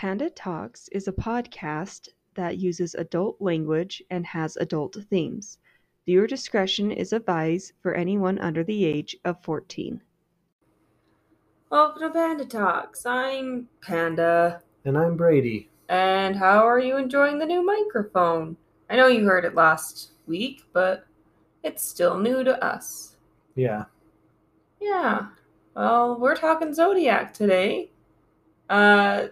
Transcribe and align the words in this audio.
Panda 0.00 0.30
Talks 0.30 0.88
is 0.92 1.08
a 1.08 1.12
podcast 1.12 2.08
that 2.32 2.56
uses 2.56 2.94
adult 2.94 3.36
language 3.38 4.02
and 4.08 4.24
has 4.24 4.56
adult 4.56 4.96
themes. 5.10 5.58
Viewer 6.06 6.26
discretion 6.26 6.90
is 6.90 7.12
advised 7.12 7.74
for 7.82 7.92
anyone 7.92 8.38
under 8.38 8.64
the 8.64 8.86
age 8.86 9.14
of 9.26 9.42
14. 9.42 10.00
Welcome 11.68 12.00
to 12.00 12.08
Panda 12.08 12.46
Talks. 12.46 13.04
I'm 13.04 13.68
Panda. 13.82 14.62
And 14.86 14.96
I'm 14.96 15.18
Brady. 15.18 15.68
And 15.90 16.34
how 16.34 16.66
are 16.66 16.80
you 16.80 16.96
enjoying 16.96 17.38
the 17.38 17.44
new 17.44 17.62
microphone? 17.62 18.56
I 18.88 18.96
know 18.96 19.08
you 19.08 19.26
heard 19.26 19.44
it 19.44 19.54
last 19.54 20.12
week, 20.26 20.62
but 20.72 21.04
it's 21.62 21.84
still 21.84 22.18
new 22.18 22.42
to 22.42 22.64
us. 22.64 23.16
Yeah. 23.54 23.84
Yeah. 24.80 25.26
Well, 25.76 26.18
we're 26.18 26.36
talking 26.36 26.72
Zodiac 26.72 27.34
today. 27.34 27.90
Uh, 28.70 29.26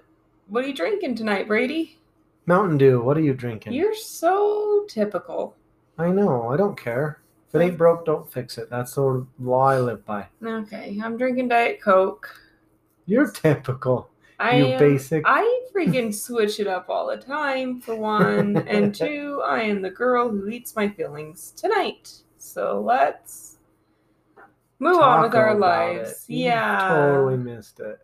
what 0.48 0.64
are 0.64 0.66
you 0.66 0.74
drinking 0.74 1.14
tonight, 1.14 1.46
Brady? 1.46 1.98
Mountain 2.46 2.78
Dew, 2.78 3.02
what 3.02 3.16
are 3.16 3.22
you 3.22 3.34
drinking? 3.34 3.74
You're 3.74 3.94
so 3.94 4.84
typical. 4.88 5.54
I 5.98 6.08
know, 6.10 6.48
I 6.48 6.56
don't 6.56 6.78
care. 6.78 7.20
If 7.48 7.54
it 7.54 7.62
ain't 7.62 7.74
oh. 7.74 7.76
broke, 7.76 8.04
don't 8.04 8.30
fix 8.30 8.58
it. 8.58 8.70
That's 8.70 8.94
the 8.94 9.26
law 9.38 9.68
I 9.68 9.80
live 9.80 10.04
by. 10.04 10.26
Okay, 10.44 10.98
I'm 11.02 11.16
drinking 11.16 11.48
Diet 11.48 11.80
Coke. 11.80 12.28
You're 13.06 13.30
typical. 13.30 14.10
I 14.38 14.56
you 14.56 14.64
am- 14.66 14.78
basic. 14.78 15.24
I 15.26 15.62
freaking 15.74 16.14
switch 16.14 16.60
it 16.60 16.66
up 16.66 16.88
all 16.88 17.08
the 17.08 17.16
time, 17.16 17.80
for 17.80 17.94
one. 17.94 18.56
and 18.68 18.94
two, 18.94 19.42
I 19.44 19.62
am 19.62 19.82
the 19.82 19.90
girl 19.90 20.28
who 20.28 20.48
eats 20.48 20.76
my 20.76 20.88
feelings 20.88 21.52
tonight. 21.56 22.12
So 22.38 22.80
let's 22.80 23.56
move 24.78 24.98
on 24.98 25.22
with 25.22 25.34
our 25.34 25.54
lives. 25.54 26.24
it. 26.28 26.32
You 26.32 26.44
Yeah. 26.44 26.88
Totally 26.88 27.36
missed 27.36 27.80
it. 27.80 27.98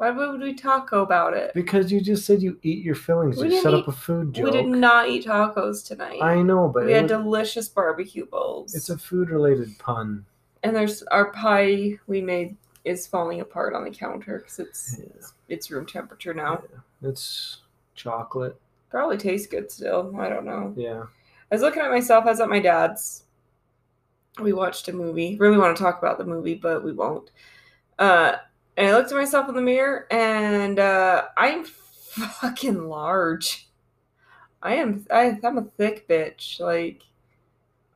Why 0.00 0.10
would 0.12 0.40
we 0.40 0.54
taco 0.54 1.02
about 1.02 1.34
it? 1.34 1.52
Because 1.52 1.92
you 1.92 2.00
just 2.00 2.24
said 2.24 2.40
you 2.40 2.58
eat 2.62 2.82
your 2.82 2.94
fillings. 2.94 3.36
We 3.36 3.54
you 3.56 3.60
set 3.60 3.74
eat- 3.74 3.80
up 3.80 3.88
a 3.88 3.92
food 3.92 4.32
joke. 4.32 4.46
We 4.46 4.50
did 4.50 4.66
not 4.66 5.10
eat 5.10 5.26
tacos 5.26 5.86
tonight. 5.86 6.22
I 6.22 6.40
know, 6.40 6.68
but 6.68 6.86
we 6.86 6.92
had 6.92 7.02
was- 7.02 7.10
delicious 7.10 7.68
barbecue 7.68 8.24
bowls. 8.24 8.74
it's 8.74 8.88
a 8.88 8.96
food 8.96 9.28
related 9.28 9.78
pun. 9.78 10.24
and 10.62 10.74
there's 10.74 11.02
our 11.04 11.30
pie 11.32 11.98
we 12.06 12.22
made 12.22 12.56
is 12.86 13.06
falling 13.06 13.42
apart 13.42 13.74
on 13.74 13.84
the 13.84 13.90
counter 13.90 14.38
because 14.38 14.58
it's 14.58 14.98
Yeah. 14.98 15.26
it's 15.50 15.70
room 15.70 15.84
temperature 15.84 16.32
now. 16.32 16.62
It's 17.02 17.58
chocolate. 17.94 18.58
Probably 18.88 19.18
tastes 19.18 19.46
good 19.48 19.70
still. 19.70 20.14
I 20.18 20.30
don't 20.30 20.46
know. 20.46 20.72
Yeah. 20.78 21.02
I 21.50 21.54
was 21.54 21.60
looking 21.60 21.82
at 21.82 21.90
myself. 21.90 22.24
I 22.24 22.30
was 22.30 22.40
at 22.40 22.48
my 22.48 22.60
dad's. 22.60 23.24
We 24.40 24.54
watched 24.54 24.88
a 24.88 24.94
movie. 24.94 25.36
Really 25.36 25.58
want 25.58 25.76
to 25.76 25.82
talk 25.82 25.98
about 25.98 26.16
the 26.16 26.24
movie, 26.24 26.54
but 26.54 26.82
we 26.82 26.92
won't. 26.92 27.30
Uh, 27.98 28.36
and 28.80 28.88
I 28.88 28.96
looked 28.96 29.12
at 29.12 29.16
myself 29.18 29.48
in 29.48 29.54
the 29.54 29.62
mirror, 29.62 30.06
and 30.10 30.78
uh, 30.78 31.24
I'm 31.36 31.64
fucking 31.64 32.88
large. 32.88 33.68
I 34.62 34.74
am. 34.76 35.06
I, 35.10 35.38
I'm 35.44 35.58
a 35.58 35.62
thick 35.64 36.08
bitch. 36.08 36.58
Like, 36.60 37.02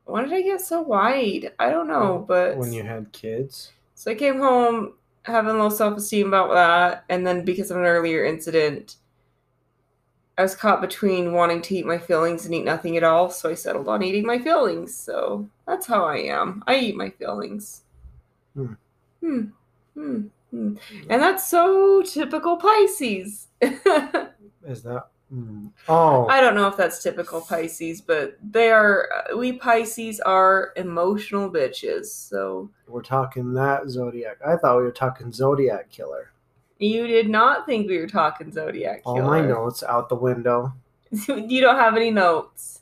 why 0.05 0.23
did 0.23 0.33
I 0.33 0.43
get 0.43 0.61
so 0.61 0.81
wide? 0.83 1.53
I 1.59 1.71
don't 1.71 1.89
know, 1.89 2.25
but 2.27 2.57
When 2.57 2.73
you 2.73 2.83
had 2.83 3.13
kids. 3.13 3.73
so 3.95 4.11
I 4.11 4.15
came 4.15 4.39
home 4.39 4.95
having 5.23 5.59
low 5.59 5.69
self 5.71 5.97
esteem 5.99 6.29
about 6.29 6.53
that, 6.55 7.05
and 7.09 7.27
then 7.27 7.45
because 7.45 7.71
of 7.71 7.77
an 7.79 7.85
earlier 7.85 8.25
incident, 8.25 8.97
I 10.37 10.43
was 10.43 10.55
caught 10.57 10.81
between 10.81 11.33
wanting 11.33 11.63
to 11.63 11.77
eat 11.77 11.87
my 11.87 11.98
feelings 11.98 12.45
and 12.45 12.55
eat 12.55 12.65
nothing 12.65 12.97
at 12.97 13.05
all, 13.05 13.31
so 13.31 13.51
I 13.51 13.55
settled 13.55 13.89
on 13.89 14.03
eating 14.03 14.27
my 14.27 14.39
feelings. 14.39 14.95
So 14.95 15.48
that's 15.67 15.87
how 15.87 16.05
I 16.05 16.17
am. 16.19 16.63
I 16.67 16.77
eat 16.77 16.97
my 16.97 17.11
feelings. 17.11 17.83
Hmm. 18.55 18.73
Hmm. 19.21 19.41
Hmm. 19.95 20.23
Hmm. 20.55 20.77
And 21.11 21.23
that's 21.23 21.49
so 21.49 22.03
typical 22.03 22.57
Pisces. 22.57 23.49
Is 23.61 24.83
that. 24.83 25.09
mm. 25.33 25.71
Oh. 25.89 26.27
I 26.29 26.41
don't 26.41 26.55
know 26.55 26.69
if 26.69 26.77
that's 26.77 27.03
typical 27.03 27.41
Pisces, 27.41 28.01
but 28.01 28.39
they 28.43 28.71
are. 28.71 29.09
We 29.37 29.53
Pisces 29.55 30.21
are 30.21 30.73
emotional 30.77 31.51
bitches. 31.51 32.07
So 32.07 32.70
We're 32.87 33.03
talking 33.03 33.53
that 33.55 33.89
Zodiac. 33.89 34.39
I 34.47 34.57
thought 34.57 34.79
we 34.79 34.85
were 34.85 34.93
talking 34.93 35.33
Zodiac 35.33 35.91
Killer. 35.91 36.31
you 36.79 37.07
did 37.07 37.29
not 37.29 37.67
think 37.67 37.89
we 37.89 37.98
were 37.98 38.07
talking 38.07 38.53
Zodiac 38.53 39.05
killer. 39.05 39.23
All 39.23 39.29
my 39.29 39.41
notes 39.41 39.83
out 39.83 40.09
the 40.09 40.17
window. 40.17 40.73
you 41.29 41.61
don't 41.61 41.79
have 41.79 41.97
any 41.97 42.11
notes. 42.11 42.81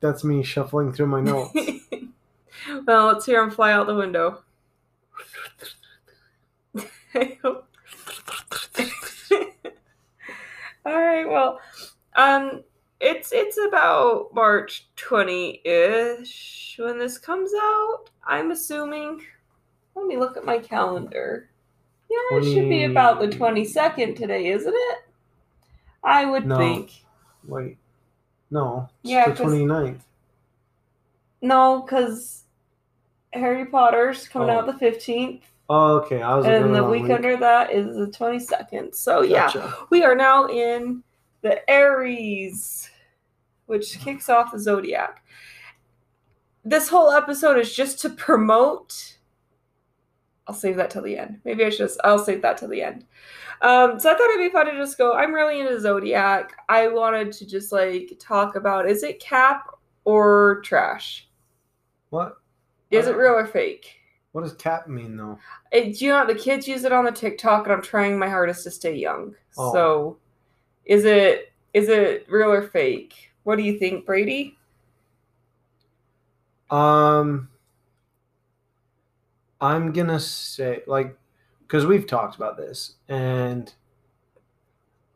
That's 0.00 0.22
me 0.22 0.42
shuffling 0.42 0.92
through 0.92 1.06
my 1.06 1.20
notes. 1.20 1.54
well, 2.86 3.06
let's 3.06 3.26
hear 3.26 3.42
him 3.42 3.50
fly 3.50 3.72
out 3.72 3.86
the 3.86 3.94
window. 3.94 4.42
All 10.84 11.00
right. 11.00 11.28
Well, 11.28 11.60
um, 12.16 12.62
it's 13.00 13.32
it's 13.32 13.58
about 13.68 14.28
March 14.34 14.86
twenty 14.96 15.60
ish 15.64 16.76
when 16.78 16.98
this 16.98 17.18
comes 17.18 17.50
out. 17.60 18.04
I'm 18.26 18.50
assuming. 18.50 19.22
Let 19.94 20.06
me 20.06 20.16
look 20.16 20.36
at 20.36 20.44
my 20.44 20.58
calendar. 20.58 21.48
Yeah, 22.10 22.38
it 22.38 22.44
should 22.44 22.68
be 22.68 22.84
about 22.84 23.18
the 23.20 23.28
twenty 23.28 23.64
second 23.64 24.14
today, 24.14 24.46
isn't 24.48 24.74
it? 24.74 24.98
I 26.04 26.24
would 26.24 26.46
No. 26.46 26.56
think. 26.58 26.92
Wait. 27.46 27.78
No. 28.50 28.88
It's 29.02 29.10
Yeah, 29.10 29.28
the 29.30 29.34
'cause- 29.34 29.52
29th. 29.52 30.02
No, 31.42 31.82
because 31.82 32.44
Harry 33.32 33.66
Potter's 33.66 34.28
coming 34.28 34.50
Oh. 34.50 34.58
out 34.60 34.66
the 34.66 34.72
15th, 34.72 35.42
Oh, 35.68 35.96
okay. 35.96 36.22
I 36.22 36.36
was 36.36 36.46
and 36.46 36.74
the 36.74 36.82
wrong 36.82 36.90
week 36.90 37.10
under 37.10 37.36
that 37.38 37.72
is 37.72 37.96
the 37.96 38.06
22nd. 38.06 38.94
So, 38.94 39.22
yeah, 39.22 39.72
we 39.90 40.04
are 40.04 40.14
now 40.14 40.46
in 40.46 41.02
the 41.42 41.68
Aries, 41.68 42.88
which 43.66 43.98
kicks 43.98 44.28
off 44.28 44.52
the 44.52 44.58
zodiac. 44.58 45.24
This 46.64 46.88
whole 46.88 47.10
episode 47.10 47.58
is 47.58 47.74
just 47.74 48.00
to 48.00 48.10
promote. 48.10 49.18
I'll 50.46 50.54
save 50.54 50.76
that 50.76 50.90
till 50.90 51.02
the 51.02 51.18
end. 51.18 51.40
Maybe 51.44 51.64
I 51.64 51.70
should. 51.70 51.90
I'll 52.04 52.24
save 52.24 52.42
that 52.42 52.58
till 52.58 52.68
the 52.68 52.82
end. 52.82 53.04
Um, 53.62 53.98
so 53.98 54.10
I 54.10 54.14
thought 54.14 54.30
it'd 54.30 54.46
be 54.46 54.52
fun 54.52 54.66
to 54.66 54.72
just 54.72 54.98
go. 54.98 55.14
I'm 55.14 55.34
really 55.34 55.60
into 55.60 55.80
zodiac. 55.80 56.52
I 56.68 56.88
wanted 56.88 57.32
to 57.32 57.46
just 57.46 57.72
like 57.72 58.12
talk 58.20 58.54
about 58.54 58.88
is 58.88 59.02
it 59.02 59.18
cap 59.18 59.70
or 60.04 60.60
trash? 60.64 61.28
What? 62.10 62.36
Is 62.90 63.08
it 63.08 63.16
real 63.16 63.32
or 63.32 63.46
fake? 63.46 63.96
What 64.36 64.44
does 64.44 64.52
cap 64.52 64.86
mean, 64.86 65.16
though? 65.16 65.38
It, 65.72 65.98
you 66.02 66.10
know, 66.10 66.26
the 66.26 66.34
kids 66.34 66.68
use 66.68 66.84
it 66.84 66.92
on 66.92 67.06
the 67.06 67.10
TikTok, 67.10 67.64
and 67.64 67.72
I'm 67.72 67.80
trying 67.80 68.18
my 68.18 68.28
hardest 68.28 68.64
to 68.64 68.70
stay 68.70 68.94
young. 68.94 69.34
Oh. 69.56 69.72
So, 69.72 70.18
is 70.84 71.06
it 71.06 71.54
is 71.72 71.88
it 71.88 72.26
real 72.28 72.52
or 72.52 72.68
fake? 72.68 73.32
What 73.44 73.56
do 73.56 73.62
you 73.62 73.78
think, 73.78 74.04
Brady? 74.04 74.58
Um, 76.68 77.48
I'm 79.58 79.94
gonna 79.94 80.20
say 80.20 80.82
like, 80.86 81.16
because 81.62 81.86
we've 81.86 82.06
talked 82.06 82.36
about 82.36 82.58
this, 82.58 82.96
and 83.08 83.72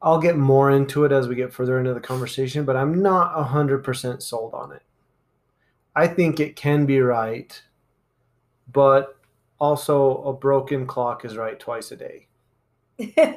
I'll 0.01 0.19
get 0.19 0.39
more 0.39 0.71
into 0.71 1.05
it 1.05 1.13
as 1.13 1.29
we 1.29 1.35
get 1.35 1.53
further 1.53 1.79
into 1.79 1.93
the 1.93 2.01
conversation. 2.01 2.65
But 2.65 2.77
I'm 2.77 3.03
not 3.03 3.39
a 3.39 3.45
hundred 3.45 3.85
percent 3.85 4.23
sold 4.23 4.55
on 4.55 4.73
it. 4.73 4.83
I 5.95 6.07
think 6.07 6.41
it 6.41 6.57
can 6.57 6.87
be 6.87 7.03
right, 7.03 7.63
but 8.73 9.17
also 9.59 10.23
a 10.25 10.33
broken 10.33 10.87
clock 10.87 11.25
is 11.25 11.37
right 11.37 11.59
twice 11.59 11.91
a 11.93 11.97
day. 11.97 12.27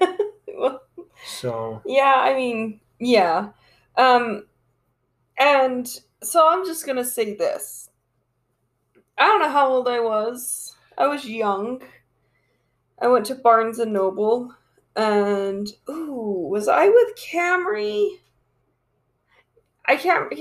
Well, 0.55 0.81
So 1.23 1.81
yeah, 1.85 2.15
I 2.17 2.35
mean, 2.35 2.79
yeah. 2.99 3.49
Um, 3.97 4.45
and 5.37 5.87
so 6.23 6.47
I'm 6.49 6.65
just 6.65 6.85
gonna 6.85 7.05
say 7.05 7.35
this. 7.35 7.89
I 9.17 9.25
don't 9.25 9.41
know 9.41 9.49
how 9.49 9.69
old 9.69 9.87
I 9.87 9.99
was. 9.99 10.75
I 10.97 11.07
was 11.07 11.25
young. 11.27 11.81
I 12.99 13.07
went 13.07 13.27
to 13.27 13.35
Barnes 13.35 13.77
and 13.77 13.93
Noble, 13.93 14.55
and 14.95 15.67
ooh, 15.87 16.47
was 16.49 16.67
I 16.67 16.87
with 16.89 17.15
Camry? 17.15 18.19
I 19.85 19.95
can't. 19.95 20.33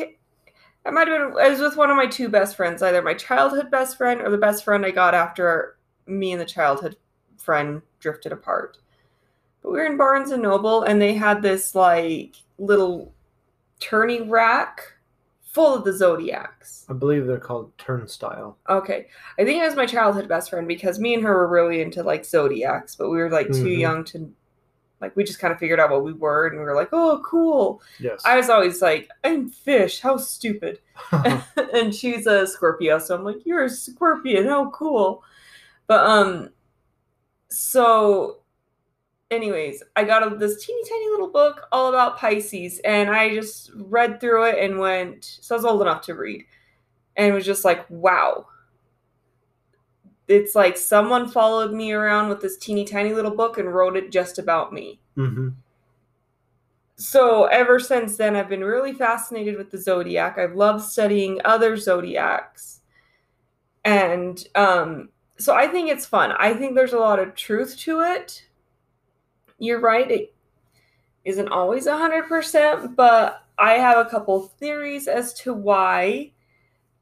I 0.85 0.91
might 0.91 1.09
have 1.09 1.33
been. 1.35 1.41
I 1.45 1.49
was 1.49 1.61
with 1.61 1.77
one 1.77 1.91
of 1.91 1.97
my 1.97 2.07
two 2.07 2.29
best 2.29 2.57
friends, 2.57 2.83
either 2.83 3.03
my 3.03 3.15
childhood 3.15 3.71
best 3.71 3.97
friend 3.97 4.21
or 4.21 4.31
the 4.31 4.39
best 4.39 4.65
friend 4.65 4.85
I 4.85 4.91
got 4.91 5.15
after 5.15 5.77
me 6.07 6.33
and 6.33 6.41
the 6.41 6.45
childhood 6.47 6.97
friend 7.39 7.83
drifted 8.01 8.33
apart. 8.33 8.79
But 9.63 9.71
we 9.73 9.79
were 9.79 9.87
in 9.87 9.97
Barnes 9.97 10.33
and 10.33 10.43
Noble, 10.43 10.83
and 10.83 11.01
they 11.01 11.15
had 11.15 11.41
this 11.43 11.75
like 11.75 12.35
little 12.59 13.13
turning 13.79 14.29
rack 14.29 14.81
full 15.43 15.75
of 15.75 15.85
the 15.85 15.93
zodiacs. 15.93 16.85
I 16.89 16.95
believe 16.95 17.27
they're 17.27 17.39
called 17.39 17.77
turnstile. 17.79 18.57
Okay, 18.69 19.07
I 19.39 19.45
think 19.45 19.63
it 19.63 19.67
was 19.67 19.77
my 19.77 19.87
childhood 19.87 20.27
best 20.29 20.51
friend 20.51 20.67
because 20.67 20.99
me 20.99 21.15
and 21.15 21.23
her 21.23 21.35
were 21.35 21.49
really 21.49 21.81
into 21.81 22.03
like 22.03 22.25
zodiacs, 22.25 22.97
but 22.97 23.11
we 23.11 23.19
were 23.19 23.31
like 23.31 23.49
too 23.49 23.69
Mhm. 23.69 23.79
young 23.79 24.05
to 24.07 24.33
like. 25.03 25.15
We 25.17 25.25
just 25.25 25.39
kind 25.41 25.53
of 25.53 25.59
figured 25.59 25.81
out 25.81 25.91
what 25.91 26.05
we 26.05 26.13
were, 26.13 26.47
and 26.47 26.59
we 26.59 26.65
were 26.65 26.75
like, 26.75 26.91
"Oh, 26.93 27.21
cool." 27.25 27.83
Yes. 27.99 28.23
I 28.25 28.37
was 28.37 28.49
always 28.49 28.81
like, 28.81 29.11
"I'm 29.25 29.49
fish. 29.51 30.01
How 30.01 30.17
stupid." 30.17 30.79
and 31.75 31.95
she's 31.95 32.27
a 32.27 32.47
Scorpio, 32.47 32.99
so 32.99 33.15
I'm 33.15 33.25
like, 33.25 33.45
"You're 33.45 33.65
a 33.65 33.71
scorpion. 33.71 34.47
How 34.47 34.71
cool!" 34.71 35.23
But 35.87 36.07
um, 36.07 36.51
so 37.51 38.39
anyways, 39.31 39.83
I 39.97 40.05
got 40.05 40.31
a, 40.31 40.37
this 40.37 40.65
teeny 40.65 40.83
tiny 40.89 41.11
little 41.11 41.31
book 41.31 41.67
all 41.73 41.89
about 41.89 42.19
Pisces, 42.19 42.81
and 42.85 43.11
I 43.11 43.35
just 43.35 43.71
read 43.75 44.21
through 44.21 44.45
it 44.45 44.59
and 44.59 44.79
went. 44.79 45.39
So 45.41 45.55
I 45.55 45.59
was 45.59 45.65
old 45.65 45.83
enough 45.83 46.03
to 46.03 46.15
read, 46.15 46.45
and 47.17 47.35
was 47.35 47.47
just 47.47 47.65
like, 47.65 47.85
wow. 47.91 48.47
It's 50.29 50.55
like 50.55 50.77
someone 50.77 51.29
followed 51.29 51.73
me 51.73 51.93
around 51.93 52.29
with 52.29 52.41
this 52.41 52.57
teeny 52.57 52.85
tiny 52.85 53.13
little 53.13 53.35
book 53.35 53.59
and 53.59 53.73
wrote 53.73 53.97
it 53.97 54.13
just 54.13 54.39
about 54.39 54.73
me. 54.73 55.01
Mm-hmm. 55.17 55.49
So 56.97 57.47
ever 57.47 57.81
since 57.81 58.17
then, 58.17 58.37
I've 58.37 58.49
been 58.49 58.65
really 58.65 58.93
fascinated 58.93 59.57
with 59.57 59.71
the 59.71 59.79
zodiac. 59.79 60.39
I've 60.39 60.55
loved 60.55 60.85
studying 60.85 61.41
other 61.45 61.77
zodiacs, 61.77 62.81
and 63.85 64.43
um, 64.55 65.09
so 65.37 65.55
I 65.55 65.67
think 65.67 65.91
it's 65.91 66.07
fun. 66.07 66.33
I 66.39 66.55
think 66.55 66.75
there's 66.75 66.93
a 66.93 66.99
lot 66.99 67.19
of 67.19 67.35
truth 67.35 67.77
to 67.79 68.01
it. 68.01 68.47
You're 69.59 69.81
right; 69.81 70.09
it 70.09 70.35
isn't 71.25 71.49
always 71.49 71.89
hundred 71.89 72.29
percent, 72.29 72.95
but 72.95 73.45
I 73.59 73.73
have 73.75 73.99
a 73.99 74.09
couple 74.09 74.41
theories 74.41 75.09
as 75.09 75.35
to 75.35 75.53
why. 75.53 76.31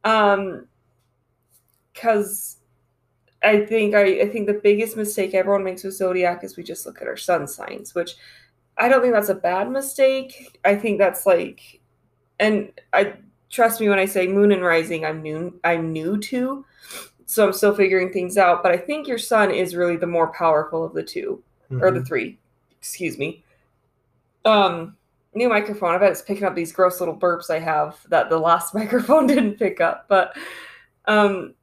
Um, 0.05 0.67
because 1.93 2.57
I 3.43 3.65
think 3.65 3.95
I, 3.95 4.21
I 4.23 4.29
think 4.29 4.47
the 4.47 4.61
biggest 4.63 4.97
mistake 4.97 5.35
everyone 5.35 5.65
makes 5.65 5.83
with 5.85 5.95
zodiac 5.95 6.45
is 6.45 6.57
we 6.57 6.63
just 6.63 6.85
look 6.85 7.01
at 7.01 7.09
our 7.09 7.17
sun 7.17 7.47
signs, 7.49 7.95
which 7.95 8.17
I 8.77 8.89
don't 8.89 9.01
think 9.03 9.15
that's 9.15 9.29
a 9.31 9.35
bad 9.35 9.71
mistake. 9.71 10.59
I 10.65 10.75
think 10.77 10.99
that's 10.99 11.25
like, 11.27 11.81
and 12.39 12.71
I 12.93 13.15
trust 13.51 13.81
me 13.81 13.89
when 13.89 13.99
I 13.99 14.05
say 14.07 14.27
moon 14.27 14.53
and 14.53 14.63
rising. 14.63 15.05
I'm 15.05 15.23
new. 15.23 15.59
I'm 15.65 15.93
new 15.93 16.19
to, 16.19 16.65
so 17.27 17.47
I'm 17.47 17.53
still 17.53 17.75
figuring 17.75 18.13
things 18.13 18.37
out. 18.37 18.63
But 18.63 18.73
I 18.73 18.77
think 18.77 19.09
your 19.09 19.19
sun 19.19 19.51
is 19.51 19.75
really 19.75 19.97
the 19.97 20.07
more 20.07 20.33
powerful 20.33 20.85
of 20.85 20.93
the 20.95 21.03
2 21.03 21.43
or 21.81 21.91
the 21.91 22.01
Mhm. 22.01 22.07
three. 22.07 22.39
Excuse 22.79 23.19
me. 23.19 23.45
Um, 24.45 24.97
new 25.35 25.49
microphone. 25.49 25.95
I 25.95 25.99
bet 25.99 26.13
it's 26.13 26.23
picking 26.23 26.45
up 26.45 26.55
these 26.55 26.73
gross 26.73 27.01
little 27.01 27.17
burps 27.17 27.51
I 27.51 27.59
have 27.59 27.99
that 28.09 28.31
the 28.31 28.39
last 28.39 28.75
microphone 28.75 29.27
didn't 29.27 29.59
pick 29.59 29.81
up. 29.81 30.07
But 30.09 30.37
um, 31.07 31.55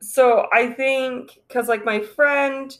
so 0.00 0.48
I 0.52 0.70
think 0.70 1.40
because 1.48 1.68
like 1.68 1.84
my 1.84 2.00
friend 2.00 2.76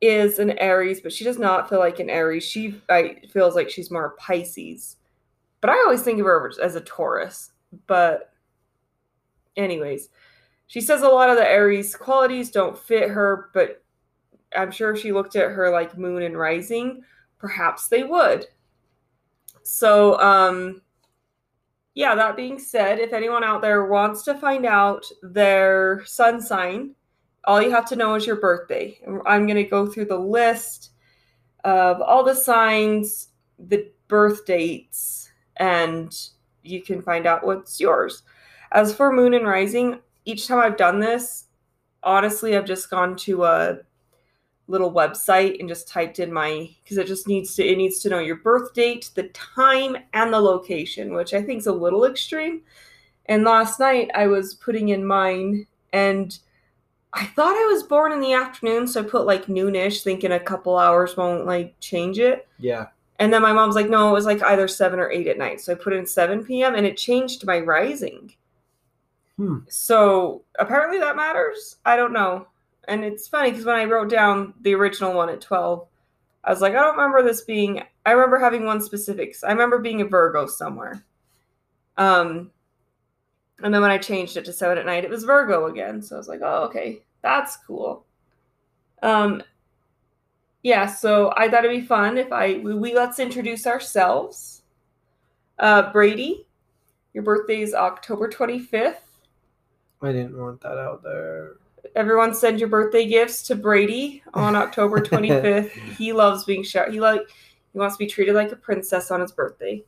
is 0.00 0.38
an 0.38 0.58
Aries, 0.58 1.00
but 1.00 1.12
she 1.12 1.24
does 1.24 1.38
not 1.38 1.68
feel 1.68 1.78
like 1.78 2.00
an 2.00 2.10
Aries. 2.10 2.44
She 2.44 2.80
I 2.88 3.20
feels 3.30 3.54
like 3.54 3.70
she's 3.70 3.90
more 3.90 4.16
Pisces. 4.18 4.96
But 5.60 5.70
I 5.70 5.74
always 5.74 6.02
think 6.02 6.18
of 6.18 6.26
her 6.26 6.52
as 6.60 6.74
a 6.74 6.80
Taurus. 6.80 7.52
But 7.86 8.32
anyways, 9.56 10.08
she 10.66 10.80
says 10.80 11.02
a 11.02 11.08
lot 11.08 11.30
of 11.30 11.36
the 11.36 11.48
Aries 11.48 11.94
qualities 11.94 12.50
don't 12.50 12.78
fit 12.78 13.08
her, 13.10 13.50
but 13.54 13.82
I'm 14.56 14.70
sure 14.70 14.92
if 14.92 15.00
she 15.00 15.12
looked 15.12 15.36
at 15.36 15.52
her 15.52 15.70
like 15.70 15.96
moon 15.96 16.22
and 16.22 16.36
rising, 16.36 17.02
perhaps 17.38 17.88
they 17.88 18.02
would. 18.02 18.46
So 19.62 20.18
um 20.20 20.82
yeah, 21.94 22.14
that 22.14 22.36
being 22.36 22.58
said, 22.58 22.98
if 22.98 23.12
anyone 23.12 23.44
out 23.44 23.60
there 23.60 23.86
wants 23.86 24.22
to 24.24 24.34
find 24.34 24.64
out 24.64 25.04
their 25.22 26.02
sun 26.06 26.40
sign, 26.40 26.94
all 27.44 27.60
you 27.60 27.70
have 27.70 27.88
to 27.88 27.96
know 27.96 28.14
is 28.14 28.26
your 28.26 28.36
birthday. 28.36 28.98
I'm 29.26 29.46
going 29.46 29.56
to 29.56 29.64
go 29.64 29.86
through 29.86 30.06
the 30.06 30.18
list 30.18 30.90
of 31.64 32.00
all 32.00 32.24
the 32.24 32.34
signs, 32.34 33.28
the 33.58 33.90
birth 34.08 34.46
dates, 34.46 35.30
and 35.56 36.14
you 36.62 36.82
can 36.82 37.02
find 37.02 37.26
out 37.26 37.44
what's 37.44 37.80
yours. 37.80 38.22
As 38.72 38.94
for 38.94 39.12
moon 39.12 39.34
and 39.34 39.46
rising, 39.46 40.00
each 40.24 40.46
time 40.46 40.60
I've 40.60 40.76
done 40.76 41.00
this, 41.00 41.48
honestly, 42.02 42.56
I've 42.56 42.64
just 42.64 42.90
gone 42.90 43.16
to 43.16 43.44
a 43.44 43.78
little 44.72 44.92
website 44.92 45.60
and 45.60 45.68
just 45.68 45.86
typed 45.86 46.18
in 46.18 46.32
my 46.32 46.68
because 46.82 46.98
it 46.98 47.06
just 47.06 47.28
needs 47.28 47.54
to 47.54 47.64
it 47.64 47.76
needs 47.76 48.00
to 48.00 48.08
know 48.08 48.18
your 48.18 48.36
birth 48.36 48.74
date, 48.74 49.10
the 49.14 49.28
time, 49.28 49.96
and 50.14 50.32
the 50.32 50.40
location, 50.40 51.12
which 51.12 51.34
I 51.34 51.42
think 51.42 51.60
is 51.60 51.66
a 51.66 51.72
little 51.72 52.04
extreme. 52.04 52.62
And 53.26 53.44
last 53.44 53.78
night 53.78 54.10
I 54.14 54.26
was 54.26 54.54
putting 54.54 54.88
in 54.88 55.04
mine 55.04 55.66
and 55.92 56.36
I 57.12 57.26
thought 57.26 57.54
I 57.54 57.70
was 57.70 57.82
born 57.82 58.12
in 58.12 58.20
the 58.20 58.32
afternoon, 58.32 58.88
so 58.88 59.02
I 59.02 59.04
put 59.04 59.26
like 59.26 59.46
noonish, 59.46 60.02
thinking 60.02 60.32
a 60.32 60.40
couple 60.40 60.78
hours 60.78 61.16
won't 61.16 61.44
like 61.44 61.78
change 61.78 62.18
it. 62.18 62.48
Yeah. 62.58 62.86
And 63.18 63.32
then 63.32 63.42
my 63.42 63.52
mom's 63.52 63.74
like, 63.74 63.90
no, 63.90 64.08
it 64.08 64.12
was 64.12 64.24
like 64.24 64.42
either 64.42 64.66
seven 64.66 64.98
or 64.98 65.10
eight 65.10 65.26
at 65.26 65.38
night. 65.38 65.60
So 65.60 65.72
I 65.72 65.76
put 65.76 65.92
in 65.92 66.06
7 66.06 66.44
p.m. 66.44 66.74
and 66.74 66.86
it 66.86 66.96
changed 66.96 67.46
my 67.46 67.60
rising. 67.60 68.34
Hmm. 69.36 69.58
So 69.68 70.42
apparently 70.58 70.98
that 70.98 71.14
matters. 71.14 71.76
I 71.84 71.96
don't 71.96 72.12
know. 72.12 72.46
And 72.88 73.04
it's 73.04 73.28
funny 73.28 73.50
because 73.50 73.64
when 73.64 73.76
I 73.76 73.84
wrote 73.84 74.10
down 74.10 74.54
the 74.60 74.74
original 74.74 75.14
one 75.14 75.28
at 75.28 75.40
12, 75.40 75.86
I 76.44 76.50
was 76.50 76.60
like, 76.60 76.72
I 76.74 76.80
don't 76.80 76.96
remember 76.96 77.22
this 77.22 77.42
being, 77.42 77.82
I 78.04 78.12
remember 78.12 78.38
having 78.38 78.64
one 78.64 78.80
specifics. 78.80 79.44
I 79.44 79.52
remember 79.52 79.78
being 79.78 80.00
a 80.00 80.04
Virgo 80.04 80.46
somewhere. 80.46 81.04
Um, 81.96 82.50
and 83.62 83.72
then 83.72 83.80
when 83.80 83.90
I 83.90 83.98
changed 83.98 84.36
it 84.36 84.44
to 84.46 84.52
7 84.52 84.76
at 84.76 84.86
night, 84.86 85.04
it 85.04 85.10
was 85.10 85.24
Virgo 85.24 85.66
again. 85.66 86.02
So 86.02 86.16
I 86.16 86.18
was 86.18 86.28
like, 86.28 86.40
oh, 86.42 86.64
okay, 86.64 87.02
that's 87.22 87.56
cool. 87.58 88.04
Um, 89.02 89.42
yeah, 90.62 90.86
so 90.86 91.32
I 91.36 91.48
thought 91.48 91.64
it'd 91.64 91.80
be 91.80 91.86
fun 91.86 92.18
if 92.18 92.32
I 92.32 92.54
we, 92.54 92.74
we 92.74 92.94
let's 92.94 93.18
introduce 93.18 93.66
ourselves. 93.66 94.62
Uh, 95.58 95.90
Brady, 95.92 96.46
your 97.12 97.24
birthday 97.24 97.62
is 97.62 97.74
October 97.74 98.28
25th. 98.28 98.96
I 100.02 100.12
didn't 100.12 100.38
want 100.38 100.60
that 100.62 100.78
out 100.78 101.02
there. 101.02 101.56
Everyone 101.94 102.34
send 102.34 102.58
your 102.58 102.68
birthday 102.68 103.06
gifts 103.06 103.42
to 103.44 103.54
Brady 103.54 104.22
on 104.34 104.56
October 104.56 105.00
25th. 105.00 105.70
he 105.96 106.12
loves 106.12 106.44
being 106.44 106.62
showered. 106.62 106.92
He 106.92 107.00
like 107.00 107.22
he 107.72 107.78
wants 107.78 107.96
to 107.96 107.98
be 107.98 108.06
treated 108.06 108.34
like 108.34 108.52
a 108.52 108.56
princess 108.56 109.10
on 109.10 109.20
his 109.20 109.32
birthday. 109.32 109.82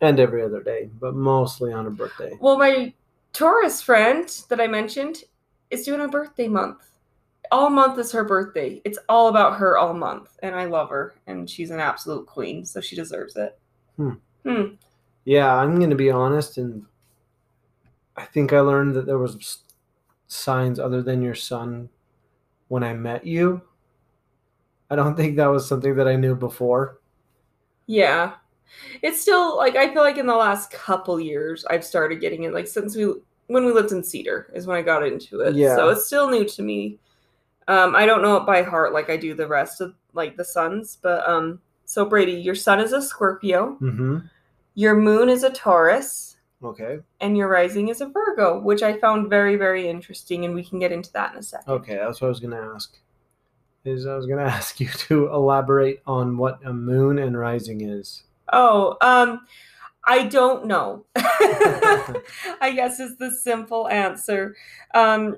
And 0.00 0.20
every 0.20 0.42
other 0.42 0.62
day, 0.62 0.90
but 1.00 1.14
mostly 1.14 1.72
on 1.72 1.86
a 1.86 1.90
birthday. 1.90 2.32
Well, 2.40 2.58
my 2.58 2.92
Taurus 3.32 3.80
friend 3.80 4.28
that 4.50 4.60
I 4.60 4.66
mentioned 4.66 5.24
is 5.70 5.84
doing 5.84 6.00
a 6.02 6.08
birthday 6.08 6.48
month. 6.48 6.90
All 7.50 7.70
month 7.70 7.98
is 7.98 8.12
her 8.12 8.24
birthday. 8.24 8.82
It's 8.84 8.98
all 9.08 9.28
about 9.28 9.56
her 9.58 9.78
all 9.78 9.94
month, 9.94 10.36
and 10.42 10.54
I 10.54 10.64
love 10.66 10.90
her, 10.90 11.14
and 11.26 11.48
she's 11.48 11.70
an 11.70 11.80
absolute 11.80 12.26
queen, 12.26 12.64
so 12.66 12.80
she 12.80 12.96
deserves 12.96 13.36
it. 13.36 13.58
Hmm. 13.96 14.10
Hmm. 14.44 14.64
Yeah, 15.24 15.54
I'm 15.54 15.76
going 15.78 15.90
to 15.90 15.96
be 15.96 16.10
honest, 16.10 16.58
and 16.58 16.84
I 18.16 18.24
think 18.24 18.52
I 18.52 18.60
learned 18.60 18.94
that 18.96 19.06
there 19.06 19.18
was 19.18 19.58
signs 20.28 20.78
other 20.78 21.02
than 21.02 21.22
your 21.22 21.34
sun 21.34 21.88
when 22.68 22.82
I 22.82 22.94
met 22.94 23.26
you. 23.26 23.62
I 24.90 24.96
don't 24.96 25.16
think 25.16 25.36
that 25.36 25.46
was 25.46 25.68
something 25.68 25.94
that 25.96 26.08
I 26.08 26.16
knew 26.16 26.34
before. 26.34 27.00
Yeah. 27.86 28.34
It's 29.02 29.20
still 29.20 29.56
like 29.56 29.76
I 29.76 29.92
feel 29.92 30.02
like 30.02 30.18
in 30.18 30.26
the 30.26 30.34
last 30.36 30.70
couple 30.70 31.20
years 31.20 31.64
I've 31.70 31.84
started 31.84 32.20
getting 32.20 32.44
it 32.44 32.52
like 32.52 32.66
since 32.66 32.96
we 32.96 33.12
when 33.46 33.64
we 33.64 33.72
lived 33.72 33.92
in 33.92 34.02
Cedar 34.02 34.50
is 34.54 34.66
when 34.66 34.76
I 34.76 34.82
got 34.82 35.06
into 35.06 35.40
it. 35.40 35.54
Yeah. 35.54 35.76
So 35.76 35.88
it's 35.90 36.06
still 36.06 36.28
new 36.30 36.44
to 36.44 36.62
me. 36.62 36.98
Um 37.68 37.94
I 37.94 38.06
don't 38.06 38.22
know 38.22 38.36
it 38.36 38.46
by 38.46 38.62
heart 38.62 38.92
like 38.92 39.08
I 39.10 39.16
do 39.16 39.34
the 39.34 39.46
rest 39.46 39.80
of 39.80 39.94
like 40.14 40.36
the 40.36 40.44
suns, 40.44 40.98
but 41.00 41.26
um 41.28 41.60
so 41.84 42.04
Brady, 42.04 42.32
your 42.32 42.56
sun 42.56 42.80
is 42.80 42.92
a 42.92 43.00
Scorpio, 43.00 43.76
Mm-hmm. 43.80 44.18
your 44.74 44.96
moon 44.96 45.28
is 45.28 45.44
a 45.44 45.50
Taurus, 45.50 46.35
Okay. 46.64 46.98
and 47.20 47.36
your 47.36 47.48
rising 47.48 47.88
is 47.88 48.00
a 48.00 48.06
Virgo, 48.06 48.58
which 48.60 48.82
I 48.82 48.98
found 48.98 49.28
very 49.28 49.56
very 49.56 49.88
interesting 49.88 50.44
and 50.44 50.54
we 50.54 50.64
can 50.64 50.78
get 50.78 50.92
into 50.92 51.12
that 51.12 51.32
in 51.32 51.38
a 51.38 51.42
second. 51.42 51.70
Okay, 51.72 51.96
that's 51.96 52.20
what 52.20 52.28
I 52.28 52.30
was 52.30 52.40
going 52.40 52.52
to 52.52 52.72
ask. 52.74 52.98
Is 53.84 54.06
I 54.06 54.16
was 54.16 54.26
going 54.26 54.38
to 54.44 54.50
ask 54.50 54.80
you 54.80 54.88
to 54.88 55.28
elaborate 55.28 56.02
on 56.06 56.38
what 56.38 56.58
a 56.64 56.72
moon 56.72 57.18
and 57.18 57.38
rising 57.38 57.82
is. 57.82 58.22
Oh, 58.52 58.96
um, 59.00 59.46
I 60.06 60.24
don't 60.24 60.66
know. 60.66 61.04
I 61.16 62.72
guess 62.74 63.00
is 63.00 63.16
the 63.16 63.30
simple 63.30 63.88
answer. 63.88 64.56
Um, 64.94 65.36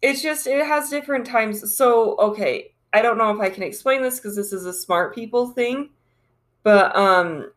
it's 0.00 0.22
just 0.22 0.46
it 0.46 0.64
has 0.64 0.88
different 0.88 1.26
times. 1.26 1.76
So 1.76 2.16
okay, 2.16 2.72
I 2.92 3.02
don't 3.02 3.18
know 3.18 3.30
if 3.30 3.40
I 3.40 3.50
can 3.50 3.62
explain 3.62 4.02
this 4.02 4.18
because 4.18 4.36
this 4.36 4.52
is 4.52 4.64
a 4.64 4.72
smart 4.72 5.14
people 5.14 5.48
thing, 5.48 5.90
but 6.62 6.94
um, 6.96 7.52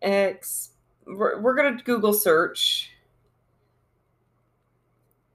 ex 0.00 0.71
we're, 1.06 1.40
we're 1.40 1.54
gonna 1.54 1.82
Google 1.82 2.12
search 2.12 2.90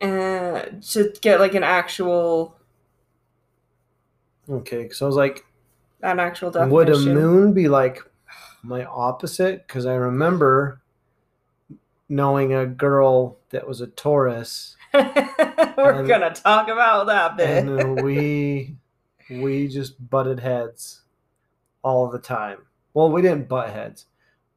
uh, 0.01 0.61
to 0.91 1.13
get 1.21 1.39
like 1.39 1.55
an 1.55 1.63
actual 1.63 2.55
Okay, 4.49 4.83
because 4.83 5.01
I 5.01 5.05
was 5.05 5.15
like, 5.17 5.45
an 6.01 6.19
actual 6.19 6.51
definition. 6.51 6.71
would 6.73 6.89
a 6.89 6.97
moon 6.99 7.51
be 7.53 7.67
like 7.67 8.01
my 8.63 8.85
opposite? 8.85 9.67
Because 9.67 9.85
I 9.85 9.95
remember 9.95 10.81
knowing 12.07 12.53
a 12.53 12.65
girl 12.65 13.37
that 13.49 13.67
was 13.67 13.81
a 13.81 13.87
Taurus, 13.87 14.77
We're 14.93 15.03
And- 15.99 16.07
gonna 16.07 16.33
talk 16.33 16.69
about 16.69 17.07
that 17.07 17.35
bit. 17.35 17.65
and 17.67 17.99
uh, 17.99 18.01
we 18.03 18.77
we 19.29 19.67
just 19.67 20.09
butted 20.09 20.39
heads 20.39 21.01
all 21.83 22.09
the 22.09 22.19
time. 22.19 22.59
Well, 22.93 23.11
we 23.11 23.21
didn't 23.21 23.49
butt 23.49 23.71
heads. 23.71 24.05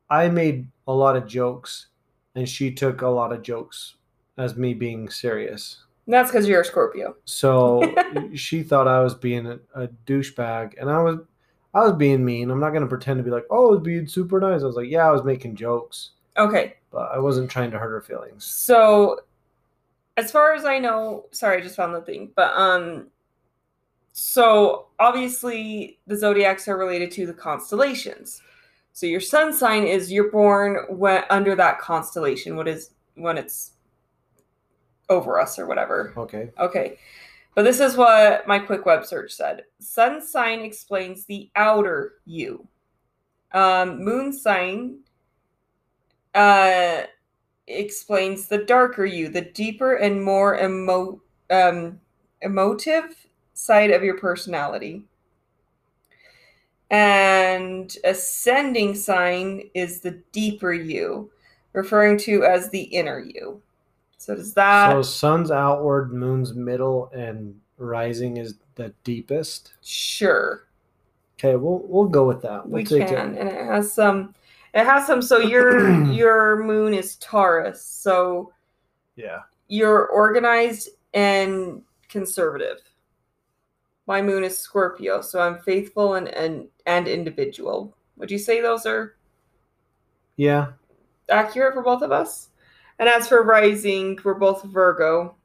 I 0.08 0.28
made 0.28 0.68
a 0.90 0.94
lot 0.94 1.16
of 1.16 1.26
jokes, 1.26 1.86
and 2.34 2.48
she 2.48 2.72
took 2.72 3.02
a 3.02 3.08
lot 3.08 3.32
of 3.32 3.42
jokes 3.42 3.94
as 4.36 4.56
me 4.56 4.74
being 4.74 5.08
serious. 5.08 5.84
That's 6.06 6.30
because 6.30 6.48
you're 6.48 6.62
a 6.62 6.64
Scorpio. 6.64 7.14
So 7.24 7.94
she 8.34 8.62
thought 8.62 8.88
I 8.88 9.00
was 9.00 9.14
being 9.14 9.46
a, 9.46 9.58
a 9.74 9.88
douchebag, 10.06 10.74
and 10.80 10.90
I 10.90 11.02
was, 11.02 11.18
I 11.74 11.80
was 11.80 11.92
being 11.92 12.24
mean. 12.24 12.50
I'm 12.50 12.60
not 12.60 12.70
gonna 12.70 12.86
pretend 12.86 13.18
to 13.18 13.24
be 13.24 13.30
like, 13.30 13.46
oh, 13.50 13.68
I 13.68 13.70
was 13.72 13.80
being 13.80 14.06
super 14.06 14.40
nice. 14.40 14.62
I 14.62 14.66
was 14.66 14.76
like, 14.76 14.88
yeah, 14.88 15.06
I 15.06 15.12
was 15.12 15.24
making 15.24 15.56
jokes, 15.56 16.10
Okay, 16.36 16.74
but 16.90 17.10
I 17.12 17.18
wasn't 17.18 17.50
trying 17.50 17.70
to 17.70 17.78
hurt 17.78 17.90
her 17.90 18.00
feelings. 18.00 18.44
so 18.44 19.20
as 20.16 20.30
far 20.30 20.52
as 20.54 20.64
I 20.64 20.78
know, 20.78 21.26
sorry, 21.30 21.58
I 21.58 21.60
just 21.60 21.76
found 21.76 21.94
the 21.94 22.00
thing, 22.02 22.30
but 22.34 22.52
um, 22.56 23.06
so 24.12 24.88
obviously 24.98 25.98
the 26.06 26.16
zodiacs 26.16 26.66
are 26.68 26.76
related 26.76 27.10
to 27.12 27.26
the 27.26 27.32
constellations. 27.32 28.42
So 28.92 29.06
your 29.06 29.20
sun 29.20 29.52
sign 29.52 29.84
is 29.84 30.12
you're 30.12 30.30
born 30.30 30.84
when 30.88 31.24
under 31.30 31.54
that 31.54 31.78
constellation. 31.78 32.56
What 32.56 32.68
is 32.68 32.90
when 33.14 33.38
it's 33.38 33.72
over 35.08 35.40
us 35.40 35.58
or 35.58 35.66
whatever. 35.66 36.12
Okay. 36.16 36.50
Okay. 36.58 36.98
But 37.54 37.62
this 37.62 37.80
is 37.80 37.96
what 37.96 38.46
my 38.46 38.58
quick 38.58 38.86
web 38.86 39.04
search 39.04 39.32
said. 39.32 39.64
Sun 39.80 40.22
sign 40.22 40.60
explains 40.60 41.24
the 41.26 41.50
outer 41.56 42.14
you. 42.24 42.66
Um, 43.52 44.02
moon 44.02 44.32
sign 44.32 45.00
uh, 46.34 47.02
explains 47.66 48.46
the 48.46 48.58
darker 48.64 49.04
you, 49.04 49.28
the 49.28 49.40
deeper 49.40 49.94
and 49.94 50.24
more 50.24 50.58
emo- 50.60 51.20
um, 51.50 52.00
emotive 52.42 53.26
side 53.54 53.90
of 53.90 54.04
your 54.04 54.16
personality. 54.16 55.02
And 56.90 57.96
ascending 58.04 58.94
sign 58.96 59.70
is 59.74 60.00
the 60.00 60.20
deeper 60.32 60.72
you, 60.72 61.30
referring 61.72 62.18
to 62.18 62.44
as 62.44 62.70
the 62.70 62.82
inner 62.82 63.20
you. 63.20 63.62
So 64.18 64.34
does 64.34 64.52
that 64.54 64.90
so 64.92 65.02
sun's 65.02 65.50
outward, 65.50 66.12
moon's 66.12 66.52
middle, 66.54 67.10
and 67.14 67.58
rising 67.78 68.36
is 68.36 68.56
the 68.74 68.92
deepest. 69.04 69.72
sure. 69.82 70.66
Okay, 71.38 71.56
we'll 71.56 71.80
we'll 71.86 72.08
go 72.08 72.26
with 72.26 72.42
that. 72.42 72.66
we 72.68 72.82
We'll 72.82 72.84
take 72.98 73.08
can 73.08 73.34
it. 73.34 73.40
and 73.40 73.48
it 73.48 73.64
has 73.64 73.90
some 73.92 74.34
it 74.74 74.84
has 74.84 75.06
some 75.06 75.22
so 75.22 75.38
your 75.38 76.04
your 76.12 76.62
moon 76.62 76.92
is 76.92 77.16
taurus 77.16 77.82
so 77.82 78.52
Yeah. 79.16 79.40
you're 79.68 80.06
organized 80.08 80.90
and 81.14 81.80
conservative 82.10 82.78
my 84.10 84.20
moon 84.20 84.42
is 84.42 84.58
scorpio 84.58 85.20
so 85.20 85.40
i'm 85.40 85.60
faithful 85.60 86.14
and 86.14 86.26
and, 86.28 86.66
and 86.84 87.06
individual 87.06 87.96
would 88.16 88.28
you 88.28 88.38
say 88.38 88.60
those 88.60 88.84
are 88.84 89.14
Yeah. 90.36 90.72
accurate 91.28 91.74
for 91.74 91.82
both 91.82 92.02
of 92.02 92.10
us 92.10 92.48
and 92.98 93.08
as 93.08 93.28
for 93.28 93.44
rising 93.44 94.18
we're 94.24 94.34
both 94.34 94.64
virgo 94.64 95.36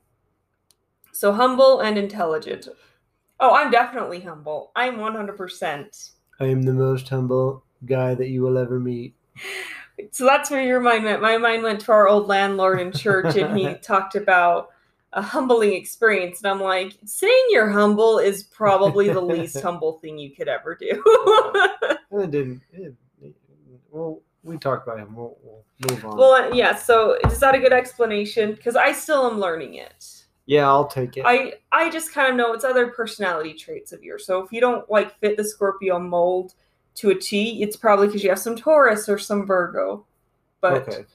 so 1.12 1.32
humble 1.32 1.82
and 1.82 1.96
intelligent 1.96 2.68
oh 3.40 3.54
i'm 3.54 3.70
definitely 3.70 4.22
humble 4.22 4.72
i'm 4.76 4.98
100% 4.98 6.12
I 6.40 6.48
am 6.48 6.64
the 6.64 6.74
most 6.74 7.08
humble 7.08 7.64
guy 7.86 8.16
that 8.16 8.28
you 8.30 8.42
will 8.42 8.58
ever 8.58 8.80
meet. 8.80 9.16
So 10.12 10.26
that's 10.26 10.52
where 10.52 10.62
your 10.62 10.82
mind 10.82 11.06
went. 11.06 11.22
My 11.22 11.38
mind 11.38 11.64
went 11.64 11.80
to 11.80 11.94
our 11.94 12.10
old 12.10 12.28
landlord 12.28 12.82
in 12.82 12.92
church, 12.92 13.38
and 13.38 13.58
he 13.58 13.76
talked 13.82 14.16
about 14.16 14.72
a 15.16 15.22
humbling 15.22 15.74
experience. 15.74 16.44
And 16.44 16.52
I'm 16.52 16.62
like, 16.62 16.94
saying 17.06 17.46
you're 17.50 17.70
humble 17.70 18.20
is 18.20 18.44
probably 18.44 19.10
the 19.10 19.22
least 19.34 19.60
humble 19.62 19.94
thing 20.00 20.18
you 20.18 20.32
could 20.36 20.48
ever 20.48 20.76
do. 20.76 21.02
And 22.12 22.22
it 22.24 22.32
didn't. 22.32 22.62
It, 22.72 22.94
it- 23.22 23.36
well, 23.92 24.22
we 24.44 24.58
talked 24.58 24.88
about 24.88 25.00
him. 25.00 25.16
We'll, 25.16 25.38
we'll 25.42 25.66
move 25.90 26.06
on. 26.06 26.18
well, 26.18 26.54
yeah. 26.56 26.76
So 26.76 27.18
is 27.28 27.40
that 27.40 27.56
a 27.56 27.60
good 27.60 27.74
explanation? 27.74 28.52
Because 28.54 28.76
I 28.76 28.92
still 28.92 29.30
am 29.30 29.40
learning 29.40 29.74
it. 29.76 30.06
yeah, 30.46 30.68
I'll 30.68 30.88
take 30.88 31.18
it. 31.18 31.24
I 31.26 31.56
I 31.72 31.90
just 31.90 32.14
kind 32.14 32.30
of 32.30 32.36
know 32.36 32.54
it's 32.54 32.64
other 32.64 32.88
personality 32.88 33.54
traits 33.54 33.92
of 33.92 34.04
yours. 34.04 34.26
So 34.26 34.44
if 34.44 34.52
you 34.54 34.62
don't 34.62 34.90
like 34.90 35.18
fit 35.20 35.36
the 35.36 35.44
Scorpio 35.44 35.98
mold 36.00 36.54
to 36.96 37.10
a 37.10 37.16
T, 37.16 37.62
it's 37.64 37.76
probably 37.76 38.08
because 38.08 38.24
you 38.24 38.30
have 38.30 38.40
some 38.40 38.56
Taurus 38.56 39.10
or 39.10 39.18
some 39.18 39.46
Virgo. 39.46 40.06
But 40.62 40.88
okay. 40.88 41.06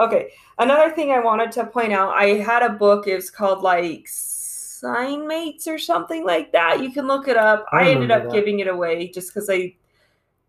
Okay. 0.00 0.32
Another 0.58 0.90
thing 0.90 1.12
I 1.12 1.20
wanted 1.20 1.52
to 1.52 1.66
point 1.66 1.92
out, 1.92 2.14
I 2.14 2.34
had 2.38 2.62
a 2.62 2.70
book. 2.70 3.06
It 3.06 3.16
was 3.16 3.30
called 3.30 3.62
like 3.62 4.08
Sign 4.08 5.28
Mates 5.28 5.68
or 5.68 5.78
something 5.78 6.24
like 6.24 6.52
that. 6.52 6.82
You 6.82 6.90
can 6.92 7.06
look 7.06 7.28
it 7.28 7.36
up. 7.36 7.66
I 7.72 7.84
I, 7.84 7.88
ended 7.90 8.10
up 8.10 8.24
that. 8.24 8.32
giving 8.32 8.60
it 8.60 8.68
away 8.68 9.08
just 9.08 9.28
because 9.32 9.50
I 9.50 9.74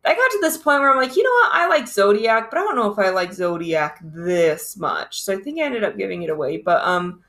I 0.03 0.15
got 0.15 0.31
to 0.31 0.39
this 0.41 0.57
point 0.57 0.79
where 0.79 0.89
I'm 0.89 0.97
like, 0.97 1.15
you 1.15 1.23
know 1.23 1.29
what? 1.29 1.51
I 1.53 1.67
like 1.67 1.87
Zodiac, 1.87 2.49
but 2.49 2.57
I 2.57 2.63
don't 2.63 2.75
know 2.75 2.91
if 2.91 2.97
I 2.97 3.09
like 3.09 3.33
Zodiac 3.33 3.99
this 4.01 4.75
much. 4.77 5.21
So 5.21 5.33
I 5.33 5.37
think 5.37 5.59
I 5.59 5.63
ended 5.63 5.83
up 5.83 5.97
giving 5.97 6.23
it 6.23 6.29
away. 6.29 6.57
But 6.57 6.83
um 6.83 7.23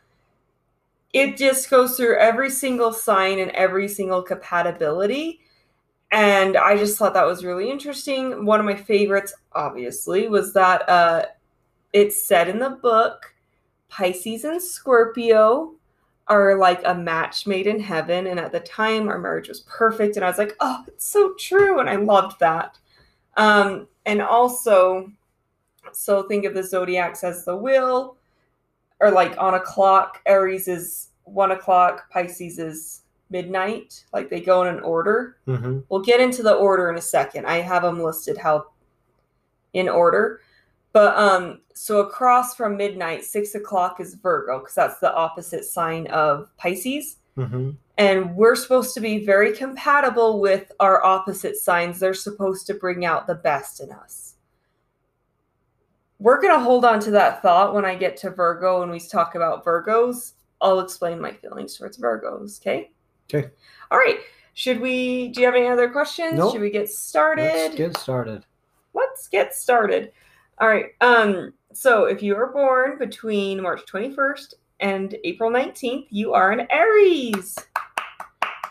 it 1.12 1.37
just 1.37 1.69
goes 1.69 1.97
through 1.97 2.17
every 2.19 2.49
single 2.50 2.93
sign 2.93 3.38
and 3.38 3.50
every 3.50 3.88
single 3.88 4.23
compatibility. 4.23 5.41
And 6.11 6.57
I 6.57 6.76
just 6.76 6.99
thought 6.99 7.14
that 7.14 7.26
was 7.26 7.45
really 7.45 7.71
interesting. 7.71 8.47
One 8.47 8.61
of 8.61 8.67
my 8.67 8.76
favorites, 8.76 9.35
obviously, 9.52 10.29
was 10.29 10.52
that 10.55 10.88
uh 10.88 11.26
it 11.93 12.13
said 12.13 12.49
in 12.49 12.59
the 12.59 12.71
book 12.71 13.35
Pisces 13.89 14.45
and 14.45 14.61
Scorpio 14.61 15.75
are 16.29 16.57
like 16.57 16.81
a 16.85 16.95
match 16.95 17.47
made 17.47 17.67
in 17.67 17.79
heaven. 17.79 18.27
And 18.29 18.41
at 18.41 18.53
the 18.53 18.61
time, 18.61 19.09
our 19.09 19.19
marriage 19.19 19.49
was 19.49 19.61
perfect. 19.61 20.17
And 20.17 20.25
I 20.25 20.29
was 20.29 20.39
like, 20.39 20.57
oh, 20.61 20.83
it's 20.87 21.07
so 21.07 21.35
true. 21.39 21.81
And 21.81 21.91
I 21.91 21.97
loved 21.97 22.41
that. 22.41 22.79
Um, 23.37 23.89
and 24.07 24.23
also, 24.23 25.11
so 25.93 26.23
think 26.23 26.45
of 26.45 26.55
the 26.55 26.63
zodiacs 26.63 27.25
as 27.25 27.45
the 27.45 27.57
wheel, 27.57 28.17
or 29.01 29.11
like 29.11 29.37
on 29.39 29.55
a 29.55 29.61
clock. 29.61 30.21
Aries 30.27 30.69
is 30.69 31.09
one 31.25 31.51
o'clock, 31.51 32.11
Pisces 32.11 32.59
is 32.59 33.03
midnight. 33.31 34.05
Like 34.13 34.31
they 34.31 34.41
go 34.41 34.63
in 34.63 34.75
an 34.75 34.81
order. 34.81 35.37
hmm 35.45 35.81
We'll 35.89 36.01
get 36.03 36.21
into 36.21 36.43
the 36.43 36.55
order 36.55 36.89
in 36.91 36.97
a 36.97 37.03
second. 37.03 37.47
I 37.47 37.59
have 37.59 37.83
them 37.83 38.01
listed 38.01 38.39
how 38.39 38.67
in 39.73 39.89
order. 39.89 40.41
But 40.93 41.17
um, 41.17 41.61
so 41.75 42.01
across 42.01 42.55
from 42.55 42.77
midnight, 42.77 43.25
six 43.25 43.55
o'clock 43.55 44.01
is 44.01 44.15
Virgo 44.15 44.59
because 44.59 44.75
that's 44.75 44.99
the 44.99 45.13
opposite 45.15 45.65
sign 45.65 46.07
of 46.09 46.51
Pisces. 46.59 47.17
hmm 47.35 47.71
And 47.99 48.37
we're 48.37 48.57
supposed 48.57 48.93
to 48.95 49.01
be 49.01 49.25
very 49.25 49.53
compatible 49.57 50.41
with 50.41 50.71
our 50.81 51.03
opposite 51.03 51.57
signs. 51.57 51.99
They're 51.99 52.15
supposed 52.15 52.67
to 52.67 52.75
bring 52.75 53.05
out 53.05 53.27
the 53.27 53.37
best 53.37 53.81
in 53.81 53.91
us. 53.91 54.35
We're 56.19 56.41
going 56.41 56.55
to 56.55 56.61
hold 56.63 56.85
on 56.85 57.01
to 57.01 57.11
that 57.13 57.43
thought 57.43 57.75
when 57.75 57.85
I 57.85 57.97
get 57.97 58.17
to 58.19 58.31
Virgo 58.31 58.83
and 58.83 58.93
we 58.93 59.01
talk 59.01 59.35
about 59.35 59.65
Virgos. 59.65 60.33
I'll 60.61 60.79
explain 60.79 61.21
my 61.21 61.33
feelings 61.33 61.77
towards 61.77 61.99
Virgos, 61.99 62.61
okay? 62.61 62.93
Okay. 63.33 63.49
All 63.91 63.99
right. 63.99 64.19
Should 64.55 64.81
we, 64.81 65.29
do 65.29 65.41
you 65.41 65.47
have 65.47 65.57
any 65.57 65.67
other 65.67 65.89
questions? 65.89 66.35
Nope. 66.35 66.53
Should 66.53 66.61
we 66.61 66.71
get 66.71 66.89
started? 66.91 67.45
Let's 67.45 67.75
get 67.75 67.97
started. 67.97 68.45
let's 68.95 69.27
get 69.27 69.55
started. 69.55 70.13
All 70.59 70.69
right. 70.69 70.87
Um, 71.01 71.53
so 71.73 72.05
if 72.05 72.23
you 72.23 72.37
are 72.37 72.53
born 72.53 72.99
between 72.99 73.63
March 73.63 73.81
21st 73.91 74.55
and 74.81 75.17
April 75.25 75.51
19th, 75.51 76.07
you 76.11 76.35
are 76.35 76.51
an 76.53 76.67
Aries. 76.71 77.57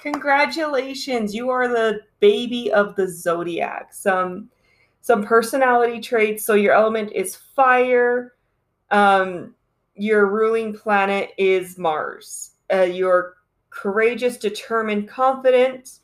Congratulations. 0.02 1.34
You 1.34 1.50
are 1.50 1.68
the 1.68 2.02
baby 2.20 2.72
of 2.72 2.96
the 2.96 3.08
zodiac. 3.08 3.94
Some 3.94 4.50
some 5.02 5.24
personality 5.24 6.00
traits. 6.00 6.46
So 6.46 6.54
your 6.54 6.74
element 6.74 7.12
is 7.14 7.36
fire. 7.36 8.34
Um, 8.92 9.56
your 9.96 10.28
ruling 10.28 10.74
planet 10.74 11.32
is 11.38 11.78
Mars. 11.78 12.52
Uh, 12.72 12.82
you're 12.82 13.36
courageous, 13.72 14.38
determined, 14.38 15.10
confident, 15.10 16.00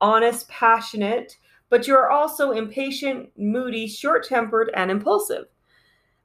honest, 0.00 0.48
passionate 0.48 1.36
but 1.72 1.88
you 1.88 1.94
are 1.96 2.10
also 2.10 2.50
impatient, 2.50 3.30
moody, 3.38 3.86
short 3.86 4.28
tempered, 4.28 4.70
and 4.74 4.90
impulsive. 4.90 5.46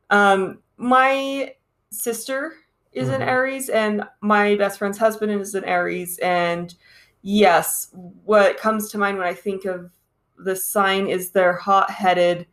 Um, 0.10 0.60
my 0.76 1.56
sister 1.90 2.58
is 2.92 3.08
an 3.08 3.22
Mhm. 3.22 3.28
Aries, 3.28 3.70
and 3.70 4.04
my 4.20 4.58
best 4.58 4.78
friend's 4.78 4.98
husband 4.98 5.32
is 5.32 5.56
an 5.56 5.64
Aries. 5.64 6.18
And 6.18 6.76
yes, 7.22 7.88
what 7.94 8.58
comes 8.58 8.92
to 8.92 8.98
mind 8.98 9.18
when 9.18 9.26
I 9.26 9.34
think 9.34 9.64
of 9.64 9.90
the 10.38 10.54
sign 10.54 11.08
is 11.08 11.32
they're 11.32 11.54
hot 11.54 11.92
headed. 11.92 12.46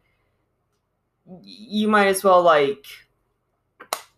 You 1.42 1.88
might 1.88 2.06
as 2.06 2.22
well 2.22 2.42
like, 2.42 2.86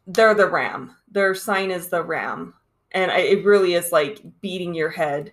they're 0.06 0.34
the 0.34 0.50
ram. 0.50 0.94
Their 1.10 1.34
sign 1.34 1.70
is 1.70 1.88
the 1.88 2.02
ram. 2.02 2.52
And 2.92 3.10
I, 3.10 3.20
it 3.20 3.42
really 3.42 3.72
is 3.72 3.90
like 3.90 4.20
beating 4.42 4.74
your 4.74 4.90
head. 4.90 5.32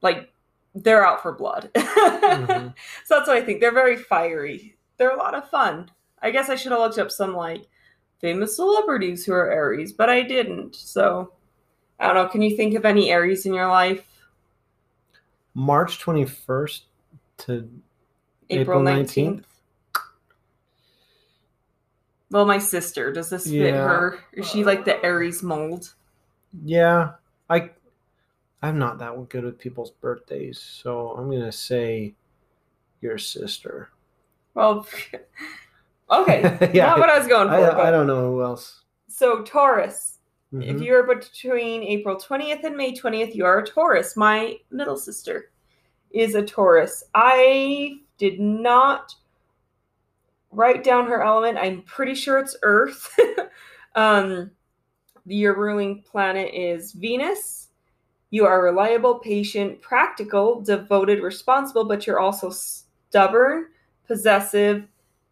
Like, 0.00 0.32
they're 0.76 1.06
out 1.06 1.22
for 1.22 1.32
blood. 1.32 1.70
Mhm. 2.26 2.74
So 3.04 3.16
that's 3.16 3.28
what 3.28 3.36
I 3.36 3.40
think. 3.42 3.60
They're 3.60 3.72
very 3.72 3.96
fiery. 3.96 4.76
They're 4.98 5.14
a 5.14 5.16
lot 5.16 5.34
of 5.34 5.48
fun. 5.48 5.90
I 6.20 6.30
guess 6.30 6.48
I 6.50 6.56
should 6.56 6.72
have 6.72 6.80
looked 6.80 6.98
up 6.98 7.10
some 7.10 7.34
like 7.34 7.66
famous 8.20 8.56
celebrities 8.56 9.24
who 9.24 9.32
are 9.32 9.50
Aries, 9.50 9.92
but 9.92 10.10
I 10.10 10.22
didn't. 10.22 10.74
So 10.74 11.32
I 12.00 12.06
don't 12.06 12.16
know. 12.16 12.28
Can 12.28 12.42
you 12.42 12.56
think 12.56 12.74
of 12.74 12.84
any 12.84 13.10
Aries 13.10 13.46
in 13.46 13.54
your 13.54 13.68
life? 13.68 14.06
March 15.54 15.98
21st 16.04 16.80
to 17.38 17.52
April 18.50 18.80
April 18.80 18.82
19th. 18.82 19.44
Well, 22.30 22.44
my 22.44 22.58
sister, 22.58 23.12
does 23.12 23.30
this 23.30 23.46
fit 23.48 23.74
her? 23.74 24.18
Is 24.32 24.48
she 24.48 24.64
like 24.64 24.84
the 24.84 25.02
Aries 25.04 25.42
mold? 25.42 25.94
Yeah, 26.64 27.12
I 27.48 27.70
I'm 28.62 28.78
not 28.78 28.98
that 28.98 29.28
good 29.28 29.44
with 29.44 29.58
people's 29.58 29.90
birthdays, 29.90 30.58
so 30.58 31.10
I'm 31.10 31.30
gonna 31.30 31.52
say 31.52 32.14
your 33.00 33.18
sister. 33.18 33.90
Well, 34.54 34.86
okay, 36.10 36.70
Yeah, 36.72 36.86
not 36.86 36.98
what 36.98 37.10
I 37.10 37.18
was 37.18 37.28
going 37.28 37.48
for. 37.48 37.54
I, 37.54 37.70
but- 37.74 37.86
I 37.86 37.90
don't 37.90 38.06
know 38.06 38.30
who 38.32 38.42
else. 38.42 38.82
So 39.08 39.42
Taurus, 39.42 40.18
if 40.52 40.76
Mhm. 40.76 40.84
you 40.84 40.94
are 40.94 41.02
between 41.02 41.82
April 41.82 42.16
20th 42.16 42.64
and 42.64 42.76
May 42.76 42.94
20th, 42.94 43.34
you 43.34 43.44
are 43.44 43.58
a 43.60 43.66
Taurus. 43.66 44.16
My 44.16 44.58
middle 44.70 44.96
sister 44.96 45.50
is 46.10 46.34
a 46.34 46.42
Taurus. 46.42 47.02
I 47.14 47.98
did 48.18 48.40
not 48.40 49.14
write 50.50 50.82
down 50.84 51.06
her 51.06 51.22
element. 51.22 51.58
I'm 51.58 51.82
pretty 51.82 52.14
sure 52.14 52.38
it's 52.38 52.56
Earth. 52.62 53.08
um, 53.94 54.50
your 55.26 55.56
ruling 55.58 56.02
planet 56.02 56.52
is 56.54 56.92
Venus. 56.92 57.65
You 58.30 58.46
are 58.46 58.62
reliable, 58.62 59.18
patient, 59.18 59.80
practical, 59.80 60.60
devoted, 60.60 61.20
responsible, 61.20 61.84
but 61.84 62.06
you're 62.06 62.18
also 62.18 62.50
stubborn, 62.50 63.66
possessive, 64.06 64.86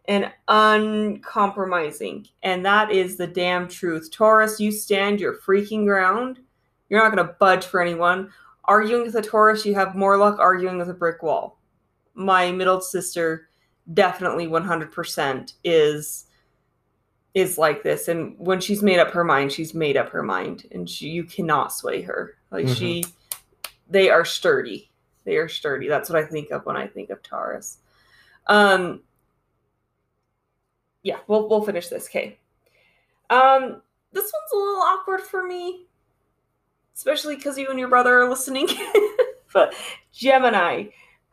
and 0.07 0.31
uncompromising. 0.49 2.27
And 2.43 2.65
that 2.65 2.91
is 2.91 3.17
the 3.17 3.27
damn 3.27 3.69
truth. 3.69 4.11
Taurus, 4.13 4.61
you 4.61 4.71
stand 4.71 5.21
your 5.21 5.37
freaking 5.39 5.87
ground. 5.87 6.41
You're 6.89 7.03
not 7.03 7.15
going 7.15 7.27
to 7.27 7.35
budge 7.35 7.65
for 7.67 7.81
anyone. 7.81 8.31
Arguing 8.67 9.03
with 9.05 9.15
a 9.17 9.23
Taurus, 9.23 9.67
you 9.67 9.75
have 9.75 9.95
more 9.95 10.17
luck 10.17 10.39
arguing 10.39 10.79
with 10.79 10.91
a 10.91 10.95
brick 10.95 11.23
wall. 11.23 11.59
My 12.15 12.53
middle 12.53 12.81
sister 12.81 13.49
definitely 13.93 14.47
100% 14.47 15.55
is 15.65 16.27
is 17.35 17.59
like 17.59 17.83
this 17.83 18.07
and 18.07 18.37
when 18.39 18.61
she's 18.61 18.81
made 18.81 19.01
up 19.01 19.11
her 19.11 19.25
mind 19.25 19.51
she's 19.51 19.75
made 19.75 19.97
up 19.97 20.09
her 20.09 20.23
mind 20.23 20.65
and 20.71 20.89
she, 20.89 21.09
you 21.09 21.25
cannot 21.25 21.73
sway 21.73 22.01
her 22.01 22.37
like 22.55 22.69
she 22.69 23.05
they 23.91 24.11
are 24.11 24.25
sturdy. 24.25 24.91
They 25.25 25.37
are 25.37 25.49
sturdy. 25.49 25.89
That's 25.89 26.09
what 26.09 26.23
i 26.23 26.25
think 26.25 26.51
of 26.51 26.65
when 26.65 26.77
i 26.77 26.87
think 26.87 27.11
of 27.11 27.23
taurus. 27.23 27.79
Um 28.47 29.01
yeah 31.03 31.19
we'll 31.27 31.49
we'll 31.49 31.65
finish 31.65 31.89
this. 31.89 32.07
Okay. 32.07 32.39
Um 33.29 33.83
this 34.13 34.33
one's 34.33 34.53
a 34.53 34.57
little 34.57 34.83
awkward 34.83 35.21
for 35.21 35.45
me 35.45 35.87
especially 36.95 37.35
because 37.35 37.59
you 37.59 37.69
and 37.69 37.79
your 37.79 37.89
brother 37.89 38.21
are 38.21 38.29
listening. 38.29 38.69
But 39.53 39.73
gemini 40.13 40.87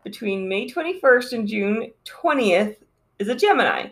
between 0.03 0.47
may 0.47 0.69
21st 0.69 1.33
and 1.33 1.47
june 1.47 1.91
20th 2.05 2.75
is 3.17 3.29
a 3.29 3.35
gemini. 3.35 3.87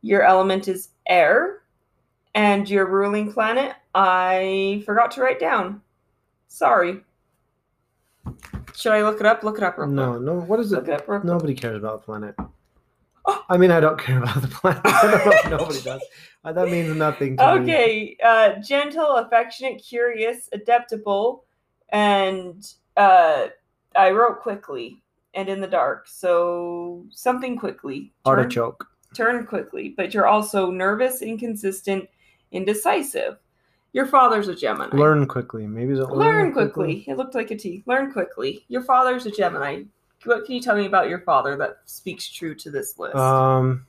Your 0.00 0.22
element 0.22 0.66
is 0.66 0.88
air 1.06 1.60
and 2.34 2.68
your 2.70 2.86
ruling 2.86 3.32
planet 3.32 3.74
i 3.94 4.82
forgot 4.86 5.10
to 5.10 5.20
write 5.22 5.40
down 5.40 5.82
sorry 6.48 7.00
should 8.74 8.92
i 8.92 9.02
look 9.02 9.20
it 9.20 9.26
up 9.26 9.42
look 9.42 9.58
it 9.58 9.64
up 9.64 9.78
real 9.78 9.86
quick. 9.86 9.94
No, 9.96 10.18
no. 10.18 10.40
What 10.40 10.60
is 10.60 10.70
look 10.72 10.88
it? 10.88 10.90
it 10.90 11.00
up 11.00 11.08
real 11.08 11.20
quick. 11.20 11.26
Nobody 11.32 11.54
cares 11.54 11.76
about 11.78 12.00
the 12.00 12.04
planet. 12.06 12.34
Oh. 13.24 13.44
I 13.48 13.56
mean, 13.56 13.70
I 13.70 13.80
don't 13.80 13.98
care 13.98 14.22
about 14.22 14.40
the 14.42 14.48
planet. 14.48 14.82
I 14.84 15.02
don't 15.02 15.24
know 15.26 15.32
if 15.32 15.50
nobody 15.60 15.80
does. 15.80 16.02
Uh, 16.44 16.52
That 16.52 16.68
means 16.68 16.94
nothing 16.94 17.36
to 17.38 17.54
me. 17.56 17.62
Okay, 17.62 18.16
uh, 18.24 18.60
gentle, 18.60 19.16
affectionate, 19.16 19.78
curious, 19.82 20.48
adaptable, 20.52 21.44
and 21.88 22.64
uh, 22.96 23.46
I 23.96 24.10
wrote 24.10 24.40
quickly 24.40 25.02
and 25.34 25.48
in 25.48 25.60
the 25.60 25.66
dark. 25.66 26.06
So 26.08 27.04
something 27.10 27.56
quickly. 27.58 28.12
Turn, 28.26 28.38
Artichoke. 28.38 28.86
turn 29.14 29.46
quickly, 29.46 29.94
but 29.96 30.12
you're 30.14 30.26
also 30.26 30.70
nervous, 30.70 31.22
inconsistent, 31.22 32.08
indecisive. 32.52 33.38
Your 33.96 34.04
father's 34.04 34.46
a 34.48 34.54
Gemini. 34.54 34.94
Learn 34.94 35.26
quickly. 35.26 35.66
Maybe 35.66 35.94
is 35.94 36.00
it 36.00 36.10
Learn 36.10 36.52
quickly. 36.52 37.06
It 37.08 37.16
looked 37.16 37.34
like 37.34 37.50
a 37.50 37.56
T. 37.56 37.82
Learn 37.86 38.12
quickly. 38.12 38.62
Your 38.68 38.82
father's 38.82 39.24
a 39.24 39.30
Gemini. 39.30 39.84
What 40.24 40.44
can 40.44 40.54
you 40.54 40.60
tell 40.60 40.76
me 40.76 40.84
about 40.84 41.08
your 41.08 41.20
father 41.20 41.56
that 41.56 41.78
speaks 41.86 42.28
true 42.28 42.54
to 42.56 42.70
this 42.70 42.98
list? 42.98 43.16
Um, 43.16 43.86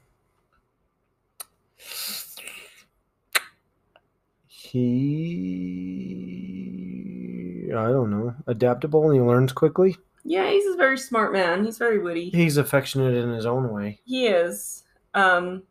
he, 6.77 7.69
I 7.69 7.87
don't 7.87 8.09
know, 8.09 8.33
adaptable 8.47 9.09
and 9.09 9.15
he 9.15 9.21
learns 9.21 9.51
quickly. 9.51 9.97
yeah, 10.23 10.49
he's 10.49 10.73
a 10.73 10.77
very 10.77 10.97
smart 10.97 11.33
man. 11.33 11.65
He's 11.65 11.77
very 11.77 11.99
witty. 11.99 12.29
He's 12.29 12.55
affectionate 12.55 13.13
in 13.13 13.33
his 13.33 13.45
own 13.45 13.73
way. 13.73 13.99
He 14.05 14.27
is. 14.27 14.83
Um 15.13 15.63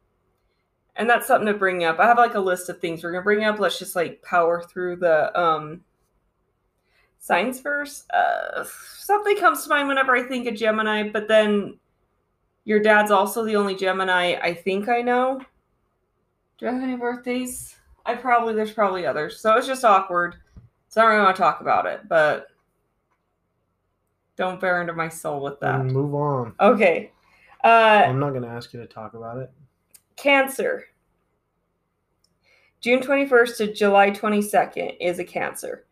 and 0.96 1.08
that's 1.08 1.26
something 1.26 1.46
to 1.46 1.54
bring 1.54 1.84
up. 1.84 1.98
I 1.98 2.06
have 2.06 2.18
like 2.18 2.34
a 2.34 2.40
list 2.40 2.68
of 2.68 2.80
things 2.80 3.02
we're 3.04 3.12
gonna 3.12 3.22
bring 3.22 3.44
up. 3.44 3.58
Let's 3.58 3.78
just 3.78 3.96
like 3.96 4.22
power 4.22 4.62
through 4.62 4.96
the 4.96 5.38
um 5.38 5.82
signs 7.18 7.60
first. 7.60 8.10
Uh 8.10 8.64
something 8.64 9.36
comes 9.36 9.62
to 9.64 9.68
mind 9.68 9.88
whenever 9.88 10.16
I 10.16 10.22
think 10.22 10.46
of 10.46 10.54
Gemini, 10.54 11.10
but 11.10 11.28
then 11.28 11.78
your 12.64 12.80
dad's 12.80 13.10
also 13.10 13.44
the 13.44 13.56
only 13.56 13.76
Gemini 13.76 14.38
I 14.42 14.54
think 14.54 14.88
I 14.88 15.02
know. 15.02 15.40
Do 16.58 16.68
I 16.68 16.72
have 16.72 16.82
any 16.82 16.96
birthdays? 16.96 17.76
I 18.06 18.14
probably 18.14 18.54
there's 18.54 18.72
probably 18.72 19.06
others. 19.06 19.38
So 19.40 19.56
it's 19.56 19.66
just 19.66 19.84
awkward. 19.84 20.36
So 20.88 21.00
I 21.00 21.04
don't 21.04 21.12
really 21.12 21.24
want 21.24 21.36
to 21.36 21.42
talk 21.42 21.60
about 21.60 21.86
it, 21.86 22.08
but 22.08 22.46
don't 24.36 24.60
bear 24.60 24.80
into 24.80 24.94
my 24.94 25.08
soul 25.08 25.42
with 25.42 25.60
that. 25.60 25.84
Move 25.84 26.14
on. 26.14 26.54
Okay. 26.58 27.12
Uh 27.62 28.04
I'm 28.06 28.18
not 28.18 28.32
gonna 28.32 28.48
ask 28.48 28.72
you 28.72 28.80
to 28.80 28.86
talk 28.86 29.12
about 29.12 29.36
it. 29.38 29.50
Cancer. 30.16 30.84
June 32.80 33.00
21st 33.00 33.56
to 33.58 33.72
July 33.72 34.10
22nd 34.10 34.96
is 35.00 35.18
a 35.18 35.24
Cancer. 35.24 35.84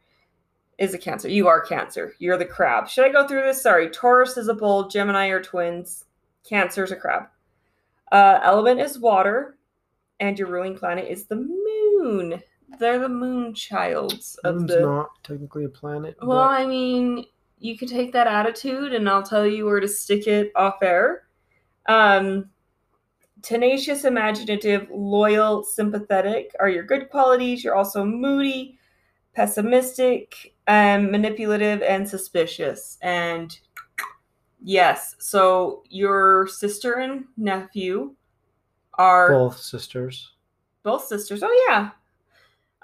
Is 0.78 0.94
a 0.94 0.98
Cancer. 0.98 1.28
You 1.28 1.46
are 1.48 1.60
Cancer. 1.60 2.14
You're 2.18 2.38
the 2.38 2.44
crab. 2.44 2.88
Should 2.88 3.04
I 3.04 3.12
go 3.12 3.26
through 3.26 3.42
this? 3.42 3.62
Sorry. 3.62 3.88
Taurus 3.90 4.36
is 4.36 4.48
a 4.48 4.54
bull. 4.54 4.88
Gemini 4.88 5.28
are 5.28 5.42
twins. 5.42 6.04
Cancer 6.48 6.84
is 6.84 6.92
a 6.92 6.96
crab. 6.96 7.24
Uh, 8.12 8.40
element 8.42 8.80
is 8.80 8.98
water. 8.98 9.56
And 10.20 10.38
your 10.38 10.48
ruling 10.48 10.76
planet 10.76 11.06
is 11.08 11.26
the 11.26 11.36
moon. 11.36 12.42
They're 12.78 12.98
the 12.98 13.08
moon 13.08 13.54
childs 13.54 14.36
of 14.44 14.56
Moon's 14.56 14.70
the. 14.70 14.80
not 14.80 15.10
technically 15.22 15.64
a 15.64 15.68
planet. 15.68 16.16
Well, 16.20 16.38
but 16.38 16.50
I 16.50 16.66
mean, 16.66 17.26
you 17.58 17.76
could 17.76 17.88
take 17.88 18.12
that 18.12 18.26
attitude 18.26 18.92
and 18.92 19.08
I'll 19.08 19.22
tell 19.22 19.46
you 19.46 19.64
where 19.64 19.80
to 19.80 19.88
stick 19.88 20.26
it 20.26 20.52
off 20.54 20.82
air. 20.82 21.24
Um, 21.86 22.50
tenacious, 23.44 24.04
imaginative, 24.04 24.88
loyal, 24.90 25.62
sympathetic 25.62 26.50
are 26.58 26.68
your 26.68 26.82
good 26.82 27.10
qualities. 27.10 27.62
You're 27.62 27.76
also 27.76 28.04
moody, 28.04 28.78
pessimistic, 29.34 30.54
um, 30.66 31.10
manipulative, 31.10 31.82
and 31.82 32.08
suspicious. 32.08 32.98
And 33.02 33.56
yes, 34.62 35.14
so 35.18 35.82
your 35.90 36.48
sister 36.48 36.94
and 36.94 37.26
nephew 37.36 38.14
are 38.94 39.30
both 39.30 39.58
sisters. 39.58 40.32
both 40.82 41.04
sisters. 41.04 41.42
Oh 41.42 41.66
yeah. 41.68 41.90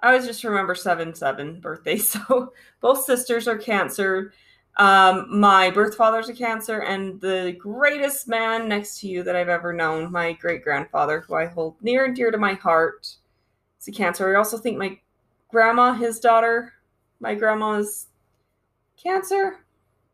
I 0.02 0.08
always 0.08 0.26
just 0.26 0.44
remember 0.44 0.74
seven 0.74 1.14
seven 1.14 1.60
birthdays. 1.60 2.16
So 2.28 2.52
both 2.80 3.04
sisters 3.04 3.48
are 3.48 3.58
cancer. 3.58 4.32
Um, 4.76 5.38
my 5.38 5.70
birth 5.70 5.96
father's 5.96 6.28
a 6.28 6.34
cancer, 6.34 6.80
and 6.80 7.20
the 7.20 7.56
greatest 7.58 8.28
man 8.28 8.68
next 8.68 9.00
to 9.00 9.08
you 9.08 9.22
that 9.24 9.36
I've 9.36 9.48
ever 9.48 9.72
known, 9.72 10.10
my 10.10 10.32
great 10.32 10.62
grandfather, 10.62 11.20
who 11.20 11.34
I 11.34 11.46
hold 11.46 11.76
near 11.82 12.04
and 12.04 12.16
dear 12.16 12.30
to 12.30 12.38
my 12.38 12.54
heart, 12.54 13.14
is 13.80 13.88
a 13.88 13.92
cancer. 13.92 14.34
I 14.34 14.38
also 14.38 14.56
think 14.56 14.78
my 14.78 14.98
grandma, 15.50 15.92
his 15.92 16.20
daughter, 16.20 16.72
my 17.20 17.34
grandma's 17.34 18.06
cancer. 19.02 19.58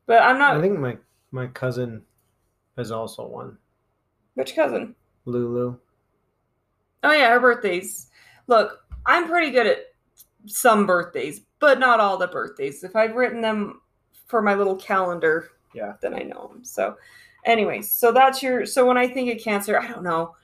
But 0.07 0.23
I'm 0.23 0.39
not 0.39 0.57
I 0.57 0.61
think 0.61 0.79
my 0.79 0.97
my 1.31 1.47
cousin 1.49 2.03
is 2.79 2.91
also 2.91 3.27
one. 3.27 3.59
which 4.35 4.55
cousin? 4.55 4.95
Lulu. 5.25 5.77
Oh 7.03 7.13
yeah, 7.13 7.31
her 7.31 7.41
birthdays. 7.41 8.11
Look, 8.47 8.85
I'm 9.05 9.29
pretty 9.29 9.51
good 9.51 9.67
at 9.67 9.79
some 10.47 10.87
birthdays, 10.87 11.43
but 11.59 11.79
not 11.79 12.01
all 12.01 12.17
the 12.17 12.29
birthdays. 12.29 12.85
If 12.85 12.95
I've 12.95 13.17
written 13.17 13.41
them 13.41 13.81
for 14.27 14.43
my 14.43 14.55
little 14.55 14.77
calendar, 14.77 15.51
Yeah. 15.75 15.95
then 16.01 16.15
I 16.15 16.21
know 16.21 16.49
them. 16.49 16.65
So, 16.65 16.97
anyways, 17.45 17.91
so 17.91 18.13
that's 18.13 18.43
your. 18.43 18.67
So 18.67 18.87
when 18.87 18.99
I 18.99 19.09
think 19.09 19.33
of 19.35 19.43
cancer, 19.43 19.79
I 19.79 19.87
don't 19.89 20.03
know. 20.03 20.35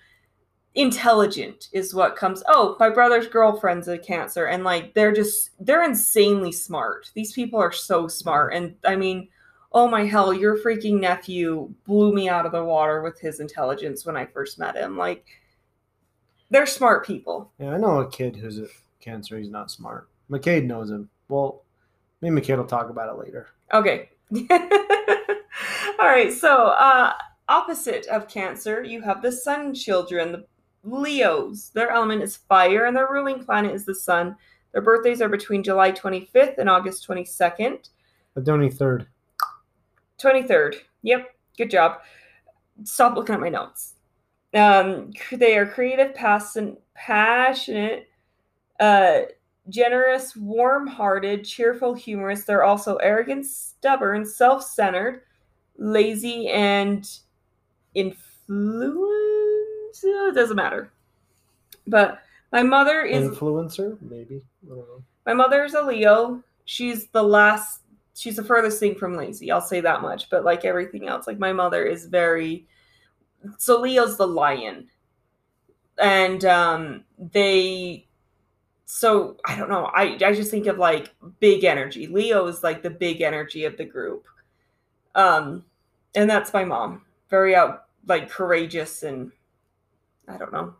Intelligent 0.74 1.68
is 1.72 1.94
what 1.94 2.16
comes. 2.16 2.42
Oh, 2.48 2.76
my 2.80 2.88
brother's 2.88 3.26
girlfriend's 3.26 3.88
a 3.88 3.98
cancer, 3.98 4.46
and 4.46 4.64
like 4.64 4.94
they're 4.94 5.12
just 5.12 5.50
they're 5.60 5.84
insanely 5.84 6.50
smart. 6.52 7.10
These 7.14 7.32
people 7.32 7.58
are 7.58 7.72
so 7.72 8.08
smart, 8.08 8.54
and 8.54 8.74
I 8.86 8.96
mean, 8.96 9.28
oh 9.72 9.86
my 9.86 10.06
hell, 10.06 10.32
your 10.32 10.56
freaking 10.56 10.98
nephew 10.98 11.74
blew 11.84 12.14
me 12.14 12.30
out 12.30 12.46
of 12.46 12.52
the 12.52 12.64
water 12.64 13.02
with 13.02 13.20
his 13.20 13.38
intelligence 13.40 14.06
when 14.06 14.16
I 14.16 14.24
first 14.24 14.58
met 14.58 14.74
him. 14.76 14.96
Like 14.96 15.26
they're 16.48 16.64
smart 16.64 17.06
people. 17.06 17.52
Yeah, 17.58 17.74
I 17.74 17.76
know 17.76 17.98
a 18.00 18.10
kid 18.10 18.36
who's 18.36 18.58
a 18.58 18.68
cancer. 19.00 19.38
He's 19.38 19.50
not 19.50 19.70
smart. 19.70 20.08
McCade 20.30 20.64
knows 20.64 20.90
him. 20.90 21.10
Well, 21.28 21.61
me 22.22 22.28
and 22.28 22.38
McCade 22.38 22.56
will 22.56 22.64
talk 22.64 22.88
about 22.88 23.10
it 23.10 23.18
later. 23.18 23.48
Okay. 23.74 24.10
All 26.00 26.08
right. 26.08 26.32
So, 26.32 26.68
uh, 26.68 27.12
opposite 27.48 28.06
of 28.06 28.28
Cancer, 28.28 28.82
you 28.82 29.02
have 29.02 29.20
the 29.20 29.32
Sun 29.32 29.74
children, 29.74 30.32
the 30.32 30.46
Leos. 30.84 31.70
Their 31.70 31.90
element 31.90 32.22
is 32.22 32.36
fire, 32.36 32.86
and 32.86 32.96
their 32.96 33.08
ruling 33.10 33.44
planet 33.44 33.74
is 33.74 33.84
the 33.84 33.94
Sun. 33.94 34.36
Their 34.72 34.82
birthdays 34.82 35.20
are 35.20 35.28
between 35.28 35.62
July 35.62 35.92
25th 35.92 36.58
and 36.58 36.70
August 36.70 37.06
22nd. 37.06 37.90
Adoni 38.36 38.72
third. 38.72 39.06
23rd. 40.18 40.76
Yep, 41.02 41.34
good 41.58 41.70
job. 41.70 42.00
Stop 42.84 43.16
looking 43.16 43.34
at 43.34 43.40
my 43.40 43.48
notes. 43.48 43.94
Um, 44.54 45.10
they 45.32 45.56
are 45.56 45.66
creative, 45.66 46.14
passion, 46.14 46.76
passionate, 46.94 48.08
uh, 48.78 49.22
generous, 49.68 50.36
warm 50.36 50.86
hearted, 50.86 51.44
cheerful, 51.44 51.94
humorous. 51.94 52.44
They're 52.44 52.64
also 52.64 52.96
arrogant, 52.96 53.46
stubborn, 53.46 54.26
self 54.26 54.62
centered, 54.64 55.22
lazy, 55.76 56.48
and 56.48 57.08
influence. 57.94 59.08
It 60.02 60.34
doesn't 60.34 60.56
matter. 60.56 60.92
But 61.86 62.22
my 62.52 62.62
mother 62.62 63.02
is 63.02 63.28
Influencer, 63.28 64.00
maybe. 64.02 64.42
I 64.64 64.68
don't 64.68 64.78
know. 64.78 65.02
my 65.26 65.34
mother's 65.34 65.74
a 65.74 65.82
Leo. 65.82 66.42
She's 66.64 67.08
the 67.08 67.22
last 67.22 67.80
she's 68.14 68.36
the 68.36 68.44
furthest 68.44 68.78
thing 68.78 68.94
from 68.94 69.16
lazy. 69.16 69.50
I'll 69.50 69.60
say 69.60 69.80
that 69.80 70.02
much. 70.02 70.30
But 70.30 70.44
like 70.44 70.64
everything 70.64 71.08
else, 71.08 71.26
like 71.26 71.38
my 71.38 71.52
mother 71.52 71.84
is 71.84 72.06
very 72.06 72.66
so 73.58 73.80
Leo's 73.80 74.16
the 74.16 74.26
lion. 74.26 74.88
And 75.98 76.44
um 76.44 77.04
they 77.18 78.06
so 78.94 79.38
I 79.46 79.56
don't 79.56 79.70
know. 79.70 79.86
I 79.86 80.18
I 80.22 80.34
just 80.34 80.50
think 80.50 80.66
of 80.66 80.76
like 80.76 81.14
big 81.40 81.64
energy. 81.64 82.06
Leo 82.06 82.46
is 82.46 82.62
like 82.62 82.82
the 82.82 82.90
big 82.90 83.22
energy 83.22 83.64
of 83.64 83.78
the 83.78 83.86
group. 83.86 84.26
Um 85.14 85.64
and 86.14 86.28
that's 86.28 86.52
my 86.52 86.62
mom. 86.66 87.00
Very 87.30 87.56
out 87.56 87.86
like 88.06 88.28
courageous 88.28 89.02
and 89.02 89.32
I 90.28 90.36
don't 90.36 90.52
know. 90.52 90.74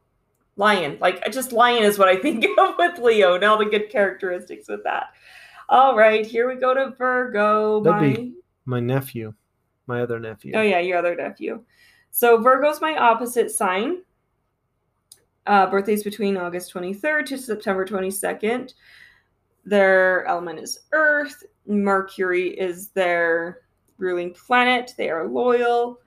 Lion. 0.57 0.99
Like 1.01 1.25
just 1.33 1.53
lion 1.53 1.85
is 1.85 1.99
what 1.99 2.09
I 2.09 2.17
think 2.21 2.45
of 2.59 2.75
with 2.79 2.99
Leo. 2.99 3.37
and 3.37 3.45
all 3.45 3.57
the 3.57 3.65
good 3.65 3.89
characteristics 3.89 4.69
with 4.69 4.85
that. 4.85 5.07
All 5.71 5.97
right, 5.97 6.27
here 6.27 6.47
we 6.47 6.57
go 6.61 6.75
to 6.75 6.91
Virgo. 6.91 7.81
That'd 7.81 8.19
My 8.19 8.31
My 8.67 8.81
nephew, 8.81 9.33
my 9.87 10.03
other 10.03 10.21
nephew. 10.21 10.53
Oh 10.55 10.61
yeah, 10.61 10.81
your 10.81 10.99
other 10.99 11.17
nephew. 11.17 11.63
So 12.11 12.37
Virgo's 12.43 12.83
my 12.83 12.95
opposite 12.95 13.51
sign. 13.51 14.03
Uh, 15.47 15.67
birthdays 15.67 16.05
between 16.05 16.37
August 16.37 16.73
23rd 16.73 17.27
to 17.27 17.39
September 17.39 17.85
22nd. 17.85 18.75
Their 19.65 20.25
element 20.27 20.61
is 20.61 20.81
Earth. 20.93 21.43
Mercury 21.67 22.51
is 22.51 22.89
their 22.91 23.63
ruling 23.99 24.35
planet. 24.35 24.93
They 24.97 25.11
are 25.11 25.29
loyal, 25.29 25.99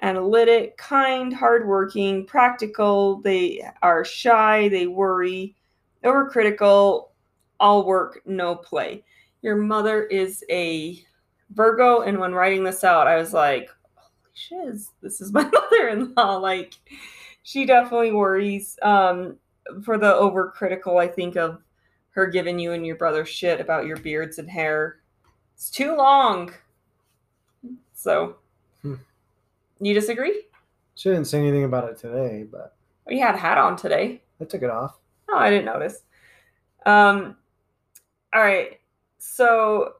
analytic, 0.00 0.76
kind, 0.76 1.34
hardworking, 1.34 2.26
practical. 2.26 3.20
They 3.20 3.62
are 3.82 4.04
shy. 4.04 4.68
They 4.68 4.86
worry, 4.86 5.54
overcritical, 6.04 7.08
all 7.60 7.86
work, 7.86 8.22
no 8.24 8.54
play. 8.54 9.04
Your 9.42 9.56
mother 9.56 10.04
is 10.04 10.44
a 10.50 11.02
Virgo, 11.50 12.02
and 12.02 12.18
when 12.18 12.34
writing 12.34 12.64
this 12.64 12.84
out, 12.84 13.06
I 13.06 13.16
was 13.16 13.32
like, 13.32 13.70
holy 13.94 14.32
shiz, 14.34 14.90
this 15.00 15.20
is 15.20 15.32
my 15.32 15.44
mother-in-law. 15.52 16.36
Like, 16.36 16.74
she 17.48 17.64
definitely 17.64 18.12
worries. 18.12 18.78
Um, 18.82 19.38
for 19.82 19.96
the 19.96 20.12
overcritical, 20.12 21.00
I 21.00 21.08
think 21.08 21.34
of 21.36 21.62
her 22.10 22.26
giving 22.26 22.58
you 22.58 22.72
and 22.72 22.86
your 22.86 22.96
brother 22.96 23.24
shit 23.24 23.58
about 23.58 23.86
your 23.86 23.96
beards 23.96 24.38
and 24.38 24.50
hair. 24.50 25.00
It's 25.54 25.70
too 25.70 25.96
long. 25.96 26.52
So, 27.94 28.36
Hmm. 28.82 28.96
you 29.80 29.94
disagree? 29.94 30.44
She 30.94 31.08
didn't 31.08 31.24
say 31.26 31.38
anything 31.38 31.64
about 31.64 31.88
it 31.88 31.96
today, 31.96 32.42
but 32.44 32.76
You 33.06 33.20
had 33.22 33.34
a 33.34 33.38
hat 33.38 33.56
on 33.56 33.76
today. 33.76 34.22
I 34.42 34.44
took 34.44 34.62
it 34.62 34.68
off. 34.68 34.98
Oh, 35.30 35.38
I 35.38 35.48
didn't 35.48 35.64
notice. 35.64 36.02
Um, 36.84 37.38
all 38.34 38.42
right. 38.42 38.78
So 39.16 39.94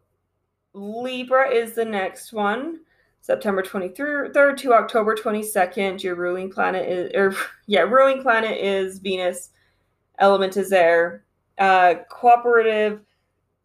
Libra 0.75 1.49
is 1.49 1.73
the 1.73 1.87
next 1.87 2.35
one. 2.35 2.81
September 3.29 3.63
23rd 3.63 4.57
to 4.57 4.73
October 4.73 5.15
22nd. 5.15 6.03
Your 6.03 6.15
ruling 6.15 6.51
planet 6.51 6.89
is, 6.89 7.13
or 7.15 7.37
yeah, 7.67 7.83
ruling 7.83 8.23
planet 8.23 8.57
is 8.59 9.01
Venus. 9.01 9.51
Element 10.19 10.57
is 10.57 10.73
air. 10.73 11.25
Uh, 11.59 11.97
cooperative, 12.09 13.03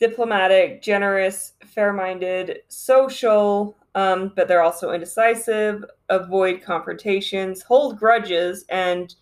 diplomatic, 0.02 0.82
generous, 0.82 1.54
fair 1.66 1.94
minded, 1.94 2.60
social, 2.68 3.78
um, 3.96 4.34
but 4.36 4.50
they're 4.50 4.62
also 4.64 4.92
indecisive, 4.92 5.86
avoid 6.10 6.62
confrontations, 6.62 7.62
hold 7.62 7.98
grudges, 7.98 8.66
and 8.68 9.16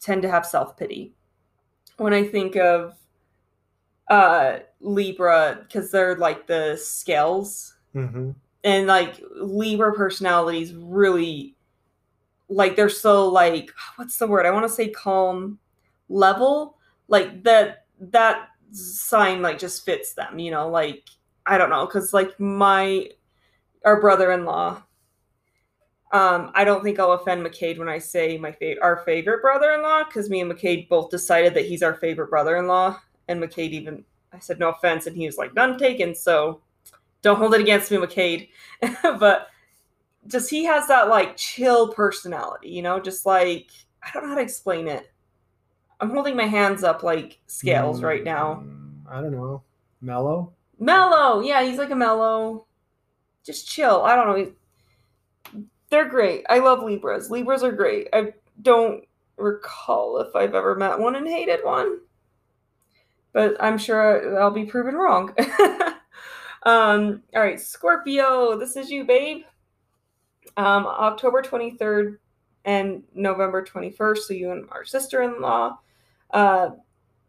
tend 0.00 0.22
to 0.22 0.30
have 0.30 0.44
self 0.44 0.76
pity. 0.76 1.14
When 1.98 2.12
I 2.12 2.24
think 2.24 2.56
of 2.56 2.94
uh, 4.10 4.58
Libra, 4.80 5.60
because 5.62 5.92
they're 5.92 6.16
like 6.16 6.48
the 6.48 6.76
scales, 6.76 7.74
Mm-hmm. 7.94 8.30
And 8.64 8.86
like 8.86 9.22
Libra 9.36 9.92
personalities 9.92 10.72
really 10.74 11.54
like 12.48 12.76
they're 12.76 12.88
so 12.88 13.28
like 13.28 13.70
what's 13.96 14.16
the 14.16 14.26
word? 14.26 14.46
I 14.46 14.50
want 14.50 14.64
to 14.64 14.72
say 14.72 14.88
calm 14.88 15.58
level. 16.08 16.78
Like 17.08 17.44
that 17.44 17.84
that 18.00 18.48
sign 18.72 19.42
like 19.42 19.58
just 19.58 19.84
fits 19.84 20.14
them, 20.14 20.38
you 20.38 20.50
know, 20.50 20.68
like 20.68 21.04
I 21.46 21.58
don't 21.58 21.70
know, 21.70 21.86
because 21.86 22.14
like 22.14 22.38
my 22.40 23.10
our 23.84 24.00
brother-in-law. 24.00 24.82
Um, 26.12 26.52
I 26.54 26.64
don't 26.64 26.82
think 26.84 27.00
I'll 27.00 27.12
offend 27.12 27.44
McCade 27.44 27.76
when 27.76 27.88
I 27.88 27.98
say 27.98 28.38
my 28.38 28.52
fa- 28.52 28.80
our 28.80 28.98
favorite 29.04 29.42
brother-in-law, 29.42 30.04
because 30.04 30.30
me 30.30 30.40
and 30.40 30.50
McCade 30.50 30.88
both 30.88 31.10
decided 31.10 31.54
that 31.54 31.66
he's 31.66 31.82
our 31.82 31.94
favorite 31.94 32.30
brother-in-law, 32.30 32.98
and 33.28 33.42
McCade 33.42 33.70
even 33.70 34.04
I 34.32 34.38
said 34.38 34.58
no 34.58 34.70
offense, 34.70 35.06
and 35.06 35.16
he 35.16 35.26
was 35.26 35.36
like 35.36 35.54
none 35.54 35.76
taken. 35.76 36.14
So 36.14 36.62
don't 37.24 37.38
hold 37.38 37.54
it 37.54 37.60
against 37.60 37.90
me, 37.90 37.96
McCade. 37.96 38.50
but 39.18 39.48
just 40.28 40.50
he 40.50 40.64
has 40.64 40.86
that 40.88 41.08
like 41.08 41.36
chill 41.36 41.92
personality, 41.92 42.68
you 42.68 42.82
know, 42.82 43.00
just 43.00 43.26
like 43.26 43.70
I 44.02 44.10
don't 44.12 44.24
know 44.24 44.28
how 44.30 44.34
to 44.36 44.42
explain 44.42 44.86
it. 44.86 45.10
I'm 46.00 46.10
holding 46.10 46.36
my 46.36 46.44
hands 46.44 46.84
up 46.84 47.02
like 47.02 47.40
scales 47.46 48.02
right 48.02 48.22
now. 48.22 48.62
Mm, 48.64 49.10
I 49.10 49.20
don't 49.20 49.32
know. 49.32 49.62
Mellow? 50.00 50.52
Mellow, 50.78 51.40
yeah, 51.40 51.62
he's 51.62 51.78
like 51.78 51.90
a 51.90 51.96
mellow, 51.96 52.66
just 53.44 53.66
chill. 53.68 54.02
I 54.02 54.16
don't 54.16 54.38
know. 54.38 54.52
They're 55.88 56.08
great. 56.08 56.44
I 56.50 56.58
love 56.58 56.82
Libras. 56.82 57.30
Libras 57.30 57.62
are 57.62 57.72
great. 57.72 58.08
I 58.12 58.34
don't 58.60 59.04
recall 59.36 60.18
if 60.18 60.34
I've 60.36 60.54
ever 60.54 60.74
met 60.74 60.98
one 60.98 61.14
and 61.14 61.26
hated 61.26 61.60
one, 61.64 62.00
but 63.32 63.56
I'm 63.60 63.78
sure 63.78 64.38
I'll 64.38 64.50
be 64.50 64.66
proven 64.66 64.94
wrong. 64.94 65.34
um, 66.64 67.22
all 67.34 67.42
right, 67.42 67.60
Scorpio, 67.60 68.58
this 68.58 68.76
is 68.76 68.90
you, 68.90 69.04
babe. 69.04 69.42
Um, 70.56 70.86
October 70.86 71.42
23rd 71.42 72.18
and 72.64 73.02
November 73.14 73.64
21st. 73.64 74.18
So 74.18 74.34
you 74.34 74.50
and 74.50 74.68
our 74.70 74.84
sister-in-law. 74.84 75.78
Uh, 76.30 76.70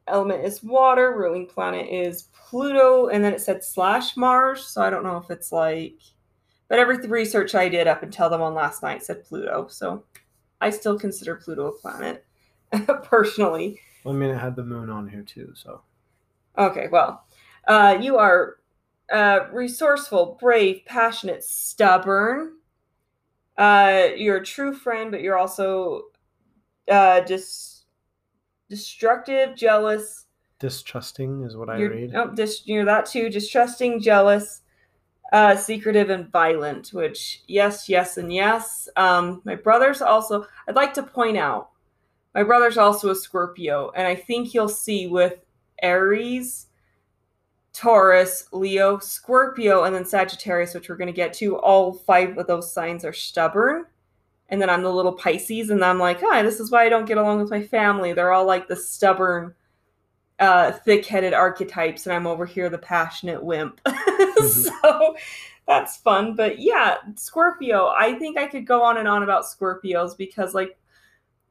element 0.08 0.46
is 0.46 0.64
water. 0.64 1.18
Ruling 1.18 1.48
planet 1.48 1.88
is 1.90 2.30
Pluto, 2.34 3.08
and 3.08 3.24
then 3.24 3.34
it 3.34 3.42
said 3.42 3.64
slash 3.64 4.16
Mars. 4.16 4.66
So 4.66 4.82
I 4.82 4.90
don't 4.90 5.04
know 5.04 5.18
if 5.18 5.30
it's 5.30 5.52
like, 5.52 6.00
but 6.68 6.80
every 6.80 6.98
research 7.08 7.56
I 7.56 7.70
did 7.70 7.88
up 7.88 8.04
until 8.04 8.30
them 8.30 8.42
on 8.42 8.54
last 8.54 8.84
night 8.84 9.04
said 9.04 9.26
Pluto. 9.26 9.68
So 9.70 10.06
I 10.62 10.70
still 10.70 10.98
consider 10.98 11.36
Pluto 11.36 11.68
a 11.68 11.72
planet, 11.72 12.26
personally. 13.04 13.80
I 14.06 14.12
mean, 14.12 14.30
it 14.30 14.38
had 14.38 14.56
the 14.56 14.64
moon 14.64 14.90
on 14.90 15.08
here 15.08 15.24
too, 15.24 15.52
so. 15.56 15.82
Okay, 16.58 16.88
well, 16.92 17.26
uh, 17.68 17.98
you 18.00 18.18
are 18.18 18.58
uh, 19.12 19.48
resourceful, 19.52 20.38
brave, 20.40 20.82
passionate, 20.86 21.44
stubborn. 21.44 22.54
Uh, 23.58 24.08
you're 24.18 24.38
a 24.38 24.46
true 24.46 24.74
friend, 24.74 25.12
but 25.12 25.22
you're 25.22 25.38
also 25.38 26.04
uh, 26.90 27.22
dis- 27.22 27.86
destructive, 28.70 29.56
jealous. 29.56 30.26
Distrusting 30.60 31.44
is 31.44 31.56
what 31.56 31.70
I 31.70 31.78
You're, 31.78 31.90
read. 31.90 32.16
oh, 32.16 32.32
dis- 32.34 32.64
you're 32.66 32.86
that 32.86 33.06
too. 33.06 33.30
Distrusting, 33.30 34.02
jealous, 34.02 34.62
uh, 35.32 35.56
secretive, 35.56 36.10
and 36.10 36.32
violent. 36.32 36.90
Which 36.90 37.44
yes, 37.48 37.88
yes, 37.90 38.18
and 38.18 38.34
yes. 38.34 38.90
Um, 38.96 39.42
my 39.46 39.56
brother's 39.56 40.02
also. 40.02 40.48
I'd 40.68 40.76
like 40.76 40.94
to 40.96 41.04
point 41.04 41.38
out, 41.38 41.70
my 42.34 42.44
brother's 42.44 42.78
also 42.78 43.10
a 43.12 43.16
Scorpio, 43.16 43.92
and 43.96 44.08
I 44.08 44.16
think 44.16 44.54
you'll 44.54 44.70
see 44.70 45.08
with 45.08 45.46
Aries, 45.82 46.68
Taurus, 47.76 48.46
Leo, 48.54 49.00
Scorpio, 49.00 49.84
and 49.84 49.94
then 49.94 50.06
Sagittarius, 50.06 50.74
which 50.74 50.88
we're 50.88 50.96
going 50.96 51.08
to 51.08 51.14
get 51.14 51.34
to. 51.34 51.58
All 51.58 51.94
five 51.94 52.38
of 52.38 52.48
those 52.48 52.72
signs 52.72 53.04
are 53.04 53.14
stubborn. 53.14 53.86
And 54.48 54.62
then 54.62 54.70
I'm 54.70 54.84
the 54.84 54.94
little 54.94 55.14
Pisces, 55.14 55.72
and 55.72 55.84
I'm 55.84 56.00
like, 56.00 56.22
hi, 56.22 56.42
this 56.44 56.60
is 56.60 56.72
why 56.72 56.86
I 56.86 56.90
don't 56.90 57.08
get 57.08 57.18
along 57.18 57.42
with 57.42 57.50
my 57.50 57.64
family. 57.64 58.14
They're 58.14 58.32
all 58.32 58.46
like 58.46 58.68
the 58.68 58.76
stubborn, 58.76 59.56
uh, 60.40 60.72
thick 60.72 61.06
headed 61.06 61.34
archetypes, 61.34 62.06
and 62.06 62.16
I'm 62.16 62.28
over 62.28 62.46
here 62.46 62.70
the 62.70 62.78
passionate 62.78 63.44
wimp. 63.44 63.82
so 64.48 65.16
that's 65.68 65.98
fun. 65.98 66.36
But 66.36 66.60
yeah, 66.60 66.98
Scorpio, 67.16 67.88
I 67.88 68.14
think 68.20 68.38
I 68.38 68.48
could 68.48 68.68
go 68.68 68.84
on 68.84 68.98
and 68.98 69.08
on 69.08 69.24
about 69.24 69.46
Scorpios 69.46 70.16
because, 70.16 70.54
like, 70.54 70.78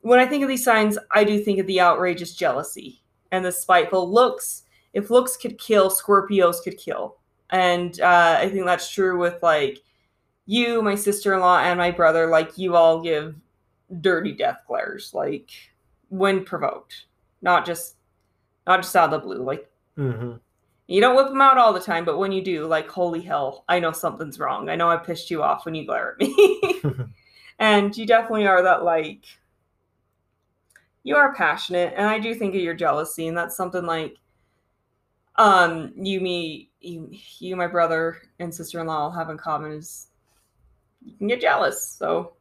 when 0.00 0.20
I 0.20 0.26
think 0.26 0.42
of 0.42 0.48
these 0.48 0.64
signs, 0.64 0.96
I 1.10 1.24
do 1.24 1.40
think 1.40 1.58
of 1.58 1.66
the 1.66 1.80
outrageous 1.80 2.34
jealousy 2.34 3.02
and 3.32 3.44
the 3.44 3.52
spiteful 3.52 4.10
looks. 4.10 4.62
If 4.94 5.10
looks 5.10 5.36
could 5.36 5.58
kill, 5.58 5.90
Scorpios 5.90 6.62
could 6.62 6.78
kill. 6.78 7.18
And 7.50 8.00
uh, 8.00 8.38
I 8.40 8.48
think 8.48 8.64
that's 8.64 8.90
true 8.90 9.18
with 9.18 9.42
like 9.42 9.82
you, 10.46 10.80
my 10.80 10.94
sister 10.94 11.34
in 11.34 11.40
law, 11.40 11.58
and 11.58 11.78
my 11.78 11.90
brother. 11.90 12.28
Like, 12.28 12.56
you 12.56 12.74
all 12.76 13.02
give 13.02 13.36
dirty 14.00 14.32
death 14.32 14.62
glares, 14.66 15.12
like 15.12 15.50
when 16.08 16.44
provoked, 16.44 17.06
not 17.42 17.66
just 17.66 17.96
not 18.66 18.82
just 18.82 18.96
out 18.96 19.12
of 19.12 19.20
the 19.20 19.26
blue. 19.26 19.42
Like 19.42 19.70
hmm 19.96 20.34
you 20.86 21.00
don't 21.00 21.16
whip 21.16 21.28
them 21.28 21.40
out 21.40 21.56
all 21.56 21.72
the 21.72 21.80
time, 21.80 22.04
but 22.04 22.18
when 22.18 22.30
you 22.30 22.42
do, 22.42 22.66
like 22.66 22.88
holy 22.88 23.22
hell, 23.22 23.64
I 23.68 23.80
know 23.80 23.92
something's 23.92 24.38
wrong. 24.38 24.68
I 24.68 24.76
know 24.76 24.90
I 24.90 24.98
pissed 24.98 25.30
you 25.30 25.42
off 25.42 25.64
when 25.64 25.74
you 25.74 25.86
glare 25.86 26.12
at 26.12 26.18
me. 26.18 26.82
and 27.58 27.96
you 27.96 28.06
definitely 28.06 28.46
are 28.46 28.62
that 28.62 28.84
like 28.84 29.24
you 31.02 31.16
are 31.16 31.34
passionate 31.34 31.92
and 31.96 32.06
i 32.06 32.18
do 32.18 32.34
think 32.34 32.54
of 32.54 32.60
your 32.60 32.74
jealousy 32.74 33.28
and 33.28 33.36
that's 33.36 33.56
something 33.56 33.84
like 33.84 34.16
um 35.36 35.92
you 35.96 36.20
me 36.20 36.70
you, 36.80 37.10
you 37.38 37.56
my 37.56 37.66
brother 37.66 38.22
and 38.38 38.54
sister-in-law 38.54 38.96
all 38.96 39.10
have 39.10 39.30
in 39.30 39.36
common 39.38 39.72
is 39.72 40.08
you 41.04 41.16
can 41.16 41.26
get 41.28 41.40
jealous 41.40 41.86
so 41.98 42.34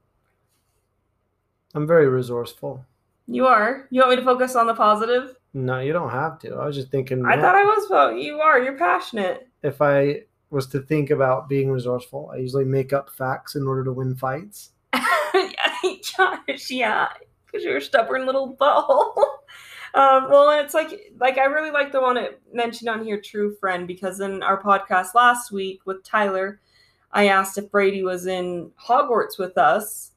I'm 1.75 1.87
very 1.87 2.07
resourceful. 2.07 2.85
you 3.27 3.47
are 3.47 3.87
you 3.89 3.99
want 4.01 4.11
me 4.11 4.15
to 4.17 4.21
focus 4.23 4.55
on 4.55 4.67
the 4.67 4.75
positive 4.75 5.35
No, 5.53 5.79
you 5.79 5.93
don't 5.93 6.11
have 6.11 6.39
to. 6.39 6.53
I 6.55 6.65
was 6.65 6.75
just 6.75 6.91
thinking 6.91 7.25
i 7.25 7.35
thought 7.39 7.55
i 7.55 7.63
was 7.63 7.89
well 7.89 8.11
you 8.13 8.39
are 8.39 8.59
you're 8.59 8.77
passionate 8.77 9.47
if 9.63 9.81
I 9.81 10.23
was 10.49 10.67
to 10.67 10.81
think 10.81 11.09
about 11.09 11.49
being 11.49 11.71
resourceful, 11.71 12.29
I 12.31 12.37
usually 12.37 12.65
make 12.65 12.93
up 12.93 13.09
facts 13.09 13.55
in 13.55 13.65
order 13.65 13.83
to 13.85 13.91
win 13.93 14.13
fights. 14.15 14.71
Yeah, 16.69 17.07
because 17.45 17.63
you're 17.63 17.77
a 17.77 17.81
stubborn 17.81 18.25
little 18.25 18.55
butthole. 18.55 19.13
um, 19.93 20.29
well, 20.29 20.49
and 20.49 20.65
it's 20.65 20.73
like, 20.73 21.13
like 21.19 21.37
I 21.37 21.45
really 21.45 21.71
like 21.71 21.91
the 21.91 22.01
one 22.01 22.17
it 22.17 22.41
mentioned 22.51 22.89
on 22.89 23.03
here, 23.03 23.21
true 23.21 23.55
friend, 23.55 23.87
because 23.87 24.19
in 24.19 24.41
our 24.41 24.61
podcast 24.61 25.13
last 25.13 25.51
week 25.51 25.81
with 25.85 26.03
Tyler, 26.03 26.59
I 27.11 27.27
asked 27.27 27.57
if 27.57 27.69
Brady 27.71 28.03
was 28.03 28.25
in 28.25 28.71
Hogwarts 28.79 29.37
with 29.37 29.57
us, 29.57 30.11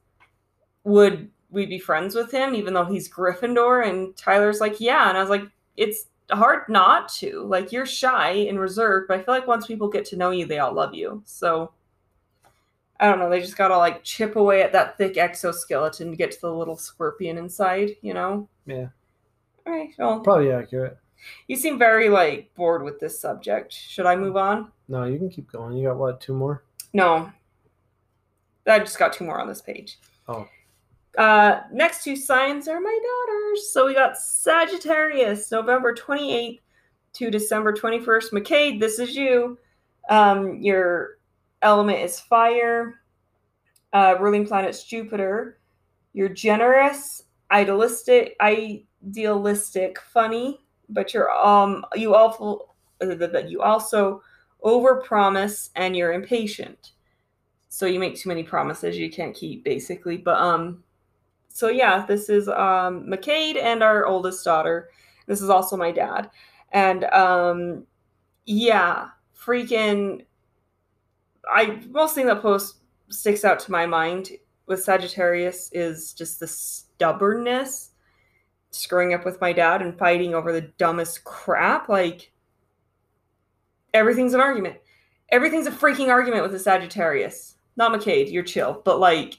would 0.83 1.29
we 1.49 1.65
be 1.65 1.79
friends 1.79 2.15
with 2.15 2.31
him, 2.31 2.55
even 2.55 2.73
though 2.73 2.85
he's 2.85 3.09
Gryffindor? 3.11 3.87
And 3.87 4.15
Tyler's 4.17 4.59
like, 4.59 4.79
yeah, 4.79 5.09
and 5.09 5.17
I 5.17 5.21
was 5.21 5.29
like, 5.29 5.43
it's 5.75 6.05
hard 6.31 6.67
not 6.69 7.09
to. 7.13 7.43
Like 7.43 7.71
you're 7.71 7.85
shy 7.85 8.31
and 8.31 8.59
reserved, 8.59 9.07
but 9.07 9.19
I 9.19 9.23
feel 9.23 9.33
like 9.33 9.47
once 9.47 9.67
people 9.67 9.89
get 9.89 10.05
to 10.05 10.17
know 10.17 10.31
you, 10.31 10.45
they 10.45 10.59
all 10.59 10.73
love 10.73 10.93
you. 10.93 11.21
So. 11.25 11.71
I 12.99 13.07
don't 13.07 13.19
know. 13.19 13.29
They 13.29 13.41
just 13.41 13.57
gotta 13.57 13.77
like 13.77 14.03
chip 14.03 14.35
away 14.35 14.63
at 14.63 14.71
that 14.71 14.97
thick 14.97 15.17
exoskeleton 15.17 16.09
to 16.09 16.17
get 16.17 16.31
to 16.31 16.41
the 16.41 16.51
little 16.51 16.77
scorpion 16.77 17.37
inside, 17.37 17.91
you 18.01 18.15
know? 18.15 18.49
Yeah. 18.65 18.87
All 19.67 19.73
right. 19.73 19.89
Well, 19.99 20.21
Probably 20.21 20.51
accurate. 20.51 20.97
you 21.47 21.57
seem 21.57 21.77
very 21.77 22.07
like 22.09 22.53
bored 22.55 22.83
with 22.83 22.99
this 22.99 23.19
subject. 23.19 23.73
Should 23.73 24.05
I 24.05 24.15
move 24.15 24.37
on? 24.37 24.71
No, 24.87 25.03
you 25.03 25.17
can 25.17 25.29
keep 25.29 25.51
going. 25.51 25.77
You 25.77 25.89
got 25.89 25.97
what? 25.97 26.21
Two 26.21 26.33
more? 26.33 26.63
No. 26.93 27.29
I 28.65 28.79
just 28.79 28.97
got 28.97 29.11
two 29.13 29.25
more 29.25 29.39
on 29.39 29.47
this 29.47 29.61
page. 29.61 29.99
Oh. 30.27 30.47
Uh, 31.17 31.61
next 31.71 32.03
two 32.03 32.15
signs 32.15 32.67
are 32.67 32.79
my 32.79 32.99
daughters. 33.27 33.69
So 33.71 33.85
we 33.87 33.93
got 33.93 34.17
Sagittarius, 34.17 35.51
November 35.51 35.93
28th 35.93 36.59
to 37.13 37.31
December 37.31 37.73
21st. 37.73 38.31
McCade, 38.31 38.79
this 38.79 38.99
is 38.99 39.15
you. 39.15 39.57
Um, 40.09 40.61
your 40.61 41.17
element 41.61 41.99
is 41.99 42.19
fire. 42.19 43.01
Uh, 43.91 44.15
ruling 44.19 44.45
planet's 44.45 44.83
Jupiter. 44.83 45.59
You're 46.13 46.29
generous, 46.29 47.23
idealistic, 47.51 48.35
idealistic, 49.07 49.99
funny, 49.99 50.59
but 50.89 51.13
you're 51.13 51.31
um 51.31 51.85
you 51.95 52.15
also 52.15 52.69
you 53.01 53.61
also 53.61 54.21
overpromise 54.63 55.69
and 55.75 55.95
you're 55.95 56.13
impatient. 56.13 56.91
So 57.69 57.85
you 57.85 57.99
make 57.99 58.15
too 58.15 58.29
many 58.29 58.43
promises 58.43 58.97
you 58.97 59.11
can't 59.11 59.35
keep, 59.35 59.63
basically. 59.63 60.17
But 60.17 60.39
um, 60.39 60.83
so 61.49 61.67
yeah, 61.69 62.05
this 62.05 62.29
is 62.29 62.47
um 62.47 63.05
McCade 63.07 63.61
and 63.61 63.83
our 63.83 64.05
oldest 64.05 64.43
daughter. 64.43 64.89
This 65.27 65.41
is 65.41 65.49
also 65.49 65.75
my 65.75 65.91
dad, 65.91 66.29
and 66.71 67.03
um, 67.05 67.85
yeah, 68.45 69.09
freaking 69.37 70.25
I 71.49 71.81
most 71.89 72.15
thing 72.15 72.27
that 72.27 72.41
post 72.41 72.77
sticks 73.09 73.45
out 73.45 73.59
to 73.59 73.71
my 73.71 73.85
mind 73.85 74.31
with 74.65 74.83
Sagittarius 74.83 75.69
is 75.73 76.13
just 76.13 76.39
the 76.39 76.47
stubbornness, 76.47 77.91
screwing 78.71 79.13
up 79.13 79.25
with 79.25 79.41
my 79.41 79.53
dad 79.53 79.81
and 79.81 79.97
fighting 79.97 80.35
over 80.35 80.51
the 80.51 80.61
dumbest 80.61 81.23
crap. 81.23 81.89
Like 81.89 82.31
everything's 83.93 84.33
an 84.33 84.41
argument. 84.41 84.77
Everything's 85.29 85.67
a 85.67 85.71
freaking 85.71 86.09
argument 86.09 86.43
with 86.43 86.53
a 86.53 86.59
Sagittarius. 86.59 87.55
Not 87.75 87.91
McCade, 87.91 88.31
you're 88.31 88.43
chill, 88.43 88.81
but 88.83 88.99
like 88.99 89.37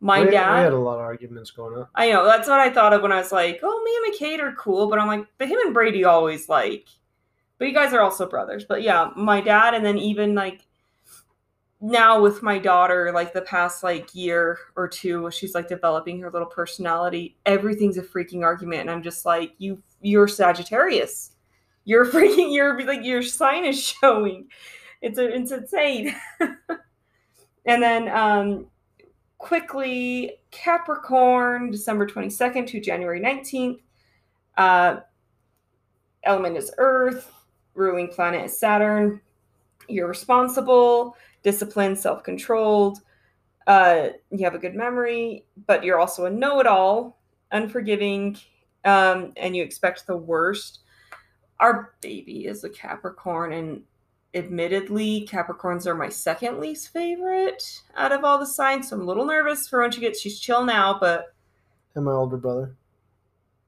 my 0.00 0.24
we, 0.24 0.30
dad. 0.30 0.58
We 0.58 0.64
had 0.64 0.72
a 0.72 0.78
lot 0.78 0.94
of 0.94 1.00
arguments 1.00 1.50
going 1.50 1.76
on. 1.76 1.86
I 1.94 2.10
know 2.10 2.24
that's 2.24 2.48
what 2.48 2.60
I 2.60 2.70
thought 2.70 2.92
of 2.92 3.02
when 3.02 3.12
I 3.12 3.16
was 3.16 3.32
like, 3.32 3.60
"Oh, 3.62 3.82
me 3.84 3.96
and 3.96 4.40
McCade 4.40 4.44
are 4.44 4.54
cool," 4.54 4.88
but 4.88 4.98
I'm 4.98 5.08
like, 5.08 5.26
but 5.38 5.48
him 5.48 5.58
and 5.64 5.74
Brady 5.74 6.04
always 6.04 6.48
like. 6.48 6.86
But 7.58 7.68
you 7.68 7.74
guys 7.74 7.92
are 7.92 8.00
also 8.00 8.28
brothers. 8.28 8.64
But 8.64 8.82
yeah, 8.82 9.10
my 9.16 9.40
dad, 9.40 9.74
and 9.74 9.84
then 9.84 9.98
even 9.98 10.34
like 10.34 10.67
now 11.80 12.20
with 12.20 12.42
my 12.42 12.58
daughter, 12.58 13.12
like 13.12 13.32
the 13.32 13.42
past 13.42 13.82
like 13.82 14.14
year 14.14 14.58
or 14.76 14.88
two, 14.88 15.30
she's 15.30 15.54
like 15.54 15.68
developing 15.68 16.20
her 16.20 16.30
little 16.30 16.48
personality. 16.48 17.36
Everything's 17.46 17.98
a 17.98 18.02
freaking 18.02 18.42
argument, 18.42 18.82
and 18.82 18.90
I'm 18.90 19.02
just 19.02 19.24
like, 19.24 19.52
you, 19.58 19.82
you're 20.00 20.28
Sagittarius. 20.28 21.32
You're 21.84 22.06
freaking. 22.12 22.52
You're 22.52 22.84
like 22.84 23.04
your 23.04 23.22
sign 23.22 23.64
is 23.64 23.80
showing. 23.80 24.48
It's 25.00 25.18
a, 25.18 25.34
it's 25.34 25.52
insane. 25.52 26.14
and 27.66 27.82
then 27.82 28.08
um 28.08 28.66
quickly 29.38 30.38
Capricorn, 30.50 31.70
December 31.70 32.06
22nd 32.06 32.66
to 32.68 32.80
January 32.80 33.20
19th. 33.20 33.80
Uh, 34.56 34.96
element 36.24 36.56
is 36.56 36.72
Earth, 36.78 37.32
ruling 37.74 38.08
planet 38.08 38.44
is 38.44 38.58
Saturn. 38.58 39.20
You're 39.88 40.08
responsible, 40.08 41.16
disciplined, 41.48 41.98
self 41.98 42.22
controlled. 42.22 42.98
Uh, 43.66 44.08
you 44.30 44.44
have 44.44 44.54
a 44.54 44.58
good 44.58 44.74
memory, 44.74 45.46
but 45.66 45.82
you're 45.82 45.98
also 45.98 46.26
a 46.26 46.30
know 46.30 46.60
it 46.60 46.66
all, 46.66 47.18
unforgiving, 47.52 48.36
um, 48.84 49.32
and 49.38 49.56
you 49.56 49.62
expect 49.62 50.06
the 50.06 50.16
worst. 50.16 50.80
Our 51.58 51.94
baby 52.02 52.44
is 52.46 52.64
a 52.64 52.68
Capricorn, 52.68 53.54
and 53.54 53.82
admittedly, 54.34 55.26
Capricorns 55.30 55.86
are 55.86 55.94
my 55.94 56.10
second 56.10 56.60
least 56.60 56.92
favorite 56.92 57.80
out 57.96 58.12
of 58.12 58.24
all 58.24 58.38
the 58.38 58.46
signs. 58.46 58.90
So 58.90 58.96
I'm 58.96 59.02
a 59.02 59.06
little 59.06 59.24
nervous 59.24 59.66
for 59.66 59.80
when 59.80 59.90
she 59.90 60.02
gets. 60.02 60.20
She's 60.20 60.38
chill 60.38 60.66
now, 60.66 60.98
but 61.00 61.34
And 61.94 62.04
my 62.04 62.12
older 62.12 62.36
brother. 62.36 62.76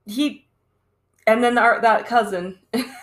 he, 0.04 0.46
and 1.26 1.42
then 1.42 1.56
our 1.56 1.80
that 1.80 2.06
cousin. 2.06 2.58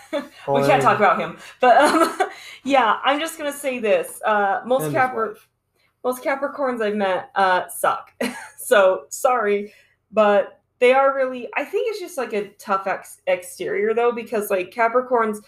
We 0.47 0.61
can't 0.65 0.81
talk 0.81 0.97
about 0.97 1.19
him, 1.19 1.37
but 1.59 1.77
um, 1.77 2.29
yeah, 2.63 2.97
I'm 3.03 3.19
just 3.19 3.37
gonna 3.37 3.53
say 3.53 3.79
this. 3.79 4.21
Uh, 4.25 4.61
most 4.65 4.91
Capri- 4.91 5.35
most 6.03 6.23
Capricorns 6.23 6.81
I've 6.81 6.95
met 6.95 7.31
uh, 7.35 7.67
suck. 7.67 8.11
so 8.57 9.05
sorry, 9.09 9.73
but 10.11 10.61
they 10.79 10.93
are 10.93 11.15
really. 11.15 11.49
I 11.55 11.65
think 11.65 11.89
it's 11.89 11.99
just 11.99 12.17
like 12.17 12.33
a 12.33 12.49
tough 12.59 12.87
ex- 12.87 13.21
exterior 13.27 13.93
though, 13.93 14.11
because 14.11 14.49
like 14.49 14.71
Capricorns, 14.71 15.39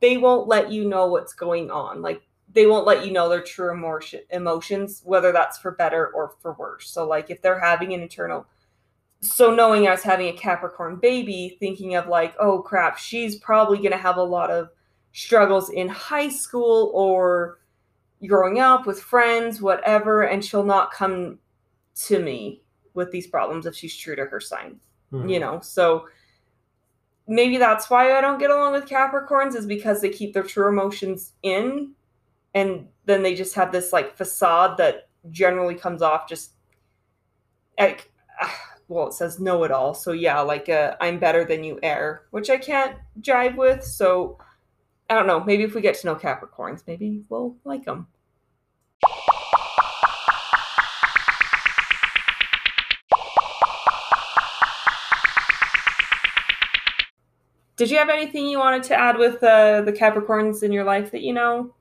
they 0.00 0.16
won't 0.16 0.48
let 0.48 0.72
you 0.72 0.88
know 0.88 1.06
what's 1.06 1.34
going 1.34 1.70
on. 1.70 2.02
Like 2.02 2.22
they 2.52 2.66
won't 2.66 2.86
let 2.86 3.04
you 3.04 3.12
know 3.12 3.28
their 3.28 3.42
true 3.42 3.70
emotion 3.70 4.20
emotions, 4.30 5.02
whether 5.04 5.32
that's 5.32 5.58
for 5.58 5.72
better 5.72 6.08
or 6.08 6.32
for 6.40 6.54
worse. 6.54 6.90
So 6.90 7.06
like 7.06 7.30
if 7.30 7.42
they're 7.42 7.60
having 7.60 7.92
an 7.92 8.00
internal 8.00 8.46
so 9.20 9.52
knowing 9.54 9.88
I 9.88 9.90
was 9.90 10.02
having 10.02 10.28
a 10.28 10.32
Capricorn 10.32 10.96
baby, 10.96 11.56
thinking 11.58 11.94
of 11.94 12.06
like, 12.06 12.34
oh 12.38 12.60
crap, 12.62 12.98
she's 12.98 13.36
probably 13.36 13.78
gonna 13.78 13.96
have 13.96 14.16
a 14.16 14.22
lot 14.22 14.50
of 14.50 14.70
struggles 15.12 15.70
in 15.70 15.88
high 15.88 16.28
school 16.28 16.90
or 16.94 17.58
growing 18.26 18.60
up 18.60 18.86
with 18.86 19.00
friends, 19.00 19.60
whatever, 19.60 20.22
and 20.22 20.44
she'll 20.44 20.64
not 20.64 20.92
come 20.92 21.38
to 21.94 22.20
me 22.20 22.62
with 22.94 23.10
these 23.10 23.26
problems 23.26 23.66
if 23.66 23.74
she's 23.74 23.96
true 23.96 24.16
to 24.16 24.24
her 24.26 24.40
sign. 24.40 24.78
Mhm. 25.12 25.30
You 25.30 25.40
know, 25.40 25.60
so 25.60 26.08
maybe 27.26 27.58
that's 27.58 27.90
why 27.90 28.16
I 28.16 28.20
don't 28.20 28.38
get 28.38 28.50
along 28.50 28.72
with 28.72 28.86
Capricorns 28.86 29.54
is 29.54 29.66
because 29.66 30.00
they 30.00 30.08
keep 30.08 30.32
their 30.32 30.42
true 30.42 30.68
emotions 30.68 31.32
in 31.42 31.92
and 32.54 32.88
then 33.04 33.22
they 33.22 33.34
just 33.34 33.54
have 33.54 33.70
this 33.70 33.92
like 33.92 34.16
facade 34.16 34.78
that 34.78 35.08
generally 35.30 35.74
comes 35.74 36.02
off 36.02 36.28
just 36.28 36.52
like 37.78 38.10
well 38.88 39.08
it 39.08 39.12
says 39.12 39.38
know 39.38 39.64
it 39.64 39.70
all. 39.70 39.94
So 39.94 40.12
yeah 40.12 40.40
like 40.40 40.68
i'm 41.00 41.18
better 41.18 41.44
than 41.44 41.64
you 41.64 41.78
air 41.82 42.22
which 42.30 42.50
i 42.50 42.56
can't 42.56 42.96
jive 43.20 43.56
with. 43.56 43.84
So 43.84 44.38
i 45.08 45.14
don't 45.14 45.26
know. 45.26 45.44
Maybe 45.44 45.62
if 45.62 45.74
we 45.74 45.80
get 45.80 45.94
to 45.96 46.06
know 46.06 46.16
capricorns 46.16 46.82
maybe 46.86 47.22
we'll 47.28 47.56
like 47.64 47.84
them 47.84 48.08
did 57.78 57.90
you 57.90 57.96
have 57.96 58.08
anything 58.10 58.46
you 58.46 58.58
wanted 58.58 58.82
to 58.82 58.98
add 58.98 59.16
with 59.16 59.42
uh, 59.42 59.82
the 59.82 59.92
Capricorns 59.92 60.64
in 60.64 60.72
your 60.72 60.84
life 60.84 61.12
that 61.12 61.22
you 61.22 61.32
know? 61.32 61.72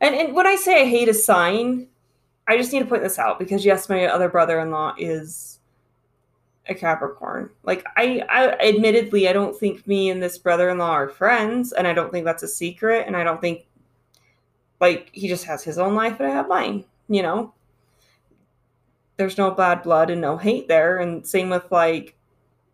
And, 0.00 0.14
and 0.14 0.32
when 0.32 0.46
I 0.46 0.54
say 0.54 0.82
I 0.82 0.86
hate 0.86 1.08
a 1.08 1.14
sign, 1.14 1.88
I 2.46 2.56
just 2.56 2.72
need 2.72 2.78
to 2.78 2.86
point 2.86 3.02
this 3.02 3.18
out 3.18 3.40
because 3.40 3.64
yes, 3.64 3.88
my 3.88 4.06
other 4.06 4.28
brother-in-law 4.28 4.94
is 4.96 5.55
a 6.68 6.74
Capricorn. 6.74 7.50
Like 7.62 7.84
I, 7.96 8.22
I 8.28 8.50
admittedly, 8.68 9.28
I 9.28 9.32
don't 9.32 9.56
think 9.56 9.86
me 9.86 10.10
and 10.10 10.22
this 10.22 10.38
brother-in-law 10.38 10.90
are 10.90 11.08
friends, 11.08 11.72
and 11.72 11.86
I 11.86 11.92
don't 11.92 12.10
think 12.10 12.24
that's 12.24 12.42
a 12.42 12.48
secret, 12.48 13.06
and 13.06 13.16
I 13.16 13.24
don't 13.24 13.40
think 13.40 13.66
like 14.80 15.10
he 15.12 15.28
just 15.28 15.44
has 15.44 15.64
his 15.64 15.78
own 15.78 15.94
life 15.94 16.20
and 16.20 16.28
I 16.28 16.34
have 16.34 16.48
mine. 16.48 16.84
You 17.08 17.22
know, 17.22 17.54
there's 19.16 19.38
no 19.38 19.50
bad 19.50 19.82
blood 19.82 20.10
and 20.10 20.20
no 20.20 20.36
hate 20.36 20.68
there, 20.68 20.98
and 20.98 21.26
same 21.26 21.50
with 21.50 21.70
like. 21.70 22.14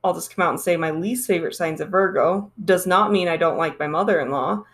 I'll 0.04 0.14
just 0.14 0.34
come 0.34 0.44
out 0.44 0.50
and 0.50 0.60
say 0.60 0.76
my 0.76 0.90
least 0.90 1.28
favorite 1.28 1.54
sign's 1.54 1.80
of 1.80 1.90
Virgo. 1.90 2.50
Does 2.64 2.88
not 2.88 3.12
mean 3.12 3.28
I 3.28 3.36
don't 3.36 3.56
like 3.56 3.78
my 3.78 3.86
mother-in-law 3.86 4.64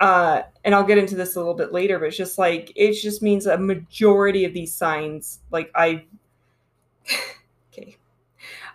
uh, 0.00 0.42
and 0.64 0.74
I'll 0.74 0.84
get 0.84 0.98
into 0.98 1.16
this 1.16 1.36
a 1.36 1.38
little 1.38 1.54
bit 1.54 1.72
later, 1.72 1.98
but 1.98 2.06
it's 2.06 2.16
just 2.16 2.38
like 2.38 2.72
it 2.76 2.92
just 2.92 3.22
means 3.22 3.46
a 3.46 3.58
majority 3.58 4.44
of 4.44 4.54
these 4.54 4.72
signs, 4.72 5.40
like 5.50 5.70
I, 5.74 6.04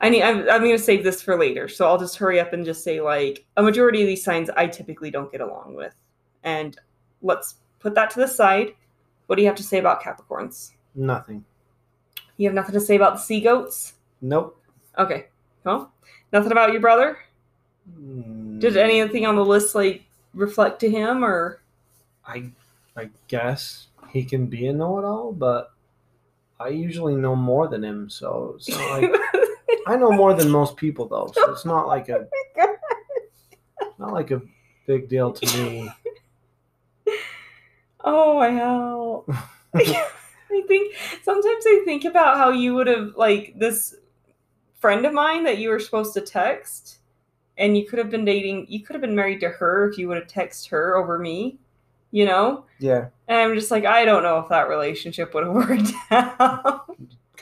I 0.04 0.10
need 0.10 0.22
I'm, 0.22 0.40
I'm 0.50 0.62
going 0.62 0.78
to 0.78 0.78
save 0.78 1.04
this 1.04 1.22
for 1.22 1.38
later, 1.38 1.68
so 1.70 1.88
I'll 1.88 1.98
just 1.98 2.18
hurry 2.18 2.40
up 2.40 2.52
and 2.52 2.66
just 2.66 2.84
say 2.84 3.00
like 3.00 3.46
a 3.58 3.64
majority 3.64 4.02
of 4.02 4.08
these 4.08 4.24
signs 4.24 4.50
I 4.50 4.68
typically 4.68 5.10
don't 5.10 5.32
get 5.32 5.42
along 5.42 5.76
with, 5.76 5.96
and 6.44 6.78
let's 7.22 7.56
put 7.80 7.96
that 7.96 8.10
to 8.12 8.20
the 8.20 8.28
side. 8.28 8.74
What 9.28 9.38
do 9.38 9.42
you 9.42 9.48
have 9.48 9.58
to 9.58 9.64
say 9.64 9.80
about 9.80 10.04
Capricorns? 10.04 10.72
Nothing. 10.94 11.46
You 12.36 12.48
have 12.50 12.54
nothing 12.54 12.74
to 12.74 12.82
say 12.82 12.98
about 12.98 13.14
the 13.14 13.22
sea 13.22 13.40
goats? 13.40 13.94
Nope. 14.22 14.62
Okay, 14.98 15.28
well, 15.64 15.94
nothing 16.34 16.52
about 16.52 16.72
your 16.74 16.82
brother. 16.82 17.18
Did 17.88 18.74
Mm, 18.74 18.78
anything 18.78 19.26
on 19.26 19.36
the 19.38 19.46
list 19.46 19.74
like 19.74 20.04
reflect 20.34 20.80
to 20.82 20.90
him 20.90 21.24
or? 21.24 21.62
I 22.28 22.52
I 22.98 23.10
guess 23.30 23.88
he 24.10 24.24
can 24.26 24.48
be 24.48 24.68
a 24.68 24.74
know-it-all, 24.74 25.32
but 25.32 25.72
I 26.60 26.68
usually 26.70 27.16
know 27.16 27.36
more 27.36 27.68
than 27.70 27.84
him, 27.84 28.10
so 28.10 28.56
it's 28.58 28.70
not 28.70 29.02
like 29.02 29.12
I 29.88 29.96
know 29.96 30.12
more 30.12 30.34
than 30.34 30.50
most 30.50 30.78
people 30.78 31.08
though, 31.08 31.32
so 31.34 31.52
it's 31.52 31.66
not 31.66 31.88
like 31.88 32.10
a 32.10 32.28
oh 32.58 32.78
not 34.00 34.14
like 34.14 34.32
a 34.32 34.42
big 34.88 35.10
deal 35.10 35.32
to 35.32 35.46
me. 35.58 35.90
Oh 38.04 38.36
wow. 38.36 39.26
I 39.76 40.62
think 40.68 40.96
sometimes 41.24 41.66
I 41.66 41.82
think 41.86 42.06
about 42.06 42.38
how 42.38 42.52
you 42.52 42.76
would 42.76 42.88
have 42.88 43.16
like 43.16 43.54
this 43.58 43.96
friend 44.80 45.06
of 45.06 45.14
mine 45.14 45.46
that 45.46 45.58
you 45.58 45.70
were 45.70 45.80
supposed 45.80 46.14
to 46.14 46.22
text 46.22 47.00
and 47.58 47.78
you 47.78 47.86
could 47.86 48.00
have 48.00 48.10
been 48.10 48.26
dating 48.26 48.66
you 48.70 48.82
could 48.82 48.94
have 48.94 49.02
been 49.02 49.16
married 49.16 49.40
to 49.40 49.50
her 49.50 49.90
if 49.90 49.98
you 49.98 50.08
would 50.08 50.18
have 50.18 50.28
texted 50.28 50.70
her 50.70 50.96
over 50.96 51.18
me, 51.18 51.58
you 52.12 52.26
know? 52.26 52.66
Yeah, 52.80 53.08
And 53.28 53.38
I'm 53.38 53.56
just 53.56 53.72
like, 53.72 53.86
I 53.86 54.06
don't 54.06 54.24
know 54.24 54.40
if 54.40 54.50
that 54.50 54.70
relationship 54.70 55.34
would 55.34 55.46
have 55.46 55.54
worked 55.54 55.92
out. 56.12 56.86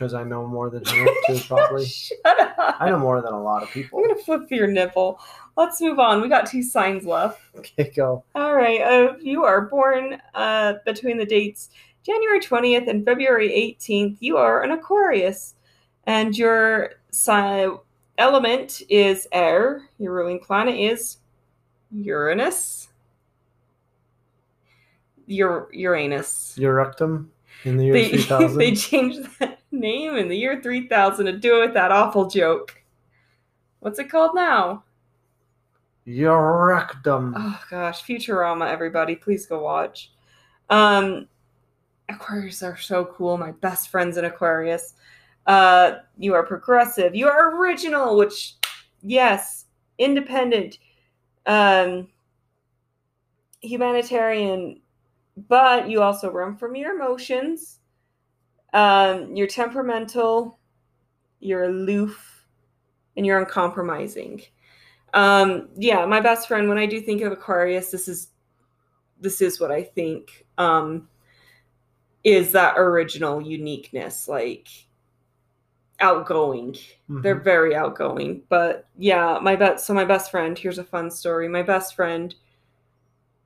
Because 0.01 0.15
I 0.15 0.23
know 0.23 0.47
more 0.47 0.71
than 0.71 0.83
him 0.87 1.07
too, 1.27 1.39
probably. 1.47 1.85
Shut 1.85 2.17
up. 2.25 2.77
I 2.81 2.89
know 2.89 2.97
more 2.97 3.21
than 3.21 3.33
a 3.33 3.41
lot 3.41 3.61
of 3.61 3.69
people. 3.69 3.99
I'm 3.99 4.07
gonna 4.07 4.19
flip 4.19 4.49
your 4.49 4.65
nipple. 4.65 5.19
Let's 5.55 5.79
move 5.79 5.99
on. 5.99 6.21
We 6.21 6.27
got 6.27 6.47
two 6.47 6.63
signs 6.63 7.05
left. 7.05 7.39
Okay, 7.55 7.91
go. 7.95 8.23
All 8.33 8.55
right. 8.55 8.81
Uh, 8.81 9.13
if 9.13 9.23
you 9.23 9.43
are 9.43 9.61
born 9.61 10.19
uh, 10.33 10.73
between 10.85 11.19
the 11.19 11.25
dates 11.25 11.69
January 12.03 12.39
20th 12.39 12.89
and 12.89 13.05
February 13.05 13.49
18th, 13.79 14.17
you 14.19 14.37
are 14.37 14.63
an 14.63 14.71
Aquarius. 14.71 15.53
And 16.07 16.35
your 16.35 16.93
si- 17.11 17.67
element 18.17 18.81
is 18.89 19.27
air. 19.31 19.87
Your 19.99 20.13
ruling 20.13 20.39
planet 20.39 20.79
is 20.79 21.17
Uranus. 21.91 22.87
Your 25.27 25.69
Uranus. 25.71 26.55
Your 26.57 26.73
rectum 26.73 27.31
in 27.65 27.77
the 27.77 27.85
year 27.85 27.93
They, 27.93 28.09
3000. 28.09 28.57
they 28.57 28.73
changed 28.73 29.29
that 29.39 29.60
name 29.71 30.15
in 30.15 30.27
the 30.27 30.37
year 30.37 30.61
3000 30.61 31.25
to 31.25 31.31
do 31.33 31.57
it 31.57 31.67
with 31.67 31.73
that 31.73 31.91
awful 31.91 32.29
joke. 32.29 32.81
What's 33.79 33.99
it 33.99 34.09
called 34.09 34.35
now? 34.35 34.83
Your 36.05 36.67
rectum. 36.67 37.33
Oh 37.37 37.61
gosh, 37.69 38.03
Futurama, 38.03 38.67
everybody, 38.67 39.15
please 39.15 39.45
go 39.45 39.61
watch. 39.61 40.11
Um, 40.69 41.27
Aquarius 42.09 42.63
are 42.63 42.77
so 42.77 43.05
cool. 43.05 43.37
My 43.37 43.51
best 43.51 43.89
friend's 43.89 44.17
in 44.17 44.25
Aquarius. 44.25 44.95
Uh, 45.47 45.93
you 46.17 46.33
are 46.33 46.45
progressive. 46.45 47.15
You 47.15 47.27
are 47.27 47.55
original, 47.57 48.17
which, 48.17 48.55
yes, 49.01 49.65
independent, 49.97 50.77
um, 51.45 52.07
humanitarian, 53.61 54.81
but 55.47 55.89
you 55.89 56.01
also 56.01 56.31
run 56.31 56.55
from 56.55 56.75
your 56.75 56.95
emotions. 56.95 57.79
Um, 58.73 59.35
you're 59.35 59.47
temperamental. 59.47 60.57
You're 61.39 61.63
aloof, 61.65 62.45
and 63.17 63.25
you're 63.25 63.39
uncompromising 63.39 64.41
um 65.13 65.67
yeah 65.75 66.05
my 66.05 66.21
best 66.21 66.47
friend 66.47 66.69
when 66.69 66.77
i 66.77 66.85
do 66.85 67.01
think 67.01 67.21
of 67.21 67.33
aquarius 67.33 67.91
this 67.91 68.07
is 68.07 68.29
this 69.19 69.41
is 69.41 69.59
what 69.59 69.69
i 69.69 69.83
think 69.83 70.45
um 70.57 71.09
is 72.23 72.53
that 72.53 72.75
original 72.77 73.41
uniqueness 73.41 74.29
like 74.29 74.69
outgoing 75.99 76.75
Mhm. 77.09 77.21
they're 77.21 77.35
very 77.41 77.75
outgoing 77.75 78.43
but 78.47 78.87
yeah 78.97 79.37
my 79.41 79.57
best. 79.57 79.85
so 79.85 79.93
my 79.93 80.05
best 80.05 80.31
friend 80.31 80.57
here's 80.57 80.77
a 80.79 80.83
fun 80.85 81.11
story 81.11 81.49
my 81.49 81.61
best 81.61 81.93
friend 81.93 82.33